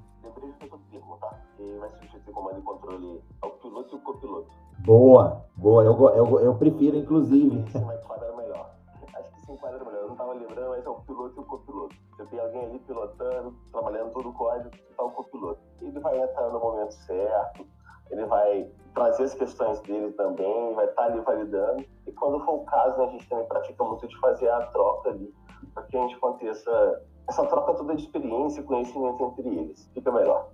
Comando 2.37 2.59
e 2.59 2.63
controle 2.63 3.23
é 3.43 3.47
o 3.47 3.51
piloto 3.51 3.95
e 3.95 3.99
o 3.99 4.03
copiloto. 4.03 4.51
Boa, 4.85 5.43
boa. 5.57 5.83
Eu, 5.83 6.09
eu, 6.11 6.41
eu 6.41 6.55
prefiro, 6.55 6.97
inclusive. 6.99 7.65
Isso 7.67 7.81
vai 7.81 7.97
enquadrar 7.97 8.37
melhor. 8.37 8.71
Acho 9.15 9.33
que 9.33 9.41
se 9.41 9.53
enquadra 9.53 9.83
melhor. 9.83 10.03
Eu 10.03 10.07
não 10.09 10.13
estava 10.13 10.35
lembrando, 10.35 10.69
mas 10.69 10.85
é 10.85 10.89
o 10.91 11.01
piloto 11.01 11.35
e 11.39 11.41
o 11.41 11.47
copiloto. 11.47 11.97
Você 12.11 12.27
tem 12.27 12.39
alguém 12.39 12.65
ali 12.67 12.79
pilotando, 12.81 13.55
trabalhando 13.73 14.13
todo 14.13 14.29
o 14.29 14.33
código, 14.35 14.71
está 14.91 15.03
o 15.03 15.11
copiloto. 15.13 15.61
Ele 15.81 15.99
vai 15.99 16.21
entrar 16.21 16.51
no 16.51 16.61
momento 16.61 16.93
certo, 16.93 17.67
ele 18.11 18.27
vai 18.27 18.71
trazer 18.95 19.25
as 19.25 19.35
questões 19.35 19.81
dele 19.81 20.13
também, 20.13 20.75
vai 20.75 20.85
estar 20.85 21.07
tá 21.07 21.13
ali 21.13 21.21
validando. 21.21 21.85
E 22.07 22.13
quando 22.13 22.45
for 22.45 22.57
o 22.57 22.65
caso, 22.67 22.99
né, 22.99 23.05
a 23.07 23.09
gente 23.09 23.29
também 23.29 23.47
pratica 23.47 23.83
muito 23.83 24.07
de 24.07 24.21
fazer 24.21 24.51
a 24.51 24.67
troca 24.67 25.09
ali, 25.09 25.35
para 25.73 25.85
que 25.85 25.97
a 25.97 26.01
gente 26.03 26.17
aconteça 26.17 27.03
essa 27.29 27.45
troca 27.47 27.75
toda 27.75 27.97
de 27.97 28.03
experiência 28.03 28.61
e 28.61 28.65
conhecimento 28.65 29.25
entre 29.25 29.49
eles. 29.49 29.91
Fica 29.95 30.13
melhor. 30.13 30.51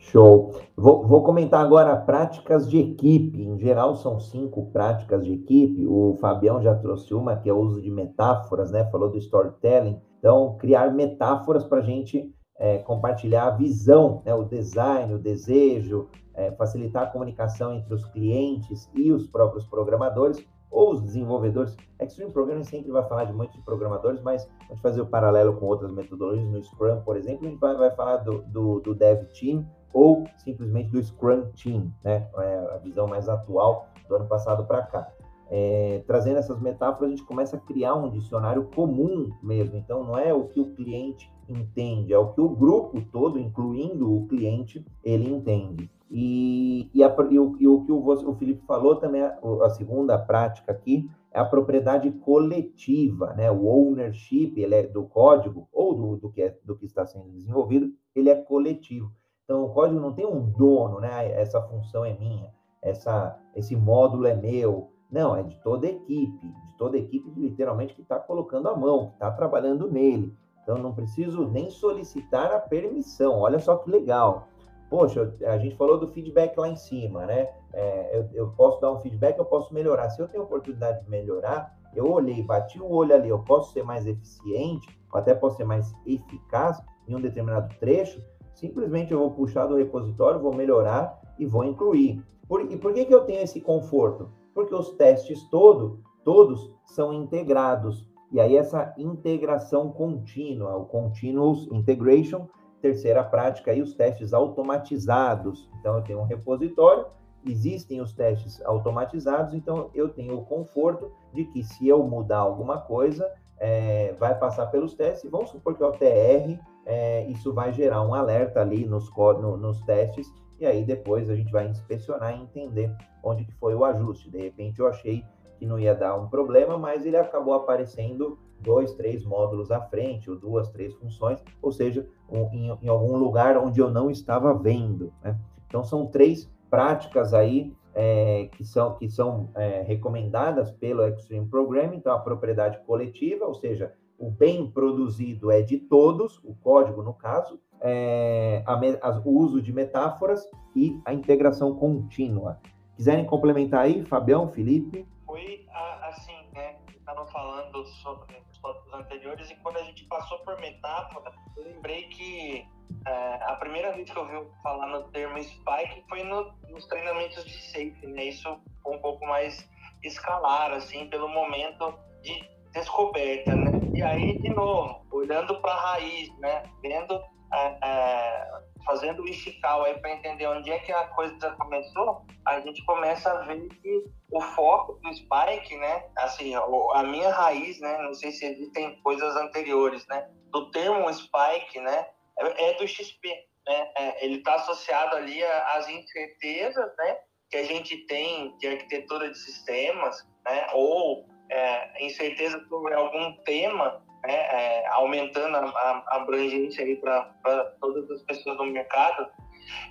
Show. 0.00 0.58
Vou, 0.74 1.06
vou, 1.06 1.22
comentar 1.22 1.62
agora 1.62 1.94
práticas 1.94 2.68
de 2.68 2.78
equipe. 2.78 3.42
Em 3.42 3.58
geral, 3.58 3.94
são 3.94 4.18
cinco 4.18 4.66
práticas 4.72 5.24
de 5.26 5.34
equipe. 5.34 5.86
O 5.86 6.16
Fabião 6.18 6.60
já 6.62 6.74
trouxe 6.74 7.12
uma, 7.12 7.36
que 7.36 7.50
é 7.50 7.52
o 7.52 7.58
uso 7.58 7.82
de 7.82 7.90
metáforas, 7.90 8.70
né? 8.70 8.84
Falou 8.90 9.10
do 9.10 9.18
storytelling. 9.18 10.00
Então, 10.18 10.56
criar 10.58 10.92
metáforas 10.92 11.64
para 11.64 11.78
a 11.78 11.82
gente 11.82 12.34
é, 12.58 12.78
compartilhar 12.78 13.46
a 13.48 13.50
visão, 13.50 14.22
né? 14.24 14.34
o 14.34 14.44
design, 14.44 15.14
o 15.14 15.18
desejo, 15.18 16.08
é, 16.34 16.50
facilitar 16.52 17.02
a 17.02 17.06
comunicação 17.06 17.74
entre 17.74 17.92
os 17.92 18.04
clientes 18.06 18.88
e 18.94 19.12
os 19.12 19.26
próprios 19.26 19.66
programadores 19.66 20.42
ou 20.70 20.92
os 20.92 21.02
desenvolvedores. 21.02 21.76
Extreme 22.00 22.32
Programming 22.32 22.64
sempre 22.64 22.90
vai 22.90 23.06
falar 23.06 23.24
de 23.24 23.32
muitos 23.32 23.60
programadores, 23.64 24.20
mas 24.22 24.48
a 24.60 24.72
gente 24.72 24.80
fazer 24.80 25.00
o 25.02 25.06
paralelo 25.06 25.56
com 25.56 25.66
outras 25.66 25.92
metodologias. 25.92 26.48
No 26.48 26.62
Scrum, 26.62 27.00
por 27.02 27.16
exemplo, 27.16 27.46
a 27.46 27.50
gente 27.50 27.58
vai, 27.58 27.76
vai 27.76 27.90
falar 27.90 28.18
do, 28.18 28.42
do, 28.42 28.80
do 28.80 28.94
Dev 28.94 29.24
Team, 29.38 29.66
ou 29.92 30.24
simplesmente 30.36 30.90
do 30.90 31.02
Scrum 31.02 31.46
Team, 31.62 31.92
né? 32.02 32.28
É 32.36 32.74
a 32.74 32.78
visão 32.78 33.06
mais 33.06 33.28
atual 33.28 33.88
do 34.08 34.16
ano 34.16 34.26
passado 34.26 34.64
para 34.64 34.82
cá. 34.82 35.12
É, 35.52 36.04
trazendo 36.06 36.38
essas 36.38 36.60
metáforas, 36.60 37.08
a 37.08 37.10
gente 37.10 37.24
começa 37.26 37.56
a 37.56 37.60
criar 37.60 37.94
um 37.94 38.08
dicionário 38.08 38.70
comum 38.74 39.30
mesmo. 39.42 39.76
Então, 39.76 40.04
não 40.04 40.16
é 40.16 40.32
o 40.32 40.44
que 40.44 40.60
o 40.60 40.72
cliente 40.74 41.30
entende, 41.48 42.12
é 42.12 42.18
o 42.18 42.32
que 42.32 42.40
o 42.40 42.48
grupo 42.48 43.00
todo, 43.10 43.38
incluindo 43.38 44.14
o 44.14 44.28
cliente, 44.28 44.86
ele 45.02 45.28
entende. 45.28 45.90
E, 46.08 46.90
e, 46.92 47.02
a, 47.04 47.16
e, 47.30 47.38
o, 47.38 47.56
e 47.58 47.68
o, 47.68 47.84
que 47.84 47.92
o, 47.92 47.98
o 47.98 48.34
Felipe 48.34 48.64
falou 48.66 48.96
também, 48.96 49.22
a, 49.22 49.38
a, 49.62 49.70
segunda 49.70 50.18
prática 50.18 50.72
aqui, 50.72 51.08
é 51.32 51.38
a 51.38 51.44
propriedade 51.44 52.10
coletiva, 52.10 53.32
né? 53.34 53.50
O 53.50 53.66
ownership 53.66 54.54
ele 54.56 54.74
é 54.74 54.82
do 54.84 55.04
código 55.04 55.68
ou 55.72 55.94
do, 55.94 56.16
do, 56.16 56.30
que 56.30 56.42
é, 56.42 56.56
do 56.64 56.76
que 56.76 56.86
está 56.86 57.06
sendo 57.06 57.30
desenvolvido, 57.30 57.92
ele 58.14 58.28
é 58.28 58.34
coletivo. 58.34 59.12
Então, 59.50 59.64
o 59.64 59.70
código 59.70 59.98
não 59.98 60.12
tem 60.12 60.24
um 60.24 60.48
dono, 60.48 61.00
né? 61.00 61.32
Essa 61.32 61.60
função 61.60 62.04
é 62.04 62.16
minha, 62.16 62.54
essa, 62.80 63.36
esse 63.56 63.74
módulo 63.74 64.28
é 64.28 64.32
meu. 64.32 64.92
Não, 65.10 65.34
é 65.34 65.42
de 65.42 65.56
toda 65.56 65.88
a 65.88 65.90
equipe, 65.90 66.46
de 66.46 66.76
toda 66.78 66.96
a 66.96 67.00
equipe 67.00 67.28
literalmente 67.34 67.92
que 67.92 68.00
está 68.00 68.16
colocando 68.20 68.68
a 68.68 68.76
mão, 68.76 69.08
que 69.08 69.14
está 69.14 69.28
trabalhando 69.32 69.90
nele. 69.90 70.32
Então, 70.62 70.78
não 70.78 70.94
preciso 70.94 71.48
nem 71.48 71.68
solicitar 71.68 72.52
a 72.52 72.60
permissão. 72.60 73.40
Olha 73.40 73.58
só 73.58 73.74
que 73.78 73.90
legal. 73.90 74.46
poxa, 74.88 75.34
a 75.44 75.58
gente 75.58 75.74
falou 75.74 75.98
do 75.98 76.06
feedback 76.06 76.56
lá 76.56 76.68
em 76.68 76.76
cima, 76.76 77.26
né? 77.26 77.48
É, 77.72 78.18
eu, 78.18 78.28
eu, 78.32 78.52
posso 78.52 78.80
dar 78.80 78.92
um 78.92 79.00
feedback, 79.00 79.36
eu 79.36 79.44
posso 79.44 79.74
melhorar. 79.74 80.10
Se 80.10 80.22
eu 80.22 80.28
tenho 80.28 80.44
oportunidade 80.44 81.02
de 81.02 81.10
melhorar, 81.10 81.76
eu 81.92 82.08
olhei, 82.08 82.40
bati 82.40 82.80
o 82.80 82.88
olho 82.88 83.16
ali, 83.16 83.28
eu 83.28 83.40
posso 83.40 83.72
ser 83.72 83.82
mais 83.82 84.06
eficiente, 84.06 84.96
ou 85.12 85.18
até 85.18 85.34
posso 85.34 85.56
ser 85.56 85.64
mais 85.64 85.92
eficaz 86.06 86.80
em 87.08 87.16
um 87.16 87.20
determinado 87.20 87.74
trecho, 87.80 88.22
simplesmente 88.60 89.10
eu 89.10 89.18
vou 89.18 89.30
puxar 89.30 89.66
do 89.66 89.76
repositório, 89.76 90.40
vou 90.40 90.54
melhorar 90.54 91.18
e 91.38 91.46
vou 91.46 91.64
incluir. 91.64 92.22
Por, 92.46 92.60
e 92.70 92.76
por 92.76 92.92
que, 92.92 93.06
que 93.06 93.14
eu 93.14 93.24
tenho 93.24 93.42
esse 93.42 93.60
conforto? 93.60 94.30
Porque 94.54 94.74
os 94.74 94.90
testes 94.90 95.42
todo, 95.48 96.00
todos 96.22 96.70
são 96.84 97.12
integrados. 97.12 98.06
E 98.30 98.38
aí 98.38 98.56
essa 98.56 98.94
integração 98.98 99.90
contínua, 99.90 100.76
o 100.76 100.84
continuous 100.84 101.66
integration, 101.72 102.46
terceira 102.82 103.24
prática 103.24 103.70
aí 103.70 103.80
os 103.80 103.94
testes 103.94 104.34
automatizados. 104.34 105.68
Então 105.80 105.96
eu 105.96 106.02
tenho 106.02 106.20
um 106.20 106.24
repositório, 106.24 107.06
existem 107.46 108.00
os 108.00 108.12
testes 108.12 108.60
automatizados, 108.66 109.54
então 109.54 109.90
eu 109.94 110.10
tenho 110.10 110.38
o 110.38 110.44
conforto 110.44 111.10
de 111.32 111.46
que 111.46 111.62
se 111.62 111.88
eu 111.88 112.02
mudar 112.02 112.38
alguma 112.38 112.78
coisa, 112.78 113.26
é, 113.58 114.14
vai 114.18 114.38
passar 114.38 114.66
pelos 114.66 114.94
testes, 114.94 115.30
vamos 115.30 115.50
supor 115.50 115.76
que 115.76 115.82
é 115.82 115.86
o 115.86 115.92
TR, 115.92 116.60
é, 116.90 117.24
isso 117.26 117.54
vai 117.54 117.72
gerar 117.72 118.02
um 118.02 118.12
alerta 118.12 118.60
ali 118.60 118.84
nos, 118.84 119.08
no, 119.16 119.56
nos 119.56 119.80
testes, 119.82 120.26
e 120.58 120.66
aí 120.66 120.84
depois 120.84 121.30
a 121.30 121.36
gente 121.36 121.52
vai 121.52 121.68
inspecionar 121.68 122.36
e 122.36 122.42
entender 122.42 122.92
onde 123.22 123.44
que 123.44 123.54
foi 123.54 123.76
o 123.76 123.84
ajuste. 123.84 124.28
De 124.28 124.38
repente 124.38 124.80
eu 124.80 124.88
achei 124.88 125.24
que 125.56 125.64
não 125.64 125.78
ia 125.78 125.94
dar 125.94 126.16
um 126.16 126.28
problema, 126.28 126.76
mas 126.76 127.06
ele 127.06 127.16
acabou 127.16 127.54
aparecendo 127.54 128.36
dois, 128.58 128.92
três 128.94 129.24
módulos 129.24 129.70
à 129.70 129.80
frente, 129.80 130.28
ou 130.28 130.36
duas, 130.36 130.68
três 130.70 130.92
funções, 130.94 131.40
ou 131.62 131.70
seja, 131.70 132.04
um, 132.28 132.52
em, 132.52 132.76
em, 132.82 132.88
algum 132.88 133.16
lugar 133.16 133.56
onde 133.56 133.80
eu 133.80 133.88
não 133.88 134.10
estava 134.10 134.52
vendo. 134.52 135.12
Né? 135.22 135.38
Então 135.68 135.84
são 135.84 136.08
três 136.08 136.50
práticas 136.68 137.32
aí 137.32 137.72
é, 137.94 138.48
que 138.56 138.64
são, 138.64 138.94
que 138.96 139.08
são 139.08 139.48
é, 139.54 139.82
recomendadas 139.82 140.72
pelo 140.72 141.06
Extreme 141.06 141.46
Programming, 141.46 141.98
então 141.98 142.12
a 142.12 142.18
propriedade 142.18 142.80
coletiva, 142.84 143.46
ou 143.46 143.54
seja, 143.54 143.94
o 144.20 144.30
bem 144.30 144.70
produzido 144.70 145.50
é 145.50 145.62
de 145.62 145.78
todos, 145.78 146.38
o 146.44 146.54
código 146.54 147.02
no 147.02 147.14
caso, 147.14 147.58
é, 147.80 148.62
a, 148.66 148.74
a, 148.74 149.18
o 149.24 149.38
uso 149.38 149.62
de 149.62 149.72
metáforas 149.72 150.46
e 150.76 151.00
a 151.06 151.14
integração 151.14 151.74
contínua. 151.74 152.60
Quiserem 152.96 153.24
complementar 153.24 153.86
aí, 153.86 154.04
Fabião, 154.04 154.52
Felipe? 154.52 155.08
Foi 155.24 155.66
assim, 156.02 156.36
né? 156.52 156.76
Estavam 156.94 157.26
falando 157.28 157.82
sobre 157.86 158.36
os 158.50 158.58
tópicos 158.58 158.92
anteriores 158.92 159.50
e 159.50 159.56
quando 159.56 159.78
a 159.78 159.82
gente 159.84 160.04
passou 160.04 160.38
por 160.40 160.60
metáfora, 160.60 161.32
eu 161.56 161.64
lembrei 161.64 162.02
que 162.08 162.68
é, 163.06 163.34
a 163.44 163.56
primeira 163.56 163.92
vez 163.94 164.10
que 164.10 164.18
eu 164.18 164.22
ouvi 164.22 164.50
falar 164.62 164.86
no 164.88 165.04
termo 165.04 165.42
spike 165.42 166.04
foi 166.10 166.22
no, 166.24 166.52
nos 166.68 166.86
treinamentos 166.86 167.42
de 167.46 167.58
safe, 167.72 168.06
né? 168.06 168.24
Isso 168.24 168.60
foi 168.82 168.96
um 168.96 169.00
pouco 169.00 169.24
mais 169.26 169.66
escalar, 170.02 170.72
assim, 170.72 171.08
pelo 171.08 171.28
momento 171.28 171.98
de 172.22 172.59
descoberta, 172.72 173.54
né? 173.54 173.70
E 173.94 174.02
aí, 174.02 174.38
de 174.38 174.50
novo, 174.50 175.04
olhando 175.10 175.60
para 175.60 175.72
a 175.72 175.92
raiz, 175.92 176.36
né? 176.38 176.62
Vendo, 176.82 177.20
é, 177.52 177.78
é, 177.82 178.50
fazendo 178.84 179.22
o 179.22 179.28
estical 179.28 179.84
aí 179.84 179.98
para 179.98 180.12
entender 180.12 180.46
onde 180.46 180.70
é 180.70 180.78
que 180.78 180.92
a 180.92 181.06
coisa 181.08 181.50
começou, 181.52 182.24
a 182.46 182.60
gente 182.60 182.84
começa 182.84 183.30
a 183.30 183.42
ver 183.42 183.68
que 183.68 184.04
o 184.30 184.40
foco 184.40 184.94
do 184.94 185.12
Spike, 185.12 185.76
né? 185.76 186.04
Assim, 186.18 186.54
a 186.54 187.02
minha 187.02 187.30
raiz, 187.30 187.80
né? 187.80 187.98
Não 187.98 188.14
sei 188.14 188.30
se 188.30 188.46
existem 188.46 189.00
coisas 189.02 189.36
anteriores, 189.36 190.06
né? 190.06 190.28
Do 190.50 190.70
termo 190.70 191.12
Spike, 191.12 191.80
né? 191.80 192.06
É, 192.38 192.70
é 192.70 192.74
do 192.74 192.86
XP, 192.86 193.28
né? 193.66 193.92
É, 193.96 194.24
ele 194.24 194.38
está 194.38 194.54
associado 194.54 195.16
ali 195.16 195.42
às 195.44 195.88
incertezas, 195.88 196.90
né? 196.96 197.18
Que 197.50 197.56
a 197.58 197.64
gente 197.64 198.06
tem 198.06 198.56
de 198.58 198.68
arquitetura 198.68 199.28
de 199.28 199.38
sistemas, 199.38 200.24
né? 200.44 200.68
Ou 200.72 201.28
é, 201.50 202.04
incerteza 202.04 202.64
sobre 202.68 202.94
algum 202.94 203.32
tema, 203.44 204.02
né, 204.24 204.34
é, 204.34 204.86
aumentando 204.88 205.56
a, 205.56 205.60
a 205.60 206.16
abrangência 206.16 206.84
para 207.00 207.64
todas 207.80 208.10
as 208.10 208.22
pessoas 208.22 208.56
no 208.58 208.66
mercado. 208.66 209.28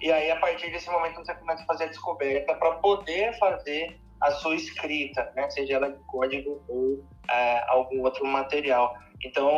E 0.01 0.11
aí, 0.11 0.31
a 0.31 0.39
partir 0.39 0.71
desse 0.71 0.89
momento, 0.89 1.17
você 1.17 1.33
começa 1.35 1.63
a 1.63 1.65
fazer 1.65 1.85
a 1.85 1.87
descoberta 1.87 2.55
para 2.55 2.71
poder 2.75 3.37
fazer 3.37 3.99
a 4.21 4.31
sua 4.31 4.55
escrita, 4.55 5.31
né, 5.35 5.49
seja 5.49 5.75
ela 5.75 5.91
de 5.91 5.99
código 6.05 6.61
ou 6.67 7.05
é, 7.29 7.63
algum 7.69 8.01
outro 8.03 8.25
material. 8.25 8.93
Então, 9.23 9.51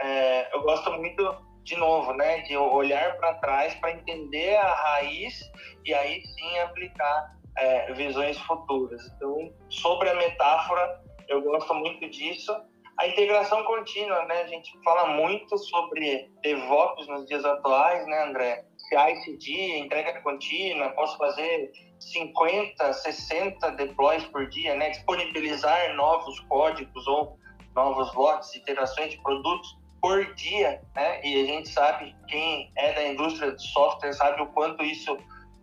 é, 0.00 0.54
eu 0.54 0.62
gosto 0.62 0.90
muito, 0.92 1.36
de 1.62 1.76
novo, 1.76 2.12
né, 2.14 2.40
de 2.42 2.56
olhar 2.56 3.16
para 3.16 3.34
trás 3.34 3.74
para 3.76 3.92
entender 3.92 4.56
a 4.56 4.74
raiz 4.74 5.40
e 5.84 5.94
aí 5.94 6.20
sim 6.22 6.58
aplicar 6.58 7.32
é, 7.56 7.92
visões 7.92 8.38
futuras. 8.38 9.02
Então, 9.16 9.52
sobre 9.68 10.08
a 10.08 10.14
metáfora, 10.14 11.00
eu 11.32 11.42
gosto 11.42 11.74
muito 11.74 12.08
disso. 12.08 12.54
A 12.98 13.06
integração 13.08 13.64
contínua, 13.64 14.24
né? 14.26 14.42
A 14.42 14.46
gente 14.46 14.70
fala 14.84 15.14
muito 15.14 15.56
sobre 15.56 16.30
DevOps 16.42 17.06
nos 17.08 17.26
dias 17.26 17.44
atuais, 17.44 18.06
né, 18.06 18.24
André? 18.24 18.64
CI/CD, 18.76 19.78
entrega 19.78 20.20
contínua, 20.20 20.90
posso 20.90 21.16
fazer 21.16 21.72
50, 21.98 22.92
60 22.92 23.70
deploys 23.72 24.24
por 24.26 24.46
dia, 24.48 24.74
né? 24.74 24.90
Disponibilizar 24.90 25.94
novos 25.94 26.38
códigos 26.40 27.06
ou 27.06 27.38
novos 27.74 28.14
lotes, 28.14 28.54
iterações 28.54 29.10
de 29.10 29.22
produtos 29.22 29.78
por 30.00 30.34
dia, 30.34 30.82
né? 30.94 31.24
E 31.24 31.42
a 31.42 31.46
gente 31.46 31.68
sabe, 31.70 32.14
quem 32.28 32.70
é 32.76 32.92
da 32.92 33.08
indústria 33.08 33.52
de 33.52 33.66
software 33.68 34.12
sabe 34.12 34.42
o 34.42 34.46
quanto 34.48 34.84
isso 34.84 35.16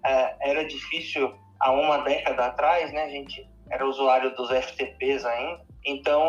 é, 0.03 0.49
era 0.49 0.65
difícil 0.65 1.31
há 1.59 1.71
uma 1.71 1.99
década 1.99 2.47
atrás, 2.47 2.91
né? 2.91 3.03
A 3.03 3.09
gente 3.09 3.47
era 3.71 3.87
usuário 3.87 4.35
dos 4.35 4.49
FTPs 4.49 5.25
ainda. 5.25 5.61
Então, 5.85 6.21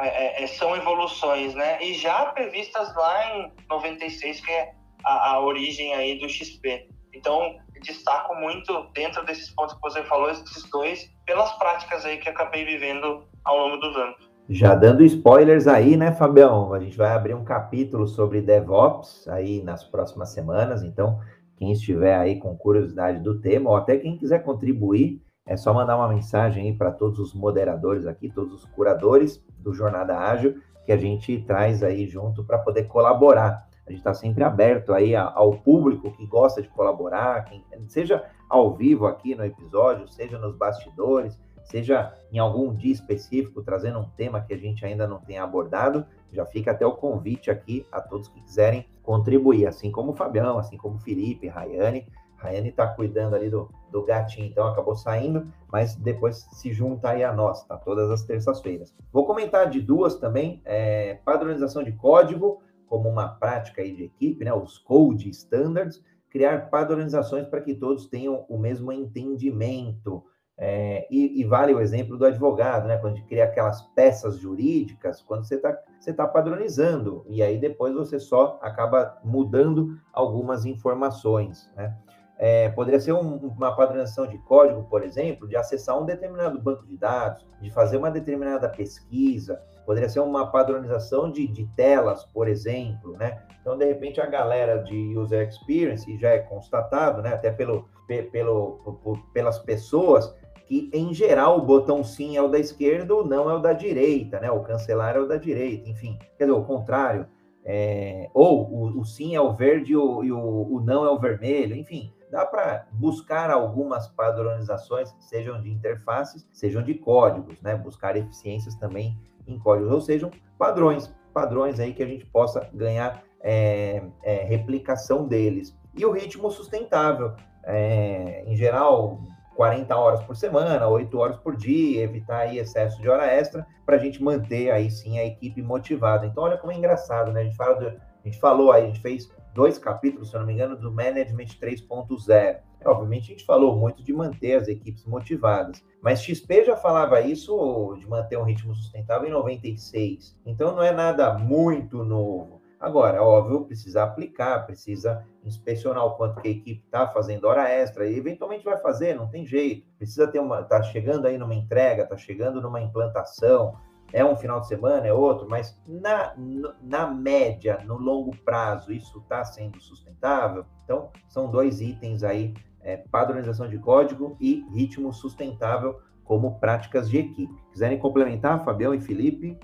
é, 0.00 0.40
é, 0.40 0.44
é, 0.44 0.46
são 0.46 0.76
evoluções, 0.76 1.54
né? 1.54 1.82
E 1.82 1.94
já 1.94 2.26
previstas 2.26 2.94
lá 2.94 3.36
em 3.36 3.52
96, 3.68 4.40
que 4.40 4.50
é 4.50 4.72
a, 5.04 5.32
a 5.32 5.40
origem 5.40 5.94
aí 5.94 6.18
do 6.18 6.28
XP. 6.28 6.88
Então, 7.14 7.56
destaco 7.82 8.34
muito 8.36 8.86
dentro 8.94 9.24
desses 9.24 9.50
pontos 9.50 9.74
que 9.74 9.80
você 9.80 10.02
falou, 10.04 10.30
esses 10.30 10.68
dois, 10.70 11.10
pelas 11.26 11.52
práticas 11.58 12.04
aí 12.04 12.18
que 12.18 12.28
acabei 12.28 12.64
vivendo 12.64 13.24
ao 13.44 13.58
longo 13.58 13.76
dos 13.78 13.96
anos. 13.96 14.32
Já 14.48 14.74
dando 14.74 15.04
spoilers 15.04 15.66
aí, 15.66 15.96
né, 15.96 16.12
Fabião? 16.12 16.72
A 16.74 16.80
gente 16.80 16.96
vai 16.96 17.12
abrir 17.12 17.34
um 17.34 17.44
capítulo 17.44 18.06
sobre 18.06 18.40
DevOps 18.40 19.28
aí 19.28 19.62
nas 19.62 19.84
próximas 19.84 20.30
semanas, 20.30 20.82
então 20.82 21.20
quem 21.56 21.72
estiver 21.72 22.16
aí 22.16 22.40
com 22.40 22.56
curiosidade 22.56 23.20
do 23.20 23.40
tema, 23.40 23.70
ou 23.70 23.76
até 23.76 23.96
quem 23.96 24.16
quiser 24.16 24.42
contribuir, 24.42 25.22
é 25.46 25.56
só 25.56 25.74
mandar 25.74 25.96
uma 25.96 26.08
mensagem 26.08 26.64
aí 26.64 26.72
para 26.76 26.92
todos 26.92 27.18
os 27.18 27.34
moderadores 27.34 28.06
aqui, 28.06 28.30
todos 28.30 28.52
os 28.54 28.64
curadores 28.64 29.44
do 29.58 29.74
Jornada 29.74 30.16
Ágil, 30.16 30.60
que 30.84 30.92
a 30.92 30.96
gente 30.96 31.42
traz 31.42 31.82
aí 31.82 32.06
junto 32.06 32.44
para 32.44 32.58
poder 32.58 32.84
colaborar. 32.84 33.68
A 33.86 33.90
gente 33.90 33.98
está 33.98 34.14
sempre 34.14 34.44
aberto 34.44 34.92
aí 34.92 35.14
ao 35.16 35.58
público 35.58 36.12
que 36.12 36.26
gosta 36.26 36.62
de 36.62 36.68
colaborar, 36.68 37.44
quem, 37.44 37.64
seja 37.88 38.24
ao 38.48 38.74
vivo 38.74 39.06
aqui 39.06 39.34
no 39.34 39.44
episódio, 39.44 40.08
seja 40.08 40.38
nos 40.38 40.54
bastidores, 40.56 41.38
seja 41.64 42.14
em 42.30 42.38
algum 42.38 42.72
dia 42.74 42.92
específico, 42.92 43.62
trazendo 43.62 43.98
um 43.98 44.08
tema 44.10 44.40
que 44.40 44.54
a 44.54 44.56
gente 44.56 44.84
ainda 44.84 45.06
não 45.06 45.18
tenha 45.18 45.42
abordado. 45.42 46.06
Já 46.32 46.46
fica 46.46 46.70
até 46.70 46.86
o 46.86 46.92
convite 46.92 47.50
aqui 47.50 47.84
a 47.90 48.00
todos 48.00 48.28
que 48.28 48.40
quiserem 48.42 48.88
contribuir, 49.02 49.66
assim 49.66 49.90
como 49.90 50.12
o 50.12 50.16
Fabião, 50.16 50.58
assim 50.58 50.76
como 50.76 50.96
o 50.96 51.00
Felipe, 51.00 51.48
Rayane, 51.48 52.06
Rayane 52.42 52.70
está 52.70 52.86
cuidando 52.86 53.36
ali 53.36 53.48
do, 53.48 53.70
do 53.90 54.04
gatinho, 54.04 54.46
então 54.46 54.66
acabou 54.66 54.96
saindo, 54.96 55.46
mas 55.70 55.94
depois 55.94 56.48
se 56.52 56.72
junta 56.72 57.10
aí 57.10 57.22
a 57.22 57.32
nós, 57.32 57.64
tá? 57.64 57.76
Todas 57.76 58.10
as 58.10 58.24
terças-feiras. 58.24 58.94
Vou 59.12 59.24
comentar 59.24 59.70
de 59.70 59.80
duas 59.80 60.16
também, 60.16 60.60
é, 60.64 61.14
padronização 61.24 61.82
de 61.82 61.92
código, 61.92 62.60
como 62.86 63.08
uma 63.08 63.28
prática 63.28 63.80
aí 63.80 63.94
de 63.94 64.04
equipe, 64.04 64.44
né? 64.44 64.52
Os 64.52 64.76
code 64.78 65.30
standards, 65.30 66.02
criar 66.28 66.68
padronizações 66.68 67.46
para 67.46 67.60
que 67.60 67.74
todos 67.74 68.06
tenham 68.06 68.44
o 68.48 68.58
mesmo 68.58 68.92
entendimento. 68.92 70.24
É, 70.58 71.06
e, 71.10 71.40
e, 71.40 71.44
vale 71.44 71.72
o 71.74 71.80
exemplo 71.80 72.16
do 72.16 72.26
advogado, 72.26 72.86
né? 72.86 72.98
Quando 72.98 73.14
a 73.14 73.16
gente 73.16 73.26
cria 73.26 73.44
aquelas 73.44 73.82
peças 73.94 74.38
jurídicas, 74.38 75.22
quando 75.22 75.44
você 75.44 75.56
está 75.56 75.76
você 75.98 76.12
tá 76.12 76.26
padronizando, 76.26 77.24
e 77.28 77.42
aí 77.42 77.58
depois 77.58 77.94
você 77.94 78.18
só 78.18 78.58
acaba 78.60 79.18
mudando 79.24 79.96
algumas 80.12 80.64
informações, 80.66 81.70
né? 81.76 81.96
É, 82.44 82.70
poderia 82.70 82.98
ser 82.98 83.12
um, 83.12 83.36
uma 83.36 83.70
padronização 83.76 84.26
de 84.26 84.36
código, 84.38 84.82
por 84.90 85.04
exemplo, 85.04 85.46
de 85.46 85.54
acessar 85.56 85.96
um 85.96 86.04
determinado 86.04 86.60
banco 86.60 86.84
de 86.84 86.96
dados, 86.96 87.46
de 87.60 87.70
fazer 87.70 87.96
uma 87.96 88.10
determinada 88.10 88.68
pesquisa, 88.68 89.62
poderia 89.86 90.08
ser 90.08 90.18
uma 90.18 90.50
padronização 90.50 91.30
de, 91.30 91.46
de 91.46 91.64
telas, 91.76 92.24
por 92.24 92.48
exemplo, 92.48 93.16
né? 93.16 93.40
Então, 93.60 93.78
de 93.78 93.84
repente, 93.84 94.20
a 94.20 94.26
galera 94.26 94.82
de 94.82 95.16
user 95.16 95.46
experience 95.48 96.18
já 96.18 96.30
é 96.30 96.40
constatado, 96.40 97.22
né, 97.22 97.32
até 97.32 97.52
pelo, 97.52 97.88
pelo, 98.32 98.98
pelas 99.32 99.60
pessoas, 99.60 100.34
que 100.66 100.90
em 100.92 101.14
geral 101.14 101.58
o 101.58 101.62
botão 101.62 102.02
sim 102.02 102.36
é 102.36 102.42
o 102.42 102.48
da 102.48 102.58
esquerda, 102.58 103.14
ou 103.14 103.24
não 103.24 103.48
é 103.48 103.54
o 103.54 103.60
da 103.60 103.72
direita, 103.72 104.40
né? 104.40 104.50
O 104.50 104.64
cancelar 104.64 105.14
é 105.14 105.20
o 105.20 105.28
da 105.28 105.36
direita, 105.36 105.88
enfim, 105.88 106.18
quer 106.36 106.46
dizer, 106.46 106.58
o 106.58 106.64
contrário. 106.64 107.24
é, 107.64 108.28
ou 108.34 108.68
o, 108.68 109.00
o, 109.00 109.04
sim 109.04 109.36
é 109.36 109.40
o 109.40 109.52
verde 109.52 109.92
e, 109.92 109.96
o, 109.96 110.24
e 110.24 110.32
o, 110.32 110.74
o 110.74 110.80
não 110.80 111.04
é 111.04 111.10
o 111.10 111.20
vermelho, 111.20 111.76
enfim, 111.76 112.12
dá 112.32 112.46
para 112.46 112.86
buscar 112.92 113.50
algumas 113.50 114.08
padronizações, 114.08 115.14
sejam 115.20 115.60
de 115.60 115.70
interfaces, 115.70 116.48
sejam 116.50 116.82
de 116.82 116.94
códigos, 116.94 117.60
né? 117.60 117.76
Buscar 117.76 118.16
eficiências 118.16 118.74
também 118.74 119.18
em 119.46 119.58
códigos, 119.58 119.92
ou 119.92 120.00
sejam 120.00 120.30
padrões, 120.58 121.14
padrões 121.34 121.78
aí 121.78 121.92
que 121.92 122.02
a 122.02 122.06
gente 122.06 122.24
possa 122.24 122.66
ganhar 122.72 123.22
é, 123.42 124.02
é, 124.24 124.44
replicação 124.44 125.28
deles. 125.28 125.76
E 125.94 126.06
o 126.06 126.10
ritmo 126.10 126.50
sustentável, 126.50 127.34
é, 127.64 128.44
em 128.46 128.56
geral, 128.56 129.20
40 129.54 129.94
horas 129.94 130.22
por 130.22 130.34
semana, 130.34 130.88
8 130.88 131.18
horas 131.18 131.36
por 131.36 131.54
dia, 131.54 132.02
evitar 132.02 132.38
aí 132.38 132.56
excesso 132.56 132.98
de 133.02 133.10
hora 133.10 133.26
extra, 133.26 133.66
para 133.84 133.96
a 133.96 133.98
gente 133.98 134.22
manter 134.22 134.70
aí 134.70 134.90
sim 134.90 135.18
a 135.18 135.24
equipe 135.26 135.60
motivada. 135.60 136.24
Então, 136.24 136.44
olha 136.44 136.56
como 136.56 136.72
é 136.72 136.76
engraçado, 136.76 137.30
né? 137.30 137.42
A 137.42 137.44
gente, 137.44 137.56
fala 137.56 137.74
do, 137.74 137.88
a 137.88 138.24
gente 138.24 138.40
falou 138.40 138.72
aí, 138.72 138.84
a 138.84 138.86
gente 138.86 139.00
fez 139.00 139.30
dois 139.54 139.78
capítulos, 139.78 140.30
se 140.30 140.36
eu 140.36 140.40
não 140.40 140.46
me 140.46 140.52
engano, 140.52 140.76
do 140.76 140.90
Management 140.90 141.46
3.0. 141.60 142.60
Obviamente, 142.84 143.24
a 143.24 143.34
gente 143.34 143.44
falou 143.44 143.76
muito 143.76 144.02
de 144.02 144.12
manter 144.12 144.54
as 144.54 144.68
equipes 144.68 145.04
motivadas, 145.06 145.84
mas 146.02 146.22
XP 146.22 146.64
já 146.64 146.76
falava 146.76 147.20
isso 147.20 147.96
de 147.98 148.08
manter 148.08 148.36
um 148.36 148.44
ritmo 148.44 148.74
sustentável 148.74 149.28
em 149.28 149.32
96. 149.32 150.36
Então, 150.44 150.74
não 150.74 150.82
é 150.82 150.92
nada 150.92 151.32
muito 151.34 152.02
novo. 152.02 152.60
Agora, 152.82 153.22
óbvio, 153.22 153.64
precisa 153.64 154.02
aplicar, 154.02 154.66
precisa 154.66 155.24
inspecionar 155.44 156.04
o 156.04 156.16
quanto 156.16 156.40
que 156.40 156.48
a 156.48 156.50
equipe 156.50 156.82
está 156.84 157.06
fazendo 157.06 157.44
hora 157.44 157.68
extra, 157.68 158.10
e 158.10 158.18
eventualmente 158.18 158.64
vai 158.64 158.76
fazer, 158.76 159.14
não 159.14 159.28
tem 159.28 159.46
jeito. 159.46 159.86
Precisa 159.96 160.26
ter 160.26 160.40
uma. 160.40 160.62
Está 160.62 160.82
chegando 160.82 161.28
aí 161.28 161.38
numa 161.38 161.54
entrega, 161.54 162.02
está 162.02 162.16
chegando 162.16 162.60
numa 162.60 162.80
implantação, 162.80 163.76
é 164.12 164.24
um 164.24 164.36
final 164.36 164.60
de 164.60 164.68
semana, 164.68 165.06
é 165.06 165.12
outro, 165.12 165.48
mas 165.48 165.80
na, 165.86 166.34
na 166.82 167.06
média, 167.06 167.82
no 167.84 167.96
longo 167.96 168.36
prazo, 168.38 168.92
isso 168.92 169.18
está 169.18 169.44
sendo 169.44 169.80
sustentável. 169.80 170.66
Então, 170.84 171.10
são 171.28 171.50
dois 171.50 171.80
itens 171.80 172.22
aí: 172.22 172.54
é, 172.82 172.96
padronização 172.96 173.68
de 173.68 173.78
código 173.78 174.36
e 174.40 174.64
ritmo 174.70 175.12
sustentável 175.12 176.00
como 176.24 176.58
práticas 176.60 177.08
de 177.08 177.18
equipe. 177.18 177.54
Quiserem 177.72 177.98
complementar, 177.98 178.64
Fabião 178.64 178.94
e 178.94 179.00
Felipe? 179.00 179.58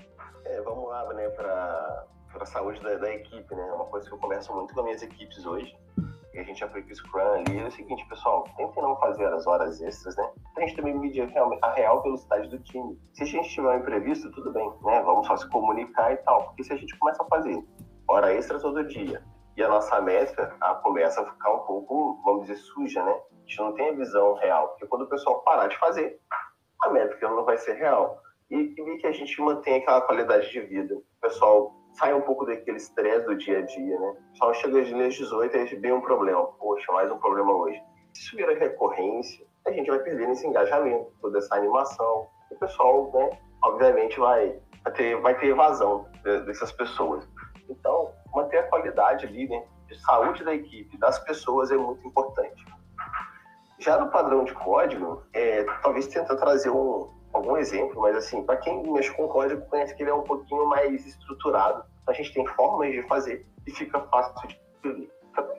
É, 0.45 0.61
vamos 0.61 0.89
lá, 0.89 1.13
né, 1.13 1.29
para 1.29 2.05
a 2.39 2.45
saúde 2.45 2.81
da, 2.81 2.95
da, 2.95 3.13
equipe, 3.13 3.55
né? 3.55 3.67
É 3.67 3.73
uma 3.73 3.85
coisa 3.85 4.07
que 4.07 4.13
eu 4.13 4.19
converso 4.19 4.53
muito 4.53 4.73
com 4.73 4.79
as 4.79 4.85
minhas 4.85 5.01
equipes 5.01 5.45
hoje. 5.45 5.75
E 6.33 6.39
a 6.39 6.43
gente 6.43 6.63
aplica 6.63 6.91
o 6.91 6.95
Scrum 6.95 7.19
ali. 7.19 7.59
É 7.59 7.67
o 7.67 7.71
seguinte, 7.71 8.07
pessoal, 8.07 8.43
tentem 8.55 8.83
não 8.83 8.95
fazer 8.97 9.25
as 9.27 9.47
horas 9.47 9.81
extras, 9.81 10.15
né? 10.15 10.29
A 10.57 10.61
gente 10.61 10.75
também 10.75 10.97
medir 10.97 11.31
a 11.61 11.73
real 11.73 12.01
velocidade 12.03 12.47
do 12.49 12.59
time. 12.59 12.99
Se 13.13 13.23
a 13.23 13.25
gente 13.25 13.49
tiver 13.49 13.67
um 13.67 13.79
imprevisto, 13.79 14.31
tudo 14.31 14.51
bem, 14.51 14.71
né? 14.83 15.01
Vamos 15.01 15.25
só 15.27 15.35
se 15.37 15.49
comunicar 15.49 16.13
e 16.13 16.17
tal. 16.17 16.43
Porque 16.45 16.63
se 16.63 16.73
a 16.73 16.77
gente 16.77 16.97
começa 16.99 17.23
a 17.23 17.25
fazer 17.25 17.63
hora 18.07 18.33
extra 18.33 18.59
todo 18.59 18.87
dia 18.87 19.23
e 19.55 19.63
a 19.63 19.67
nossa 19.67 19.99
métrica 20.01 20.55
a, 20.61 20.75
começa 20.75 21.21
a 21.21 21.25
ficar 21.25 21.53
um 21.53 21.59
pouco, 21.59 22.21
vamos 22.23 22.47
dizer, 22.47 22.57
suja, 22.57 23.03
né? 23.03 23.11
A 23.11 23.39
gente 23.47 23.59
não 23.59 23.73
tem 23.73 23.89
a 23.89 23.93
visão 23.93 24.35
real. 24.35 24.69
Porque 24.69 24.87
quando 24.87 25.03
o 25.03 25.09
pessoal 25.09 25.41
parar 25.41 25.67
de 25.67 25.77
fazer, 25.77 26.19
a 26.83 26.89
métrica 26.89 27.27
não 27.29 27.43
vai 27.43 27.57
ser 27.57 27.73
real. 27.73 28.21
E, 28.51 28.55
e 28.55 28.97
que 28.97 29.07
a 29.07 29.11
gente 29.11 29.41
mantém 29.41 29.75
aquela 29.75 30.01
qualidade 30.01 30.49
de 30.51 30.61
vida. 30.61 30.95
O 30.95 31.21
pessoal 31.21 31.78
sai 31.93 32.13
um 32.13 32.21
pouco 32.21 32.45
daquele 32.45 32.77
estresse 32.77 33.25
do 33.25 33.35
dia 33.35 33.59
a 33.59 33.61
dia, 33.61 33.99
né? 33.99 34.15
Só 34.33 34.53
chega 34.53 34.81
mês 34.95 35.15
18 35.15 35.57
e 35.57 35.75
vem 35.75 35.93
um 35.93 36.01
problema. 36.01 36.45
Poxa, 36.59 36.91
mais 36.91 37.11
um 37.11 37.17
problema 37.17 37.51
hoje. 37.53 37.81
Se 38.13 38.21
isso 38.21 38.35
vira 38.35 38.57
recorrência, 38.57 39.45
a 39.67 39.71
gente 39.71 39.89
vai 39.89 39.99
perder 39.99 40.29
esse 40.29 40.45
engajamento, 40.47 41.11
toda 41.21 41.37
essa 41.37 41.55
animação. 41.55 42.27
O 42.51 42.55
pessoal, 42.55 43.11
né, 43.13 43.39
obviamente, 43.63 44.19
vai, 44.19 44.59
vai, 44.83 44.93
ter, 44.93 45.21
vai 45.21 45.37
ter 45.39 45.47
evasão 45.47 46.07
dessas 46.23 46.71
pessoas. 46.71 47.27
Então, 47.69 48.11
manter 48.33 48.59
a 48.59 48.63
qualidade 48.63 49.25
ali, 49.25 49.47
né, 49.47 49.63
de 49.87 49.99
saúde 50.01 50.43
da 50.43 50.53
equipe, 50.53 50.97
das 50.97 51.19
pessoas, 51.19 51.71
é 51.71 51.77
muito 51.77 52.05
importante. 52.07 52.65
Já 53.79 53.97
no 53.97 54.11
padrão 54.11 54.43
de 54.43 54.53
código, 54.53 55.23
é, 55.33 55.63
talvez 55.81 56.07
tenta 56.07 56.35
trazer 56.35 56.69
um, 56.69 57.09
algum 57.39 57.57
exemplo, 57.57 58.01
mas 58.01 58.15
assim, 58.15 58.43
para 58.43 58.57
quem 58.57 58.83
mexe 58.91 59.11
com 59.11 59.27
código, 59.27 59.65
conhece 59.69 59.95
que 59.95 60.03
ele 60.03 60.11
é 60.11 60.13
um 60.13 60.23
pouquinho 60.23 60.65
mais 60.67 61.05
estruturado. 61.05 61.83
A 62.07 62.13
gente 62.13 62.33
tem 62.33 62.45
formas 62.45 62.91
de 62.91 63.01
fazer 63.03 63.45
e 63.65 63.71
fica 63.71 63.99
fácil 64.01 64.47
de 64.47 64.59
ler. 64.83 65.09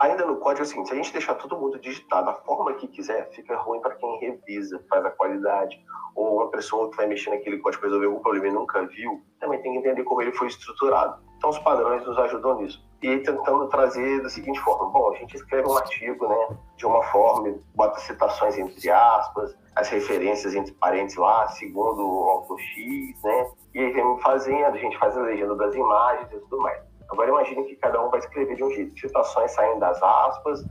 Ainda 0.01 0.27
no 0.27 0.37
código, 0.37 0.63
assim, 0.63 0.85
se 0.85 0.93
a 0.93 0.97
gente 0.97 1.13
deixar 1.13 1.35
todo 1.37 1.57
mundo 1.57 1.79
digitar 1.79 2.25
da 2.25 2.35
forma 2.35 2.75
que 2.75 2.87
quiser, 2.89 3.31
fica 3.31 3.57
ruim 3.57 3.81
para 3.81 3.95
quem 3.95 4.19
revisa, 4.19 4.85
faz 4.91 5.05
a 5.05 5.11
qualidade. 5.11 5.81
Ou 6.15 6.37
uma 6.37 6.51
pessoa 6.51 6.91
que 6.91 6.97
vai 6.97 7.07
mexer 7.07 7.31
naquele 7.31 7.59
código 7.59 7.85
resolver 7.85 8.07
algum 8.07 8.21
problema 8.21 8.49
e 8.49 8.53
nunca 8.53 8.85
viu, 8.87 9.23
também 9.39 9.63
tem 9.63 9.73
que 9.73 9.79
entender 9.79 10.03
como 10.05 10.21
ele 10.21 10.33
foi 10.33 10.49
estruturado. 10.49 11.23
Então, 11.37 11.51
os 11.51 11.59
padrões 11.61 12.05
nos 12.05 12.19
ajudam 12.19 12.61
nisso. 12.61 12.90
E 13.03 13.19
tentando 13.19 13.67
trazer 13.69 14.23
da 14.23 14.29
seguinte 14.29 14.61
forma: 14.61 14.91
bom, 14.91 15.13
a 15.13 15.17
gente 15.17 15.35
escreve 15.35 15.69
um 15.69 15.77
artigo, 15.77 16.29
né, 16.29 16.57
de 16.77 16.87
uma 16.87 17.03
forma, 17.05 17.59
bota 17.75 17.99
citações 18.01 18.59
entre 18.59 18.91
aspas, 18.91 19.57
as 19.75 19.89
referências 19.89 20.55
entre 20.55 20.73
parênteses 20.75 21.17
lá, 21.17 21.49
segundo 21.49 22.07
o 22.07 22.29
autor 22.29 22.61
X, 22.61 23.23
né, 23.23 23.51
e 23.75 23.79
aí 23.79 23.93
vem 23.93 24.19
fazendo, 24.19 24.67
a 24.67 24.79
gente 24.79 24.99
faz 24.99 25.17
a 25.17 25.23
legenda 25.23 25.55
das 25.57 25.75
imagens 25.75 26.31
e 26.31 26.41
tudo 26.41 26.59
mais. 26.59 26.79
Agora, 27.11 27.29
imagine 27.29 27.65
que 27.65 27.77
cada 27.77 28.05
um 28.05 28.11
vai 28.11 28.21
escrever 28.21 28.55
de 28.55 28.65
um 28.65 28.71
jeito: 28.71 28.99
citações 29.01 29.51
saem 29.53 29.79
das 29.79 30.01
aspas, 30.03 30.63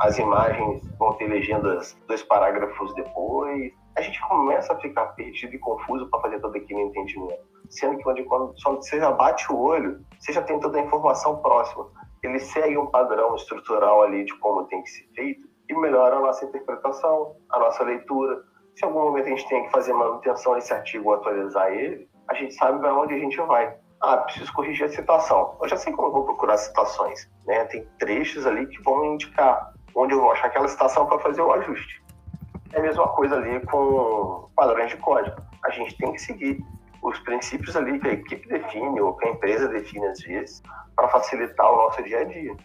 as 0.00 0.18
imagens 0.18 0.82
vão 0.98 1.12
ter 1.14 1.26
legendas 1.26 1.96
dois 2.06 2.22
parágrafos 2.22 2.94
depois. 2.94 3.72
A 3.96 4.02
gente 4.02 4.20
começa 4.28 4.74
a 4.74 4.76
ficar 4.78 5.06
perdido 5.14 5.54
e 5.54 5.58
confuso 5.58 6.06
para 6.10 6.20
fazer 6.20 6.40
todo 6.40 6.54
aquele 6.54 6.82
entendimento 6.82 7.55
sendo 7.70 7.96
que 7.98 8.24
quando 8.24 8.54
você 8.76 8.98
já 8.98 9.10
bate 9.12 9.50
o 9.52 9.58
olho, 9.58 10.00
você 10.18 10.32
já 10.32 10.42
tem 10.42 10.58
toda 10.60 10.78
a 10.78 10.82
informação 10.82 11.40
próxima. 11.42 11.86
Ele 12.22 12.38
segue 12.38 12.76
um 12.76 12.86
padrão 12.86 13.34
estrutural 13.36 14.02
ali 14.02 14.24
de 14.24 14.34
como 14.38 14.64
tem 14.64 14.82
que 14.82 14.90
ser 14.90 15.06
feito 15.14 15.48
e 15.68 15.74
melhora 15.74 16.16
a 16.16 16.20
nossa 16.20 16.44
interpretação, 16.44 17.36
a 17.50 17.58
nossa 17.58 17.84
leitura. 17.84 18.42
Se 18.74 18.84
em 18.84 18.88
algum 18.88 19.04
momento 19.04 19.26
a 19.26 19.30
gente 19.30 19.48
tem 19.48 19.64
que 19.64 19.70
fazer 19.70 19.92
manutenção 19.92 20.54
desse 20.54 20.72
artigo 20.72 21.08
ou 21.08 21.14
atualizar 21.14 21.72
ele, 21.72 22.08
a 22.28 22.34
gente 22.34 22.54
sabe 22.54 22.78
para 22.78 22.94
onde 22.94 23.14
a 23.14 23.18
gente 23.18 23.36
vai. 23.42 23.76
Ah, 24.00 24.18
preciso 24.18 24.52
corrigir 24.52 24.86
a 24.86 24.88
citação. 24.88 25.56
Eu 25.60 25.68
já 25.68 25.76
sei 25.76 25.92
como 25.92 26.08
eu 26.08 26.12
vou 26.12 26.24
procurar 26.24 26.56
citações. 26.58 27.28
Né? 27.46 27.64
Tem 27.66 27.86
trechos 27.98 28.46
ali 28.46 28.66
que 28.66 28.82
vão 28.82 29.04
indicar 29.04 29.72
onde 29.94 30.12
eu 30.12 30.20
vou 30.20 30.30
achar 30.32 30.48
aquela 30.48 30.68
citação 30.68 31.06
para 31.06 31.18
fazer 31.20 31.40
o 31.40 31.52
ajuste. 31.52 32.04
É 32.72 32.78
a 32.78 32.82
mesma 32.82 33.08
coisa 33.08 33.36
ali 33.36 33.64
com 33.66 34.50
padrões 34.54 34.90
de 34.90 34.96
código. 34.98 35.36
A 35.64 35.70
gente 35.70 35.96
tem 35.96 36.12
que 36.12 36.18
seguir 36.20 36.58
os 37.02 37.18
princípios 37.20 37.76
ali 37.76 37.98
que 37.98 38.08
a 38.08 38.12
equipe 38.12 38.48
define 38.48 39.00
ou 39.00 39.14
que 39.14 39.26
a 39.26 39.30
empresa 39.30 39.68
define 39.68 40.06
às 40.06 40.20
vezes 40.20 40.62
para 40.94 41.08
facilitar 41.08 41.70
o 41.72 41.76
nosso 41.76 42.02
dia 42.02 42.20
a 42.20 42.24
dia. 42.24 42.56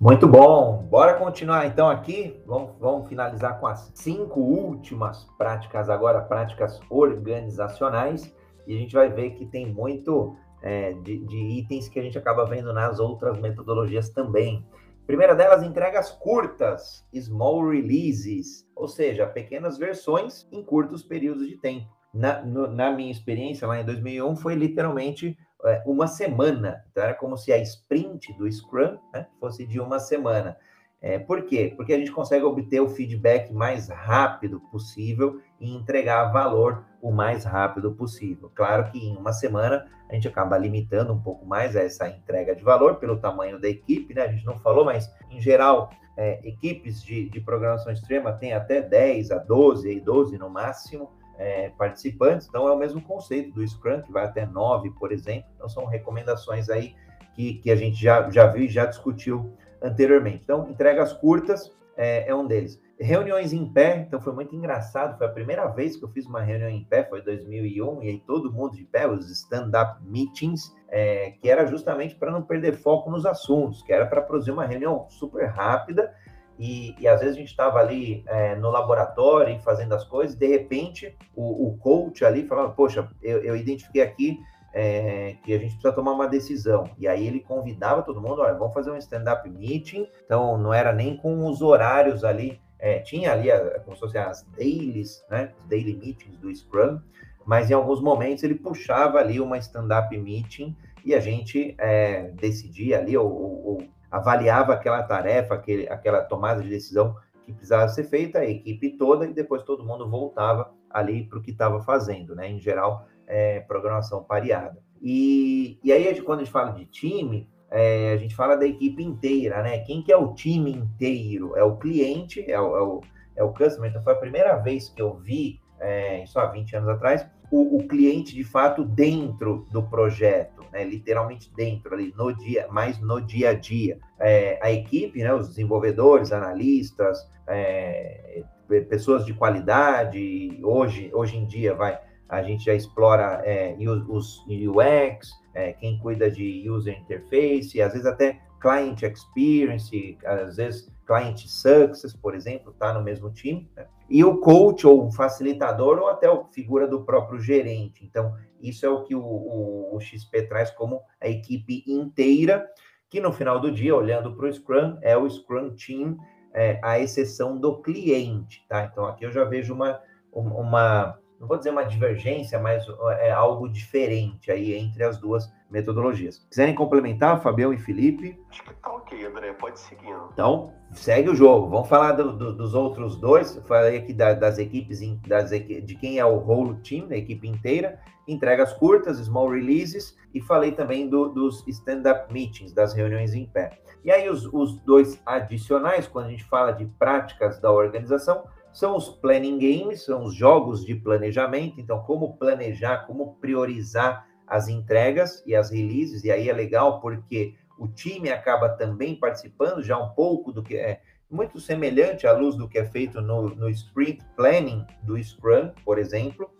Muito 0.00 0.26
bom. 0.26 0.84
Bora 0.90 1.14
continuar 1.14 1.66
então 1.66 1.88
aqui. 1.88 2.42
Vamos, 2.44 2.72
vamos 2.80 3.08
finalizar 3.08 3.60
com 3.60 3.68
as 3.68 3.92
cinco 3.94 4.40
últimas 4.40 5.24
práticas 5.38 5.88
agora, 5.88 6.20
práticas 6.20 6.80
organizacionais. 6.90 8.34
E 8.66 8.74
a 8.74 8.78
gente 8.78 8.94
vai 8.94 9.08
ver 9.08 9.30
que 9.30 9.46
tem 9.46 9.72
muito 9.72 10.36
é, 10.60 10.92
de, 10.94 11.18
de 11.18 11.36
itens 11.36 11.88
que 11.88 12.00
a 12.00 12.02
gente 12.02 12.18
acaba 12.18 12.44
vendo 12.46 12.72
nas 12.72 12.98
outras 12.98 13.38
metodologias 13.38 14.08
também. 14.08 14.66
Primeira 15.06 15.34
delas, 15.34 15.62
entregas 15.62 16.10
curtas, 16.10 17.06
small 17.14 17.68
releases, 17.68 18.66
ou 18.74 18.88
seja, 18.88 19.26
pequenas 19.26 19.78
versões 19.78 20.48
em 20.50 20.64
curtos 20.64 21.02
períodos 21.02 21.46
de 21.46 21.56
tempo 21.56 22.01
na, 22.12 22.42
no, 22.42 22.66
na 22.68 22.90
minha 22.90 23.10
experiência 23.10 23.66
lá 23.66 23.80
em 23.80 23.84
2001 23.84 24.36
foi 24.36 24.54
literalmente 24.54 25.36
é, 25.64 25.82
uma 25.86 26.06
semana. 26.06 26.84
Então 26.90 27.02
era 27.02 27.14
como 27.14 27.36
se 27.36 27.52
a 27.52 27.58
sprint 27.58 28.32
do 28.34 28.50
Scrum 28.50 28.98
né, 29.12 29.26
fosse 29.40 29.66
de 29.66 29.80
uma 29.80 29.98
semana. 29.98 30.56
É, 31.00 31.18
por 31.18 31.42
quê? 31.46 31.72
Porque 31.76 31.92
a 31.92 31.98
gente 31.98 32.12
consegue 32.12 32.44
obter 32.44 32.80
o 32.80 32.88
feedback 32.88 33.52
mais 33.52 33.88
rápido 33.88 34.60
possível 34.70 35.40
e 35.60 35.74
entregar 35.74 36.30
valor 36.30 36.84
o 37.00 37.10
mais 37.10 37.44
rápido 37.44 37.92
possível. 37.92 38.52
Claro 38.54 38.90
que 38.90 38.98
em 38.98 39.16
uma 39.16 39.32
semana 39.32 39.84
a 40.08 40.14
gente 40.14 40.28
acaba 40.28 40.56
limitando 40.56 41.12
um 41.12 41.20
pouco 41.20 41.44
mais 41.44 41.74
essa 41.74 42.08
entrega 42.08 42.54
de 42.54 42.62
valor 42.62 42.96
pelo 42.96 43.18
tamanho 43.18 43.60
da 43.60 43.68
equipe, 43.68 44.14
né? 44.14 44.22
A 44.22 44.28
gente 44.28 44.46
não 44.46 44.58
falou, 44.60 44.84
mas 44.84 45.10
em 45.28 45.40
geral, 45.40 45.90
é, 46.16 46.46
equipes 46.46 47.02
de, 47.02 47.28
de 47.28 47.40
programação 47.40 47.92
extrema 47.92 48.32
têm 48.34 48.52
até 48.52 48.80
10 48.80 49.32
a 49.32 49.38
12, 49.38 49.90
e 49.90 50.00
12 50.00 50.38
no 50.38 50.50
máximo 50.50 51.10
é, 51.38 51.70
participantes, 51.70 52.46
então 52.48 52.68
é 52.68 52.72
o 52.72 52.78
mesmo 52.78 53.00
conceito 53.00 53.52
do 53.52 53.66
Scrum, 53.66 54.02
que 54.02 54.12
vai 54.12 54.24
até 54.24 54.46
nove, 54.46 54.90
por 54.90 55.12
exemplo. 55.12 55.50
Então, 55.54 55.68
são 55.68 55.86
recomendações 55.86 56.68
aí 56.68 56.94
que, 57.34 57.54
que 57.54 57.70
a 57.70 57.76
gente 57.76 58.00
já, 58.00 58.28
já 58.30 58.46
viu 58.46 58.64
e 58.64 58.68
já 58.68 58.86
discutiu 58.86 59.52
anteriormente. 59.80 60.42
Então, 60.44 60.68
entregas 60.70 61.12
curtas 61.12 61.70
é, 61.96 62.28
é, 62.28 62.34
um 62.34 62.46
deles. 62.46 62.80
Reuniões 62.98 63.52
em 63.52 63.66
pé, 63.66 64.04
então 64.06 64.20
foi 64.20 64.32
muito 64.32 64.54
engraçado. 64.54 65.18
Foi 65.18 65.26
a 65.26 65.30
primeira 65.30 65.66
vez 65.66 65.96
que 65.96 66.04
eu 66.04 66.08
fiz 66.08 66.26
uma 66.26 66.40
reunião 66.40 66.68
em 66.68 66.84
pé, 66.84 67.04
foi 67.04 67.20
em 67.20 67.24
2001, 67.24 68.02
e 68.02 68.08
aí 68.08 68.22
todo 68.26 68.52
mundo 68.52 68.76
de 68.76 68.84
pé, 68.84 69.08
os 69.08 69.28
stand-up 69.30 70.00
meetings, 70.04 70.72
é, 70.88 71.32
que 71.32 71.50
era 71.50 71.66
justamente 71.66 72.14
para 72.14 72.30
não 72.30 72.42
perder 72.42 72.74
foco 72.74 73.10
nos 73.10 73.26
assuntos, 73.26 73.82
que 73.82 73.92
era 73.92 74.06
para 74.06 74.22
produzir 74.22 74.52
uma 74.52 74.64
reunião 74.64 75.06
super 75.08 75.46
rápida 75.46 76.14
e, 76.58 76.94
e, 76.98 77.08
às 77.08 77.20
vezes 77.20 77.36
a 77.36 77.38
gente 77.38 77.50
estava 77.50 77.78
ali 77.78 78.22
é, 78.26 78.54
no 78.56 78.70
laboratório 78.70 79.58
fazendo 79.60 79.94
as 79.94 80.04
coisas, 80.04 80.36
de 80.36 80.46
repente 80.46 81.16
o, 81.34 81.68
o 81.68 81.76
coach 81.78 82.24
ali 82.24 82.46
falava, 82.46 82.70
poxa, 82.72 83.08
eu, 83.22 83.42
eu 83.42 83.56
identifiquei 83.56 84.02
aqui 84.02 84.38
é, 84.72 85.36
que 85.44 85.52
a 85.52 85.58
gente 85.58 85.72
precisa 85.72 85.92
tomar 85.92 86.12
uma 86.12 86.26
decisão. 86.26 86.90
E 86.98 87.06
aí 87.06 87.26
ele 87.26 87.40
convidava 87.40 88.02
todo 88.02 88.20
mundo, 88.20 88.40
olha, 88.40 88.54
vamos 88.54 88.72
fazer 88.72 88.90
um 88.90 88.96
stand-up 88.96 89.48
meeting. 89.48 90.08
Então 90.24 90.56
não 90.56 90.72
era 90.72 90.92
nem 90.92 91.16
com 91.16 91.46
os 91.46 91.60
horários 91.60 92.24
ali, 92.24 92.60
é, 92.78 92.98
tinha 93.00 93.32
ali 93.32 93.50
a, 93.50 93.80
como 93.80 93.94
se 93.94 94.00
fossem 94.00 94.20
as 94.20 94.42
dailies, 94.56 95.24
né, 95.30 95.52
daily 95.68 95.94
meetings 95.94 96.36
do 96.38 96.54
Scrum, 96.54 97.00
mas 97.44 97.70
em 97.70 97.74
alguns 97.74 98.00
momentos 98.00 98.42
ele 98.42 98.54
puxava 98.54 99.18
ali 99.18 99.40
uma 99.40 99.58
stand-up 99.58 100.16
meeting 100.16 100.76
e 101.04 101.14
a 101.14 101.20
gente 101.20 101.74
é, 101.78 102.30
decidia 102.34 102.98
ali 102.98 103.16
ou, 103.16 103.30
ou, 103.30 103.82
avaliava 104.12 104.74
aquela 104.74 105.02
tarefa, 105.02 105.54
aquele, 105.54 105.88
aquela 105.88 106.20
tomada 106.20 106.62
de 106.62 106.68
decisão 106.68 107.16
que 107.44 107.52
precisava 107.52 107.88
ser 107.88 108.04
feita, 108.04 108.40
a 108.40 108.46
equipe 108.46 108.96
toda, 108.96 109.26
e 109.26 109.32
depois 109.32 109.62
todo 109.62 109.84
mundo 109.84 110.08
voltava 110.08 110.70
ali 110.90 111.24
para 111.24 111.38
o 111.38 111.42
que 111.42 111.50
estava 111.50 111.80
fazendo, 111.80 112.36
né? 112.36 112.48
Em 112.48 112.60
geral, 112.60 113.06
é, 113.26 113.60
programação 113.60 114.22
pareada. 114.22 114.78
E, 115.00 115.78
e 115.82 115.90
aí, 115.90 116.20
quando 116.20 116.40
a 116.40 116.44
gente 116.44 116.52
fala 116.52 116.72
de 116.72 116.84
time, 116.84 117.48
é, 117.70 118.12
a 118.12 118.16
gente 118.18 118.36
fala 118.36 118.54
da 118.54 118.66
equipe 118.66 119.02
inteira, 119.02 119.62
né? 119.62 119.78
Quem 119.78 120.02
que 120.02 120.12
é 120.12 120.16
o 120.16 120.34
time 120.34 120.72
inteiro? 120.72 121.56
É 121.56 121.64
o 121.64 121.76
cliente, 121.76 122.48
é 122.48 122.60
o, 122.60 122.76
é 122.76 122.82
o, 122.82 123.00
é 123.36 123.42
o 123.42 123.52
customer. 123.52 123.90
Então, 123.90 124.02
foi 124.02 124.12
a 124.12 124.18
primeira 124.18 124.56
vez 124.56 124.90
que 124.90 125.00
eu 125.00 125.14
vi, 125.14 125.60
é, 125.80 126.22
há 126.36 126.46
20 126.46 126.76
anos 126.76 126.88
atrás, 126.90 127.26
o, 127.52 127.76
o, 127.76 127.86
cliente 127.86 128.34
de 128.34 128.42
fato 128.42 128.84
dentro 128.84 129.66
do 129.70 129.82
projeto, 129.82 130.64
né? 130.72 130.82
literalmente 130.82 131.52
dentro 131.54 131.94
ali, 131.94 132.12
no 132.16 132.32
dia, 132.32 132.66
mais 132.68 132.98
no 132.98 133.20
dia 133.20 133.50
a 133.50 133.54
dia. 133.54 133.98
É, 134.18 134.58
a 134.60 134.72
equipe, 134.72 135.22
né? 135.22 135.32
os 135.34 135.50
desenvolvedores, 135.50 136.32
analistas, 136.32 137.30
é, 137.46 138.42
pessoas 138.88 139.24
de 139.26 139.34
qualidade, 139.34 140.58
hoje, 140.62 141.10
hoje 141.12 141.36
em 141.36 141.46
dia 141.46 141.74
vai 141.74 142.00
a 142.32 142.42
gente 142.42 142.64
já 142.64 142.72
explora 142.72 143.42
é, 143.44 143.76
os 144.08 144.42
UX, 144.48 145.28
é, 145.52 145.74
quem 145.74 145.98
cuida 145.98 146.30
de 146.30 146.66
user 146.66 146.98
interface, 146.98 147.82
às 147.82 147.92
vezes 147.92 148.06
até 148.06 148.40
client 148.58 149.02
experience, 149.02 150.16
às 150.24 150.56
vezes 150.56 150.90
client 151.06 151.44
success, 151.46 152.16
por 152.16 152.34
exemplo, 152.34 152.72
está 152.72 152.94
no 152.94 153.02
mesmo 153.02 153.30
time. 153.30 153.70
Né? 153.76 153.86
E 154.12 154.22
o 154.22 154.36
coach 154.40 154.86
ou 154.86 155.10
facilitador 155.10 155.98
ou 155.98 156.08
até 156.08 156.26
a 156.26 156.44
figura 156.52 156.86
do 156.86 157.02
próprio 157.02 157.40
gerente. 157.40 158.04
Então, 158.04 158.36
isso 158.60 158.84
é 158.84 158.88
o 158.90 159.04
que 159.04 159.14
o, 159.14 159.22
o, 159.22 159.96
o 159.96 160.00
XP 160.00 160.42
traz 160.42 160.70
como 160.70 161.00
a 161.18 161.28
equipe 161.28 161.82
inteira, 161.86 162.68
que 163.08 163.20
no 163.20 163.32
final 163.32 163.58
do 163.58 163.72
dia, 163.72 163.96
olhando 163.96 164.36
para 164.36 164.46
o 164.46 164.52
Scrum, 164.52 164.98
é 165.00 165.16
o 165.16 165.28
Scrum 165.30 165.74
Team, 165.74 166.18
é, 166.52 166.78
a 166.82 167.00
exceção 167.00 167.58
do 167.58 167.80
cliente, 167.80 168.62
tá? 168.68 168.84
Então, 168.84 169.06
aqui 169.06 169.24
eu 169.24 169.32
já 169.32 169.44
vejo 169.44 169.72
uma, 169.72 169.98
uma 170.30 171.18
não 171.42 171.48
vou 171.48 171.58
dizer 171.58 171.70
uma 171.70 171.82
divergência, 171.82 172.56
mas 172.60 172.86
é 173.18 173.32
algo 173.32 173.68
diferente 173.68 174.48
aí 174.52 174.74
entre 174.74 175.02
as 175.02 175.18
duas 175.18 175.52
metodologias. 175.68 176.38
Quiserem 176.48 176.72
complementar, 176.72 177.42
Fabião 177.42 177.72
e 177.72 177.78
Felipe? 177.78 178.40
Acho 178.48 178.62
que 178.62 178.74
tá 178.74 178.92
ok, 178.92 179.26
André, 179.26 179.52
pode 179.54 179.80
seguir. 179.80 180.14
Então, 180.32 180.72
segue 180.92 181.28
o 181.28 181.34
jogo. 181.34 181.68
Vamos 181.68 181.88
falar 181.88 182.12
do, 182.12 182.32
do, 182.32 182.52
dos 182.54 182.74
outros 182.74 183.16
dois. 183.16 183.56
Falei 183.66 183.98
aqui 183.98 184.12
da, 184.12 184.34
das 184.34 184.58
equipes, 184.58 185.00
das, 185.26 185.50
de 185.50 185.96
quem 185.96 186.20
é 186.20 186.24
o 186.24 186.38
whole 186.38 186.76
team, 186.76 187.08
da 187.08 187.16
equipe 187.16 187.48
inteira, 187.48 187.98
entregas 188.28 188.72
curtas, 188.74 189.18
small 189.18 189.50
releases, 189.50 190.16
e 190.32 190.40
falei 190.40 190.70
também 190.70 191.08
do, 191.08 191.28
dos 191.28 191.66
stand-up 191.66 192.32
meetings, 192.32 192.72
das 192.72 192.94
reuniões 192.94 193.34
em 193.34 193.46
pé. 193.46 193.80
E 194.04 194.12
aí, 194.12 194.28
os, 194.28 194.46
os 194.52 194.76
dois 194.82 195.20
adicionais, 195.26 196.06
quando 196.06 196.26
a 196.26 196.30
gente 196.30 196.44
fala 196.44 196.70
de 196.70 196.86
práticas 196.86 197.58
da 197.58 197.72
organização, 197.72 198.44
são 198.72 198.96
os 198.96 199.08
planning 199.08 199.58
games, 199.58 200.04
são 200.04 200.24
os 200.24 200.34
jogos 200.34 200.84
de 200.84 200.94
planejamento. 200.94 201.80
Então, 201.80 202.00
como 202.00 202.36
planejar, 202.36 203.06
como 203.06 203.34
priorizar 203.34 204.26
as 204.46 204.68
entregas 204.68 205.42
e 205.46 205.54
as 205.54 205.70
releases. 205.70 206.24
E 206.24 206.30
aí 206.30 206.48
é 206.48 206.52
legal 206.52 207.00
porque 207.00 207.54
o 207.78 207.88
time 207.88 208.30
acaba 208.30 208.68
também 208.68 209.14
participando 209.14 209.82
já 209.82 209.98
um 209.98 210.10
pouco 210.10 210.52
do 210.52 210.62
que 210.62 210.76
é 210.76 211.00
muito 211.30 211.58
semelhante 211.58 212.26
à 212.26 212.32
luz 212.32 212.54
do 212.56 212.68
que 212.68 212.78
é 212.78 212.84
feito 212.84 213.20
no, 213.20 213.48
no 213.48 213.70
sprint 213.70 214.22
planning 214.36 214.84
do 215.02 215.22
Scrum, 215.22 215.70
por 215.84 215.98
exemplo. 215.98 216.50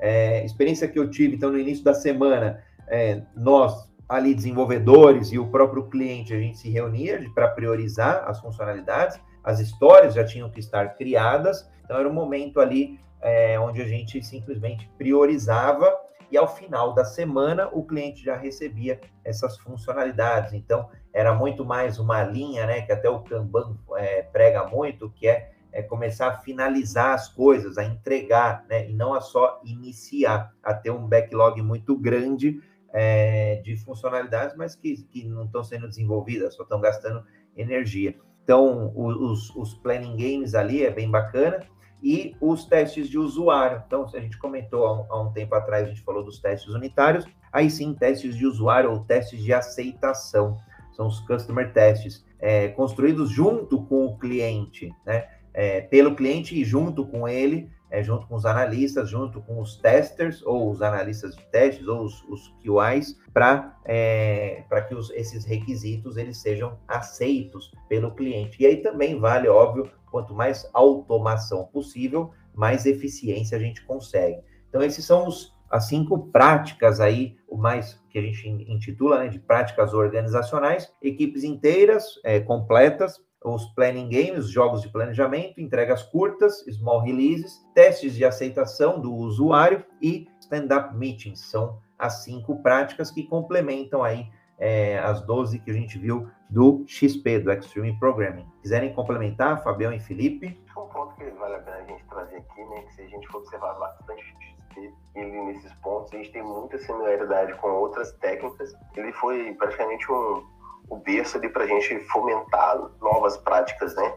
É, 0.00 0.44
experiência 0.44 0.86
que 0.86 0.98
eu 0.98 1.10
tive, 1.10 1.36
então, 1.36 1.50
no 1.50 1.58
início 1.58 1.82
da 1.82 1.94
semana, 1.94 2.62
é, 2.86 3.22
nós, 3.34 3.90
ali, 4.08 4.34
desenvolvedores 4.34 5.32
e 5.32 5.38
o 5.38 5.48
próprio 5.48 5.88
cliente, 5.88 6.34
a 6.34 6.38
gente 6.38 6.58
se 6.58 6.70
reunia 6.70 7.26
para 7.34 7.48
priorizar 7.48 8.24
as 8.28 8.38
funcionalidades 8.38 9.18
as 9.48 9.60
histórias 9.60 10.12
já 10.12 10.22
tinham 10.22 10.50
que 10.50 10.60
estar 10.60 10.94
criadas, 10.94 11.66
então 11.82 11.96
era 11.96 12.06
um 12.06 12.12
momento 12.12 12.60
ali 12.60 13.00
é, 13.18 13.58
onde 13.58 13.80
a 13.80 13.86
gente 13.86 14.22
simplesmente 14.22 14.86
priorizava 14.98 15.90
e 16.30 16.36
ao 16.36 16.46
final 16.46 16.92
da 16.92 17.02
semana 17.02 17.66
o 17.72 17.82
cliente 17.82 18.22
já 18.22 18.36
recebia 18.36 19.00
essas 19.24 19.56
funcionalidades. 19.56 20.52
Então 20.52 20.90
era 21.14 21.32
muito 21.32 21.64
mais 21.64 21.98
uma 21.98 22.22
linha, 22.22 22.66
né, 22.66 22.82
que 22.82 22.92
até 22.92 23.08
o 23.08 23.20
Kanban 23.20 23.78
é, 23.96 24.20
prega 24.20 24.66
muito, 24.66 25.08
que 25.08 25.26
é, 25.26 25.50
é, 25.72 25.82
começar 25.82 26.28
a 26.28 26.36
finalizar 26.36 27.14
as 27.14 27.28
coisas, 27.28 27.78
a 27.78 27.84
entregar, 27.84 28.66
né, 28.68 28.86
e 28.90 28.92
não 28.92 29.14
a 29.14 29.22
só 29.22 29.62
iniciar, 29.64 30.52
a 30.62 30.74
ter 30.74 30.90
um 30.90 31.06
backlog 31.06 31.62
muito 31.62 31.96
grande 31.96 32.60
é, 32.92 33.62
de 33.64 33.78
funcionalidades, 33.78 34.54
mas 34.58 34.74
que, 34.74 34.94
que 35.04 35.26
não 35.26 35.46
estão 35.46 35.64
sendo 35.64 35.88
desenvolvidas, 35.88 36.54
só 36.54 36.64
estão 36.64 36.82
gastando 36.82 37.24
energia. 37.56 38.14
Então, 38.48 38.90
os, 38.96 39.54
os 39.54 39.74
planning 39.74 40.16
games 40.16 40.54
ali 40.54 40.82
é 40.82 40.90
bem 40.90 41.10
bacana. 41.10 41.60
E 42.02 42.34
os 42.40 42.64
testes 42.64 43.06
de 43.06 43.18
usuário. 43.18 43.82
Então, 43.86 44.06
a 44.06 44.20
gente 44.20 44.38
comentou 44.38 44.86
há 44.86 45.02
um, 45.02 45.12
há 45.12 45.20
um 45.20 45.32
tempo 45.32 45.54
atrás, 45.54 45.84
a 45.84 45.88
gente 45.88 46.00
falou 46.00 46.24
dos 46.24 46.38
testes 46.38 46.72
unitários. 46.72 47.26
Aí 47.52 47.70
sim, 47.70 47.92
testes 47.92 48.34
de 48.34 48.46
usuário 48.46 48.90
ou 48.90 49.00
testes 49.00 49.42
de 49.42 49.52
aceitação. 49.52 50.56
São 50.92 51.08
os 51.08 51.20
customer 51.20 51.74
tests, 51.74 52.24
é, 52.38 52.68
construídos 52.68 53.28
junto 53.28 53.82
com 53.82 54.06
o 54.06 54.18
cliente, 54.18 54.90
né? 55.04 55.28
É, 55.52 55.82
pelo 55.82 56.14
cliente 56.14 56.58
e 56.58 56.64
junto 56.64 57.04
com 57.04 57.28
ele, 57.28 57.68
é, 57.90 58.02
junto 58.02 58.26
com 58.26 58.34
os 58.34 58.44
analistas, 58.44 59.08
junto 59.08 59.40
com 59.40 59.60
os 59.60 59.76
testers, 59.76 60.42
ou 60.44 60.70
os 60.70 60.82
analistas 60.82 61.34
de 61.36 61.42
testes, 61.46 61.86
ou 61.86 62.02
os, 62.02 62.22
os 62.24 62.54
QIs, 62.60 63.18
para 63.32 63.78
é, 63.84 64.64
que 64.88 64.94
os, 64.94 65.10
esses 65.10 65.44
requisitos 65.44 66.16
eles 66.16 66.38
sejam 66.38 66.78
aceitos 66.86 67.72
pelo 67.88 68.10
cliente. 68.10 68.62
E 68.62 68.66
aí 68.66 68.76
também 68.78 69.18
vale, 69.18 69.48
óbvio, 69.48 69.90
quanto 70.10 70.34
mais 70.34 70.68
automação 70.72 71.64
possível, 71.66 72.30
mais 72.54 72.86
eficiência 72.86 73.56
a 73.56 73.60
gente 73.60 73.84
consegue. 73.84 74.42
Então, 74.68 74.82
esses 74.82 75.04
são 75.04 75.26
os, 75.26 75.54
as 75.70 75.86
cinco 75.86 76.28
práticas 76.30 77.00
aí, 77.00 77.36
o 77.46 77.56
mais 77.56 77.98
que 78.10 78.18
a 78.18 78.22
gente 78.22 78.48
intitula 78.48 79.20
né, 79.20 79.28
de 79.28 79.38
práticas 79.38 79.94
organizacionais, 79.94 80.92
equipes 81.02 81.44
inteiras, 81.44 82.20
é, 82.24 82.40
completas, 82.40 83.20
os 83.44 83.66
planning 83.74 84.08
games, 84.08 84.50
jogos 84.50 84.82
de 84.82 84.88
planejamento, 84.88 85.60
entregas 85.60 86.02
curtas, 86.02 86.64
small 86.70 87.00
releases, 87.00 87.64
testes 87.74 88.14
de 88.14 88.24
aceitação 88.24 89.00
do 89.00 89.14
usuário 89.14 89.84
e 90.02 90.26
stand-up 90.40 90.94
meetings. 90.96 91.40
São 91.40 91.78
as 91.98 92.24
cinco 92.24 92.62
práticas 92.62 93.10
que 93.10 93.24
complementam 93.24 94.02
aí 94.02 94.28
é, 94.58 94.98
as 94.98 95.20
12 95.22 95.60
que 95.60 95.70
a 95.70 95.74
gente 95.74 95.98
viu 95.98 96.28
do 96.50 96.84
XP, 96.86 97.40
do 97.40 97.52
Extreme 97.52 97.98
Programming. 97.98 98.46
Quiserem 98.62 98.92
complementar, 98.92 99.62
Fabião 99.62 99.92
e 99.92 100.00
Felipe? 100.00 100.60
Um 100.76 100.86
ponto 100.86 101.14
que 101.14 101.24
vale 101.30 101.54
a 101.54 101.58
pena 101.60 101.76
a 101.76 101.84
gente 101.84 102.04
trazer 102.06 102.36
aqui, 102.36 102.64
né, 102.64 102.82
que 102.82 102.94
se 102.94 103.02
a 103.02 103.06
gente 103.06 103.28
for 103.28 103.38
observar 103.38 103.74
bastante 103.74 104.22
XP, 104.24 104.92
ele 105.14 105.42
nesses 105.42 105.72
pontos, 105.74 106.12
a 106.12 106.16
gente 106.16 106.32
tem 106.32 106.42
muita 106.42 106.78
similaridade 106.78 107.54
com 107.54 107.68
outras 107.68 108.12
técnicas. 108.14 108.72
Ele 108.96 109.12
foi 109.12 109.54
praticamente 109.54 110.10
um 110.10 110.57
o 110.88 110.96
berço 110.96 111.36
ali 111.36 111.48
para 111.48 111.64
a 111.64 111.66
gente 111.66 111.98
fomentar 112.06 112.78
novas 113.00 113.36
práticas, 113.36 113.94
né? 113.94 114.14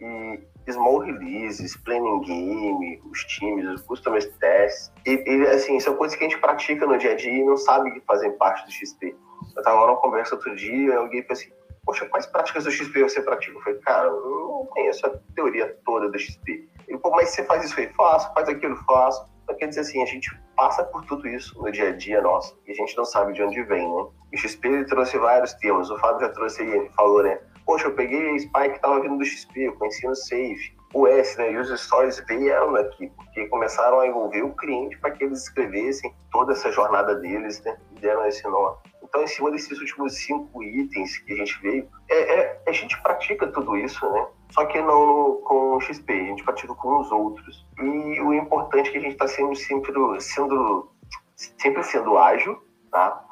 E 0.00 0.72
small 0.72 0.98
releases, 0.98 1.76
planning 1.76 2.20
game, 2.20 3.02
os 3.10 3.24
times, 3.24 3.66
os 3.66 3.82
customer 3.82 4.22
tests, 4.38 4.92
e, 5.04 5.12
e, 5.12 5.46
assim, 5.48 5.78
são 5.78 5.94
coisas 5.96 6.16
que 6.16 6.24
a 6.24 6.28
gente 6.28 6.40
pratica 6.40 6.86
no 6.86 6.96
dia 6.96 7.12
a 7.12 7.16
dia 7.16 7.32
e 7.32 7.44
não 7.44 7.56
sabe 7.56 7.90
que 7.92 8.00
fazem 8.00 8.32
parte 8.32 8.64
do 8.64 8.72
XP. 8.72 9.14
Eu 9.54 9.58
estava 9.58 9.86
numa 9.86 9.96
conversa 9.96 10.34
outro 10.34 10.54
dia 10.56 10.94
e 10.94 10.96
alguém 10.96 11.22
falou 11.22 11.34
assim, 11.34 11.52
poxa, 11.84 12.06
quais 12.06 12.26
práticas 12.26 12.64
do 12.64 12.70
XP 12.70 13.02
você 13.02 13.20
pratica? 13.20 13.56
Eu 13.56 13.62
falei, 13.62 13.78
cara, 13.80 14.08
eu 14.08 14.20
não 14.22 14.66
conheço 14.66 15.06
a 15.06 15.10
teoria 15.34 15.76
toda 15.84 16.10
do 16.10 16.18
XP. 16.18 16.68
Pô, 17.02 17.10
mas 17.10 17.30
você 17.30 17.44
faz 17.44 17.64
isso? 17.64 17.74
Falei, 17.74 17.90
faço, 17.90 18.32
faz 18.34 18.48
aquilo, 18.48 18.76
faço. 18.84 19.28
Então, 19.44 19.56
quer 19.56 19.68
dizer 19.68 19.82
assim, 19.82 20.02
a 20.02 20.06
gente 20.06 20.30
passa 20.56 20.82
por 20.84 21.04
tudo 21.04 21.28
isso 21.28 21.60
no 21.62 21.70
dia 21.70 21.90
a 21.90 21.92
dia 21.92 22.22
nosso 22.22 22.58
e 22.66 22.72
a 22.72 22.74
gente 22.74 22.96
não 22.96 23.04
sabe 23.04 23.34
de 23.34 23.42
onde 23.42 23.62
vem, 23.62 23.86
né? 23.86 24.06
O 24.32 24.36
XP 24.36 24.84
trouxe 24.86 25.18
vários 25.18 25.52
termos, 25.54 25.90
o 25.90 25.98
Fábio 25.98 26.26
já 26.26 26.32
trouxe 26.32 26.62
aí, 26.62 26.90
falou, 26.96 27.22
né? 27.22 27.38
Poxa, 27.66 27.86
eu 27.86 27.94
peguei 27.94 28.38
Spike 28.38 28.70
que 28.70 28.76
estava 28.76 29.00
vindo 29.00 29.18
do 29.18 29.24
XP, 29.24 29.68
eu 29.68 29.74
conheci 29.74 30.06
no 30.06 30.14
Safe. 30.14 30.74
O 30.92 31.08
S, 31.08 31.36
né, 31.36 31.50
e 31.50 31.56
os 31.56 31.68
stories 31.80 32.22
vieram 32.28 32.72
daqui, 32.72 33.10
porque 33.16 33.46
começaram 33.48 33.98
a 33.98 34.06
envolver 34.06 34.42
o 34.42 34.54
cliente 34.54 34.96
para 34.98 35.10
que 35.10 35.24
eles 35.24 35.42
escrevessem 35.42 36.14
toda 36.30 36.52
essa 36.52 36.70
jornada 36.70 37.16
deles, 37.16 37.60
né? 37.62 37.76
E 37.96 38.00
deram 38.00 38.24
esse 38.26 38.46
nome. 38.46 38.76
Então, 39.02 39.22
em 39.24 39.26
cima 39.26 39.50
desses 39.50 39.76
últimos 39.80 40.14
cinco 40.14 40.62
itens 40.62 41.18
que 41.18 41.32
a 41.32 41.36
gente 41.36 41.60
veio, 41.62 41.88
é, 42.08 42.34
é, 42.38 42.62
a 42.68 42.72
gente 42.72 43.00
pratica 43.02 43.46
tudo 43.48 43.76
isso, 43.76 44.08
né? 44.12 44.26
Só 44.54 44.64
que 44.66 44.80
não 44.80 45.40
com 45.42 45.76
o 45.76 45.80
XP, 45.80 46.12
a 46.12 46.26
gente 46.26 46.44
pratica 46.44 46.72
com 46.76 47.00
os 47.00 47.10
outros. 47.10 47.66
E 47.76 48.20
o 48.20 48.32
importante 48.32 48.88
é 48.88 48.92
que 48.92 48.98
a 48.98 49.00
gente 49.00 49.12
está 49.14 49.26
sendo 49.26 49.54
sempre 49.56 49.92
sendo, 50.20 50.88
sempre 51.34 51.82
sendo 51.82 52.16
ágil, 52.16 52.62
tá? 52.88 53.24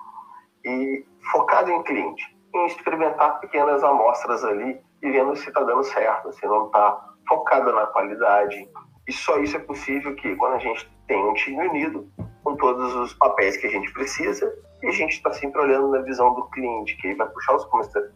E 0.64 1.06
focado 1.30 1.70
em 1.70 1.82
cliente, 1.84 2.36
em 2.52 2.66
experimentar 2.66 3.38
pequenas 3.38 3.84
amostras 3.84 4.44
ali 4.44 4.80
e 5.00 5.10
vendo 5.12 5.36
se 5.36 5.46
está 5.46 5.62
dando 5.62 5.84
certo, 5.84 6.32
se 6.32 6.44
não 6.44 6.66
está 6.66 7.14
focado 7.28 7.72
na 7.72 7.86
qualidade. 7.86 8.68
E 9.06 9.12
só 9.12 9.38
isso 9.38 9.56
é 9.56 9.60
possível 9.60 10.16
que 10.16 10.34
quando 10.34 10.54
a 10.54 10.58
gente 10.58 10.90
tem 11.06 11.24
um 11.24 11.34
time 11.34 11.68
unido, 11.68 12.10
com 12.42 12.56
todos 12.56 12.96
os 12.96 13.14
papéis 13.14 13.56
que 13.56 13.68
a 13.68 13.70
gente 13.70 13.92
precisa, 13.92 14.52
e 14.82 14.88
a 14.88 14.92
gente 14.92 15.12
está 15.12 15.32
sempre 15.32 15.60
olhando 15.60 15.88
na 15.88 16.00
visão 16.00 16.34
do 16.34 16.48
cliente, 16.50 16.96
que 16.96 17.14
vai 17.14 17.28
puxar 17.28 17.54
os 17.54 17.64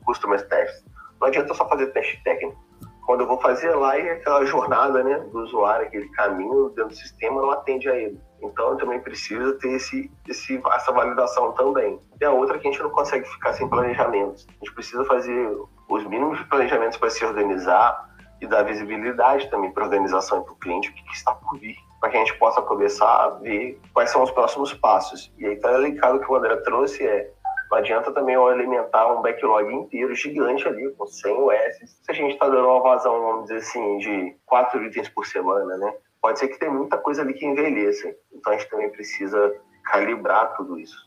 customer 0.04 0.48
tests. 0.48 0.84
Não 1.20 1.28
adianta 1.28 1.54
só 1.54 1.68
fazer 1.68 1.86
teste 1.92 2.20
técnico. 2.24 2.66
Quando 3.07 3.20
eu 3.20 3.26
vou 3.26 3.40
fazer 3.40 3.70
lá, 3.70 3.96
e 3.96 4.11
aquela 4.11 4.44
jornada 4.44 5.02
né, 5.02 5.20
do 5.32 5.38
usuário, 5.38 5.86
aquele 5.86 6.09
caminho 6.11 6.70
dentro 6.70 6.90
do 6.90 6.96
sistema, 6.96 7.40
não 7.40 7.52
atende 7.52 7.88
a 7.88 7.96
ele. 7.96 8.20
Então, 8.42 8.70
eu 8.70 8.76
também 8.76 9.00
preciso 9.00 9.57
ter 9.59 9.74
esse, 9.74 10.11
esse, 10.28 10.61
essa 10.74 10.92
validação 10.92 11.52
também. 11.52 12.00
E 12.20 12.24
a 12.24 12.32
outra 12.32 12.57
é 12.57 12.59
que 12.59 12.66
a 12.66 12.70
gente 12.70 12.82
não 12.82 12.90
consegue 12.90 13.24
ficar 13.28 13.52
sem 13.52 13.68
planejamentos. 13.68 14.46
A 14.48 14.64
gente 14.64 14.74
precisa 14.74 15.04
fazer 15.04 15.57
os 15.88 16.04
mínimos 16.04 16.40
planejamentos 16.42 16.98
para 16.98 17.09
se 17.09 17.24
organizar 17.24 18.11
e 18.40 18.46
dar 18.46 18.64
visibilidade 18.64 19.48
também 19.50 19.70
para 19.70 19.84
a 19.84 19.86
organização 19.86 20.40
e 20.40 20.44
para 20.44 20.52
o 20.52 20.57
cliente, 20.57 20.90
o 20.90 20.92
que, 20.92 21.02
que 21.04 21.14
está 21.14 21.32
por 21.32 21.59
vir 21.59 21.76
para 22.00 22.11
que 22.11 22.16
a 22.16 22.20
gente 22.20 22.38
possa 22.38 22.62
começar 22.62 23.24
a 23.24 23.30
ver 23.30 23.80
quais 23.92 24.11
são 24.11 24.22
os 24.22 24.30
próximos 24.30 24.72
passos. 24.74 25.32
E 25.38 25.46
aí 25.46 25.54
está 25.54 25.76
ligado 25.78 26.20
que 26.20 26.30
o 26.30 26.36
André 26.36 26.57
trouxe 26.57 27.07
é 27.07 27.32
não 27.71 27.79
adianta 27.79 28.12
também 28.12 28.35
eu 28.35 28.47
alimentar 28.47 29.12
um 29.12 29.23
backlog 29.23 29.73
inteiro 29.73 30.14
gigante 30.14 30.67
ali, 30.67 30.89
com 30.93 31.07
100 31.07 31.33
US, 31.33 31.79
se 32.03 32.11
a 32.11 32.12
gente 32.12 32.33
está 32.33 32.49
dando 32.49 32.69
uma 32.69 32.83
vazão, 32.83 33.21
vamos 33.21 33.43
dizer 33.45 33.57
assim, 33.57 33.99
de 33.99 34.37
quatro 34.47 34.85
itens 34.85 35.09
por 35.09 35.27
semana, 35.27 35.77
né? 35.77 35.95
Pode 36.21 36.39
ser 36.39 36.49
que 36.49 36.59
tenha 36.59 36.73
muita 36.73 36.97
coisa 36.97 37.23
ali 37.23 37.35
que 37.35 37.47
envelheça. 37.47 38.14
Então 38.33 38.53
a 38.53 38.57
gente 38.57 38.71
também 38.71 38.91
precisa 38.91 39.55
calibrar 39.85 40.57
tudo 40.57 40.79
isso. 40.79 41.07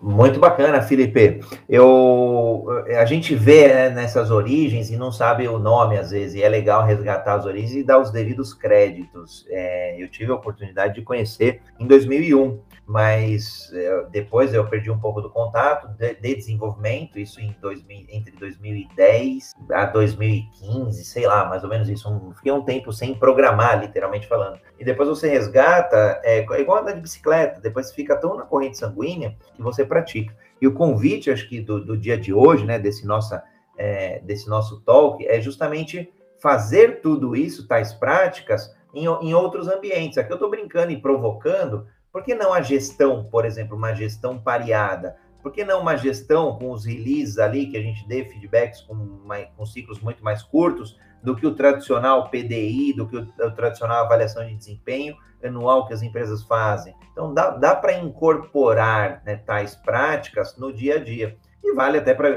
Muito 0.00 0.40
bacana, 0.40 0.80
Felipe. 0.80 1.40
Eu, 1.68 2.66
a 2.98 3.04
gente 3.04 3.34
vê 3.34 3.68
né, 3.68 3.90
nessas 3.90 4.30
origens 4.30 4.90
e 4.90 4.96
não 4.96 5.12
sabe 5.12 5.46
o 5.48 5.58
nome 5.58 5.98
às 5.98 6.10
vezes, 6.10 6.34
e 6.34 6.42
é 6.42 6.48
legal 6.48 6.84
resgatar 6.84 7.34
as 7.34 7.46
origens 7.46 7.74
e 7.74 7.84
dar 7.84 7.98
os 7.98 8.10
devidos 8.10 8.54
créditos. 8.54 9.44
É, 9.50 10.02
eu 10.02 10.08
tive 10.08 10.32
a 10.32 10.36
oportunidade 10.36 10.94
de 10.94 11.02
conhecer 11.02 11.60
em 11.78 11.86
2001 11.86 12.60
mas 12.92 13.72
é, 13.72 14.04
depois 14.10 14.52
eu 14.52 14.68
perdi 14.68 14.90
um 14.90 14.98
pouco 14.98 15.22
do 15.22 15.30
contato 15.30 15.88
de, 15.96 16.12
de 16.12 16.34
desenvolvimento, 16.34 17.18
isso 17.18 17.40
em 17.40 17.56
2000, 17.58 18.04
entre 18.10 18.36
2010 18.36 19.54
a 19.72 19.86
2015, 19.86 21.02
sei 21.02 21.26
lá, 21.26 21.46
mais 21.48 21.64
ou 21.64 21.70
menos 21.70 21.88
isso. 21.88 22.06
Um, 22.06 22.34
fiquei 22.34 22.52
um 22.52 22.60
tempo 22.60 22.92
sem 22.92 23.14
programar, 23.14 23.80
literalmente 23.80 24.26
falando. 24.26 24.60
E 24.78 24.84
depois 24.84 25.08
você 25.08 25.26
resgata, 25.26 26.20
é, 26.22 26.40
é 26.40 26.60
igual 26.60 26.82
andar 26.82 26.92
de 26.92 27.00
bicicleta, 27.00 27.62
depois 27.62 27.86
você 27.86 27.94
fica 27.94 28.14
tão 28.14 28.36
na 28.36 28.42
corrente 28.42 28.76
sanguínea 28.76 29.38
que 29.56 29.62
você 29.62 29.86
pratica. 29.86 30.36
E 30.60 30.66
o 30.66 30.74
convite, 30.74 31.30
acho 31.30 31.48
que 31.48 31.62
do, 31.62 31.82
do 31.82 31.96
dia 31.96 32.18
de 32.18 32.34
hoje, 32.34 32.66
né, 32.66 32.78
desse, 32.78 33.06
nossa, 33.06 33.42
é, 33.78 34.20
desse 34.20 34.50
nosso 34.50 34.82
talk, 34.82 35.26
é 35.26 35.40
justamente 35.40 36.12
fazer 36.42 37.00
tudo 37.00 37.34
isso, 37.34 37.66
tais 37.66 37.94
práticas, 37.94 38.70
em, 38.92 39.06
em 39.06 39.32
outros 39.32 39.66
ambientes. 39.66 40.18
Aqui 40.18 40.30
eu 40.30 40.36
estou 40.36 40.50
brincando 40.50 40.92
e 40.92 41.00
provocando, 41.00 41.86
por 42.12 42.22
que 42.22 42.34
não 42.34 42.52
a 42.52 42.60
gestão, 42.60 43.24
por 43.24 43.46
exemplo, 43.46 43.76
uma 43.76 43.94
gestão 43.94 44.38
pareada? 44.38 45.16
Por 45.42 45.50
que 45.50 45.64
não 45.64 45.80
uma 45.80 45.96
gestão 45.96 46.56
com 46.58 46.70
os 46.70 46.84
releases 46.84 47.38
ali, 47.38 47.66
que 47.66 47.76
a 47.76 47.80
gente 47.80 48.06
dê 48.06 48.24
feedbacks 48.26 48.82
com, 48.82 49.20
com 49.56 49.66
ciclos 49.66 49.98
muito 49.98 50.22
mais 50.22 50.42
curtos 50.42 51.00
do 51.22 51.34
que 51.34 51.46
o 51.46 51.54
tradicional 51.54 52.28
PDI, 52.28 52.92
do 52.92 53.08
que 53.08 53.16
o, 53.16 53.22
o 53.22 53.50
tradicional 53.52 54.04
avaliação 54.04 54.46
de 54.46 54.54
desempenho 54.54 55.16
anual 55.42 55.86
que 55.86 55.94
as 55.94 56.02
empresas 56.02 56.44
fazem? 56.44 56.94
Então, 57.12 57.32
dá, 57.32 57.50
dá 57.50 57.74
para 57.74 57.94
incorporar 57.94 59.22
né, 59.24 59.36
tais 59.36 59.74
práticas 59.74 60.56
no 60.56 60.72
dia 60.72 60.96
a 60.96 60.98
dia. 61.02 61.36
E 61.64 61.74
vale 61.74 61.98
até 61.98 62.12
para 62.12 62.28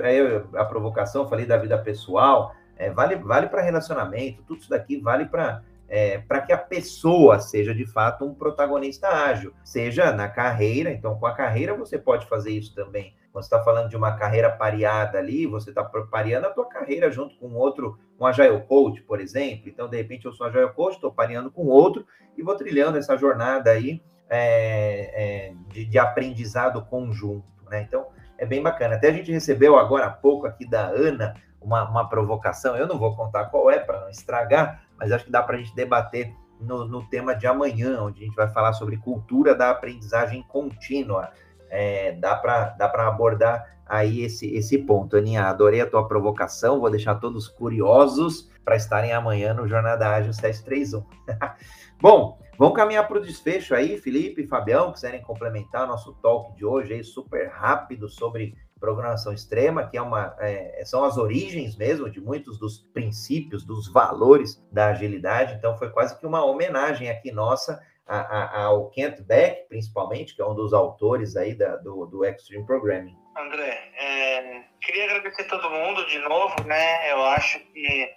a 0.55 0.65
provocação, 0.65 1.27
falei 1.27 1.45
da 1.45 1.57
vida 1.57 1.77
pessoal, 1.77 2.55
é, 2.77 2.89
vale, 2.91 3.15
vale 3.17 3.47
para 3.47 3.61
relacionamento, 3.61 4.43
tudo 4.43 4.59
isso 4.59 4.69
daqui 4.69 4.99
vale 4.99 5.25
para 5.25 5.61
é, 5.95 6.17
para 6.17 6.41
que 6.41 6.51
a 6.51 6.57
pessoa 6.57 7.39
seja 7.39 7.73
de 7.73 7.85
fato 7.85 8.25
um 8.25 8.35
protagonista 8.35 9.07
ágil, 9.07 9.53
seja 9.63 10.11
na 10.11 10.27
carreira. 10.27 10.91
Então, 10.91 11.17
com 11.17 11.25
a 11.25 11.33
carreira 11.33 11.73
você 11.73 11.97
pode 11.97 12.25
fazer 12.25 12.51
isso 12.51 12.75
também. 12.75 13.15
Quando 13.31 13.45
você 13.45 13.55
está 13.55 13.63
falando 13.63 13.87
de 13.87 13.95
uma 13.95 14.11
carreira 14.17 14.51
pareada 14.51 15.17
ali, 15.17 15.47
você 15.47 15.69
está 15.69 15.85
pareando 15.85 16.47
a 16.47 16.49
tua 16.49 16.67
carreira 16.67 17.09
junto 17.09 17.37
com 17.37 17.53
outro, 17.53 17.97
um 18.19 18.25
Agile 18.25 18.61
Coach, 18.67 19.03
por 19.03 19.21
exemplo. 19.21 19.69
Então, 19.69 19.87
de 19.87 19.95
repente, 19.95 20.25
eu 20.25 20.33
sou 20.33 20.45
Agile 20.45 20.73
Coach, 20.73 20.95
estou 20.95 21.13
pareando 21.13 21.49
com 21.49 21.65
outro 21.65 22.05
e 22.37 22.43
vou 22.43 22.55
trilhando 22.55 22.97
essa 22.97 23.15
jornada 23.15 23.71
aí 23.71 24.03
é, 24.29 25.11
é, 25.49 25.53
de, 25.69 25.85
de, 25.85 25.97
aprendizado 25.97 26.85
conjunto. 26.87 27.45
Né? 27.69 27.85
Então, 27.87 28.07
é 28.37 28.45
bem 28.45 28.61
bacana. 28.61 28.95
Até 28.95 29.07
a 29.07 29.13
gente 29.13 29.31
recebeu 29.31 29.77
agora 29.77 30.07
há 30.07 30.11
pouco 30.11 30.45
aqui 30.45 30.69
da 30.69 30.87
Ana 30.87 31.35
uma, 31.65 31.89
uma 31.89 32.07
provocação, 32.07 32.77
eu 32.77 32.87
não 32.87 32.99
vou 32.99 33.15
contar 33.15 33.45
qual 33.45 33.71
é 33.71 33.79
para 33.79 34.01
não 34.01 34.09
estragar, 34.09 34.84
mas 34.97 35.11
acho 35.11 35.25
que 35.25 35.31
dá 35.31 35.41
para 35.41 35.55
a 35.55 35.59
gente 35.59 35.75
debater 35.75 36.33
no, 36.59 36.85
no, 36.85 37.07
tema 37.07 37.35
de 37.35 37.45
amanhã, 37.47 38.01
onde 38.01 38.23
a 38.23 38.25
gente 38.25 38.35
vai 38.35 38.47
falar 38.47 38.73
sobre 38.73 38.97
cultura 38.97 39.53
da 39.53 39.71
aprendizagem 39.71 40.43
contínua. 40.43 41.31
É, 41.69 42.13
dá 42.13 42.35
para 42.35 42.69
dá 42.69 42.85
abordar 43.07 43.75
aí 43.85 44.23
esse, 44.23 44.47
esse 44.55 44.77
ponto. 44.77 45.15
Aninha, 45.15 45.45
adorei 45.45 45.81
a 45.81 45.89
tua 45.89 46.07
provocação, 46.07 46.79
vou 46.79 46.89
deixar 46.89 47.15
todos 47.15 47.47
curiosos 47.47 48.49
para 48.63 48.75
estarem 48.75 49.13
amanhã 49.13 49.53
no 49.53 49.67
Jornada 49.67 50.09
Ágil 50.09 50.33
731. 50.33 51.05
Bom, 52.01 52.39
vamos 52.57 52.75
caminhar 52.75 53.07
para 53.07 53.17
o 53.17 53.21
desfecho 53.21 53.75
aí, 53.75 53.97
Felipe 53.97 54.41
e 54.41 54.47
Fabião, 54.47 54.91
quiserem 54.91 55.21
complementar 55.21 55.87
nosso 55.87 56.13
talk 56.13 56.55
de 56.55 56.65
hoje 56.65 56.93
aí, 56.93 57.03
super 57.03 57.49
rápido 57.49 58.09
sobre 58.09 58.55
programação 58.85 59.33
extrema, 59.33 59.87
que 59.87 59.97
é 59.97 60.01
uma, 60.01 60.35
é, 60.39 60.83
são 60.85 61.03
as 61.03 61.17
origens 61.17 61.75
mesmo 61.75 62.07
de 62.07 62.21
muitos 62.21 62.59
dos 62.59 62.77
princípios, 62.93 63.65
dos 63.65 63.91
valores 63.91 64.63
da 64.71 64.87
agilidade. 64.89 65.55
Então, 65.55 65.75
foi 65.75 65.89
quase 65.89 66.17
que 66.19 66.25
uma 66.27 66.45
homenagem 66.45 67.09
aqui 67.09 67.31
nossa 67.31 67.81
a, 68.05 68.19
a, 68.19 68.63
ao 68.65 68.91
Kent 68.91 69.21
Beck, 69.21 69.67
principalmente, 69.67 70.35
que 70.35 70.41
é 70.41 70.45
um 70.45 70.53
dos 70.53 70.71
autores 70.71 71.35
aí 71.35 71.55
da, 71.55 71.77
do, 71.77 72.05
do 72.05 72.23
Extreme 72.23 72.65
Programming. 72.65 73.17
André, 73.35 73.91
é, 73.97 74.63
queria 74.79 75.05
agradecer 75.05 75.45
todo 75.45 75.67
mundo 75.69 76.05
de 76.05 76.19
novo, 76.19 76.55
né? 76.65 77.11
Eu 77.11 77.25
acho 77.25 77.59
que 77.73 78.07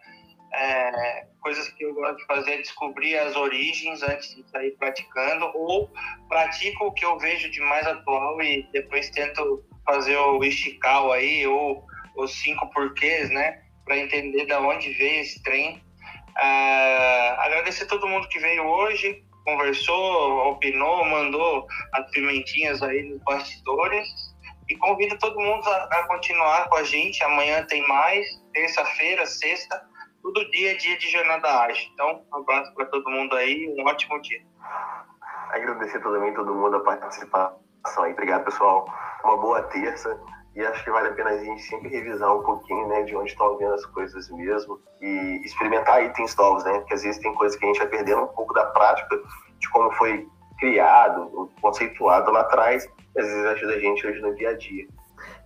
é, 0.52 1.26
coisas 1.40 1.68
que 1.70 1.84
eu 1.84 1.94
gosto 1.94 2.18
de 2.18 2.26
fazer 2.26 2.52
é 2.52 2.56
descobrir 2.58 3.16
as 3.18 3.34
origens 3.36 4.02
antes 4.02 4.34
de 4.36 4.48
sair 4.50 4.72
praticando, 4.72 5.50
ou 5.54 5.90
pratico 6.28 6.86
o 6.86 6.92
que 6.92 7.04
eu 7.04 7.18
vejo 7.18 7.50
de 7.50 7.60
mais 7.60 7.86
atual 7.86 8.40
e 8.42 8.68
depois 8.72 9.10
tento 9.10 9.64
fazer 9.89 10.18
o 10.18 10.45
estical 10.45 11.11
aí, 11.12 11.47
ou 11.47 11.82
os 12.14 12.34
cinco 12.43 12.68
porquês, 12.70 13.30
né? 13.30 13.62
Para 13.86 13.97
entender 13.97 14.45
de 14.45 14.53
onde 14.53 14.93
veio 14.93 15.22
esse 15.22 15.43
trem. 15.43 15.82
Uh, 16.36 17.41
agradecer 17.41 17.86
todo 17.86 18.07
mundo 18.07 18.28
que 18.28 18.39
veio 18.39 18.66
hoje, 18.66 19.24
conversou, 19.47 20.51
opinou, 20.51 21.07
mandou 21.07 21.66
as 21.95 22.11
pimentinhas 22.11 22.82
aí 22.82 23.03
nos 23.05 23.22
bastidores. 23.22 24.07
E 24.68 24.76
convido 24.76 25.16
todo 25.18 25.41
mundo 25.41 25.66
a, 25.66 25.84
a 25.84 26.07
continuar 26.07 26.68
com 26.68 26.76
a 26.76 26.82
gente. 26.82 27.24
Amanhã 27.24 27.64
tem 27.64 27.86
mais, 27.89 28.26
terça-feira, 28.53 29.24
sexta, 29.24 29.82
todo 30.22 30.51
dia 30.51 30.72
é 30.72 30.74
dia 30.74 30.99
de 30.99 31.11
jornada 31.11 31.62
ágil. 31.62 31.89
Então, 31.95 32.22
um 32.30 32.36
abraço 32.36 32.74
para 32.74 32.84
todo 32.84 33.11
mundo 33.11 33.34
aí, 33.34 33.74
um 33.78 33.86
ótimo 33.86 34.20
dia. 34.20 34.43
Agradecer 35.49 36.03
também 36.03 36.34
todo 36.34 36.55
mundo 36.55 36.76
a 36.76 36.80
participação 36.80 37.67
aí. 38.03 38.12
Obrigado, 38.12 38.45
pessoal 38.45 38.86
uma 39.24 39.36
boa 39.36 39.62
terça 39.62 40.18
e 40.55 40.61
acho 40.62 40.82
que 40.82 40.91
vale 40.91 41.09
a 41.09 41.12
pena 41.12 41.30
a 41.30 41.39
gente 41.39 41.62
sempre 41.62 41.89
revisar 41.89 42.34
um 42.36 42.43
pouquinho, 42.43 42.89
né, 42.89 43.03
de 43.03 43.14
onde 43.14 43.30
estão 43.30 43.57
vendo 43.59 43.74
as 43.74 43.86
coisas 43.86 44.28
mesmo 44.30 44.80
e 45.01 45.41
experimentar 45.45 46.03
itens 46.05 46.34
novos, 46.36 46.64
né, 46.64 46.72
porque 46.78 46.95
às 46.95 47.03
vezes 47.03 47.20
tem 47.20 47.32
coisas 47.34 47.57
que 47.57 47.64
a 47.64 47.68
gente 47.68 47.78
vai 47.78 47.89
perdendo 47.89 48.22
um 48.22 48.28
pouco 48.28 48.53
da 48.55 48.66
prática 48.66 49.16
de 49.59 49.70
como 49.70 49.93
foi 49.93 50.26
criado, 50.59 51.51
conceituado 51.61 52.32
lá 52.32 52.41
atrás, 52.41 52.89
às 53.16 53.24
vezes 53.24 53.45
ajuda 53.47 53.74
a 53.74 53.78
gente 53.78 54.07
hoje 54.07 54.20
no 54.20 54.34
dia 54.34 54.51
a 54.51 54.57
dia. 54.57 54.89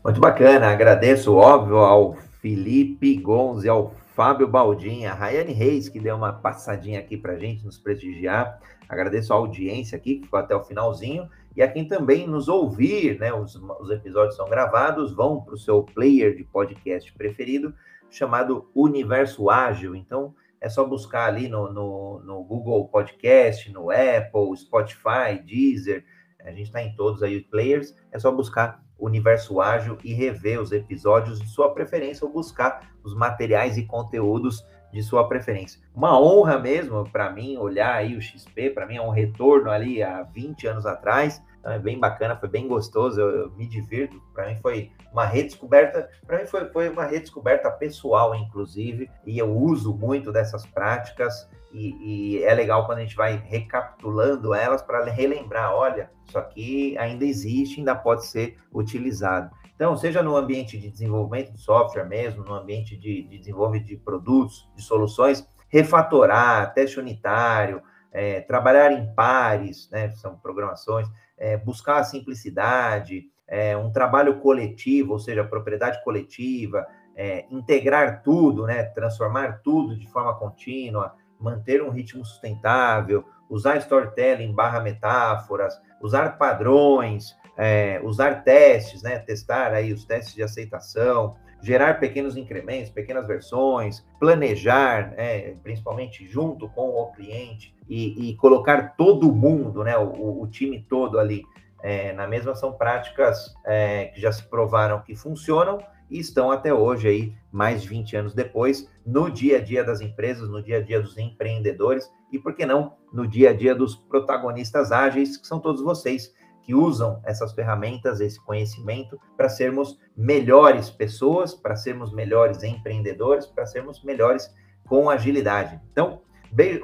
Muito 0.03 0.21
bacana, 0.21 0.71
agradeço, 0.71 1.35
óbvio, 1.35 1.79
ao 1.79 2.15
Felipe 2.41 3.17
Gonzi, 3.17 3.69
ao 3.69 3.93
Fábio 4.15 4.47
Baldinha, 4.47 5.13
Rayane 5.13 5.53
Reis, 5.53 5.89
que 5.89 6.01
deu 6.01 6.17
uma 6.17 6.33
passadinha 6.33 7.01
aqui 7.01 7.17
para 7.17 7.37
gente 7.37 7.65
nos 7.65 7.79
prestigiar. 7.79 8.59
Agradeço 8.89 9.33
a 9.33 9.37
audiência 9.37 9.97
aqui, 9.97 10.17
que 10.17 10.25
ficou 10.25 10.39
até 10.39 10.55
o 10.55 10.63
finalzinho. 10.63 11.29
E 11.55 11.63
a 11.63 11.71
quem 11.71 11.87
também 11.87 12.27
nos 12.27 12.49
ouvir, 12.49 13.19
né? 13.19 13.33
Os, 13.33 13.55
os 13.55 13.91
episódios 13.91 14.37
são 14.37 14.49
gravados, 14.49 15.13
vão 15.13 15.41
para 15.41 15.55
o 15.55 15.59
seu 15.59 15.83
player 15.83 16.35
de 16.35 16.45
podcast 16.45 17.13
preferido, 17.13 17.75
chamado 18.11 18.71
Universo 18.75 19.51
Ágil. 19.51 19.95
Então, 19.95 20.35
é 20.61 20.69
só 20.69 20.85
buscar 20.85 21.27
ali 21.27 21.49
no, 21.49 21.73
no, 21.73 22.21
no 22.21 22.45
Google 22.45 22.89
Podcast, 22.89 23.71
no 23.73 23.91
Apple, 23.91 24.57
Spotify, 24.57 25.43
Deezer. 25.45 26.05
A 26.41 26.51
gente 26.51 26.65
está 26.65 26.83
em 26.83 26.95
todos 26.95 27.23
aí 27.23 27.37
os 27.37 27.45
players. 27.45 27.95
É 28.11 28.19
só 28.19 28.31
buscar 28.31 28.83
Universo 28.99 29.61
Ágil 29.61 29.99
e 30.05 30.15
rever 30.15 30.61
os 30.61 30.71
episódios 30.71 31.41
de 31.41 31.49
sua 31.49 31.75
preferência 31.75 32.25
ou 32.25 32.33
buscar 32.33 32.93
os 33.03 33.15
materiais 33.15 33.77
e 33.77 33.85
conteúdos 33.85 34.65
de 34.93 35.03
sua 35.03 35.27
preferência. 35.27 35.81
Uma 35.95 36.21
honra 36.21 36.59
mesmo 36.59 37.09
para 37.11 37.31
mim 37.31 37.57
olhar 37.57 37.95
aí 37.95 38.17
o 38.17 38.21
XP, 38.21 38.71
para 38.71 38.87
mim 38.87 38.97
é 38.97 39.03
um 39.03 39.11
retorno 39.11 39.71
ali 39.71 40.03
há 40.03 40.23
20 40.23 40.67
anos 40.67 40.87
atrás. 40.87 41.43
Então 41.63 41.73
é 41.73 41.79
bem 41.79 41.99
bacana, 41.99 42.37
foi 42.37 42.49
bem 42.49 42.67
gostoso, 42.67 43.21
eu, 43.21 43.31
eu 43.31 43.51
me 43.53 43.67
divirto. 43.67 44.21
Para 44.35 44.49
mim 44.49 44.57
foi 44.61 44.91
uma 45.13 45.25
redescoberta, 45.25 46.11
para 46.27 46.41
mim 46.41 46.47
foi, 46.47 46.69
foi 46.71 46.89
uma 46.89 47.05
redescoberta 47.05 47.71
pessoal, 47.71 48.35
inclusive, 48.35 49.09
e 49.25 49.39
eu 49.39 49.49
uso 49.57 49.95
muito 49.95 50.33
dessas 50.33 50.67
práticas. 50.67 51.49
E, 51.73 52.37
e, 52.37 52.45
é 52.45 52.53
legal 52.53 52.85
quando 52.85 52.99
a 52.99 53.01
gente 53.01 53.17
vai 53.17 53.37
recapitulando 53.37 54.53
elas 54.53 54.83
para 54.83 55.05
relembrar, 55.05 55.73
olha, 55.73 56.11
isso 56.27 56.37
aqui 56.37 56.99
ainda 56.99 57.25
existe, 57.25 57.79
ainda 57.79 57.95
pode 57.95 58.27
ser 58.27 58.59
utilizado. 58.73 59.51
Então, 59.75 59.97
seja 59.97 60.23
no 60.23 60.37
ambiente 60.37 60.79
de 60.79 60.91
desenvolvimento 60.91 61.53
de 61.53 61.61
software 61.61 62.05
mesmo, 62.05 62.45
no 62.45 62.55
ambiente 62.55 62.97
de, 62.97 63.23
de 63.23 63.39
desenvolvimento 63.39 63.87
de 63.87 63.97
produtos, 63.97 64.69
de 64.77 64.83
soluções, 64.83 65.47
refatorar, 65.69 66.73
teste 66.75 67.01
unitário, 67.01 67.83
é, 68.13 68.41
trabalhar 68.43 68.93
em 68.93 69.13
pares, 69.15 69.89
né, 69.91 70.11
são 70.11 70.37
programações, 70.37 71.09
é, 71.39 71.57
buscar 71.57 71.99
a 71.99 72.05
simplicidade, 72.05 73.25
é, 73.49 73.77
um 73.77 73.91
trabalho 73.91 74.39
coletivo, 74.41 75.15
ou 75.15 75.19
seja, 75.19 75.43
propriedade 75.43 76.03
coletiva, 76.05 76.87
é, 77.17 77.47
integrar 77.51 78.23
tudo, 78.23 78.67
né, 78.67 78.83
transformar 78.85 79.61
tudo 79.63 79.99
de 79.99 80.09
forma 80.11 80.35
contínua, 80.35 81.15
manter 81.41 81.83
um 81.83 81.91
ritmo 81.91 82.25
sustentável, 82.25 83.25
usar 83.49 83.77
storytelling 83.79 84.55
barra 84.55 84.81
metáforas, 84.81 85.79
usar 86.01 86.39
padrões, 86.39 87.37
é, 87.57 88.01
usar 88.03 88.43
testes, 88.45 89.03
né, 89.03 89.19
testar 89.19 89.73
aí 89.73 89.93
os 89.93 90.05
testes 90.05 90.35
de 90.35 90.43
aceitação, 90.43 91.37
gerar 91.63 92.01
pequenos 92.01 92.37
incrementos, 92.37 92.91
pequenas 92.91 93.27
versões, 93.27 94.05
planejar, 94.19 95.13
né, 95.13 95.55
principalmente 95.63 96.27
junto 96.27 96.69
com 96.69 96.89
o 96.89 97.13
cliente 97.13 97.75
e, 97.89 98.31
e 98.31 98.37
colocar 98.37 98.97
todo 98.97 99.33
mundo, 99.33 99.85
né, 99.85 99.97
o, 99.97 100.43
o 100.43 100.47
time 100.49 100.85
todo 100.89 101.19
ali 101.19 101.45
é, 101.83 102.13
na 102.13 102.27
mesma 102.27 102.55
são 102.55 102.73
práticas 102.73 103.53
é, 103.65 104.07
que 104.07 104.21
já 104.21 104.31
se 104.31 104.45
provaram 104.45 105.03
que 105.03 105.17
funcionam 105.17 105.79
e 106.09 106.19
estão 106.19 106.51
até 106.51 106.73
hoje 106.73 107.09
aí, 107.09 107.35
mais 107.51 107.83
de 107.83 107.89
20 107.89 108.17
anos 108.17 108.35
depois, 108.35 108.89
no 109.05 109.31
dia 109.31 109.57
a 109.57 109.61
dia 109.61 109.83
das 109.83 110.01
empresas, 110.01 110.49
no 110.49 110.63
dia 110.63 110.77
a 110.77 110.81
dia 110.83 111.01
dos 111.01 111.17
empreendedores 111.17 112.11
e, 112.31 112.39
por 112.39 112.55
que 112.55 112.67
não, 112.67 112.95
no 113.13 113.27
dia 113.27 113.51
a 113.51 113.53
dia 113.53 113.75
dos 113.75 113.97
protagonistas 113.97 114.93
ágeis, 114.93 115.37
que 115.37 115.47
são 115.47 115.59
todos 115.59 115.83
vocês 115.83 116.33
que 116.63 116.75
usam 116.75 117.21
essas 117.25 117.53
ferramentas, 117.53 118.21
esse 118.21 118.41
conhecimento, 118.45 119.19
para 119.37 119.49
sermos 119.49 119.99
melhores 120.17 120.91
pessoas, 120.91 121.55
para 121.55 121.77
sermos 121.77 122.13
melhores 122.13 122.63
empreendedores, 122.63 123.47
para 123.47 123.67
sermos 123.67 124.03
melhores 124.05 124.55
com 124.87 125.11
agilidade. 125.11 125.81
Então, 125.91 126.23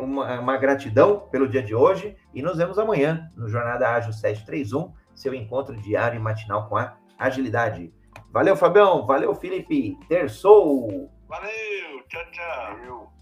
uma, 0.01 0.41
uma 0.41 0.57
gratidão 0.57 1.21
pelo 1.31 1.49
dia 1.49 1.63
de 1.63 1.75
hoje 1.75 2.17
e 2.35 2.43
nos 2.43 2.57
vemos 2.57 2.79
amanhã 2.79 3.31
no 3.37 3.49
Jornada 3.49 3.89
Ágil 3.89 4.13
731, 4.13 4.93
seu 5.15 5.35
encontro 5.35 5.77
diário 5.77 6.19
e 6.19 6.23
matinal 6.23 6.69
com 6.69 6.77
a 6.77 6.97
agilidade. 7.19 7.93
Valeu, 8.31 8.57
Fabião. 8.57 9.07
Valeu, 9.07 9.35
Felipe. 9.35 9.99
Terçou. 10.09 11.11
Valeu. 11.29 12.03
Tchau, 12.09 12.31
tchau. 12.31 12.77
Valeu. 12.77 13.18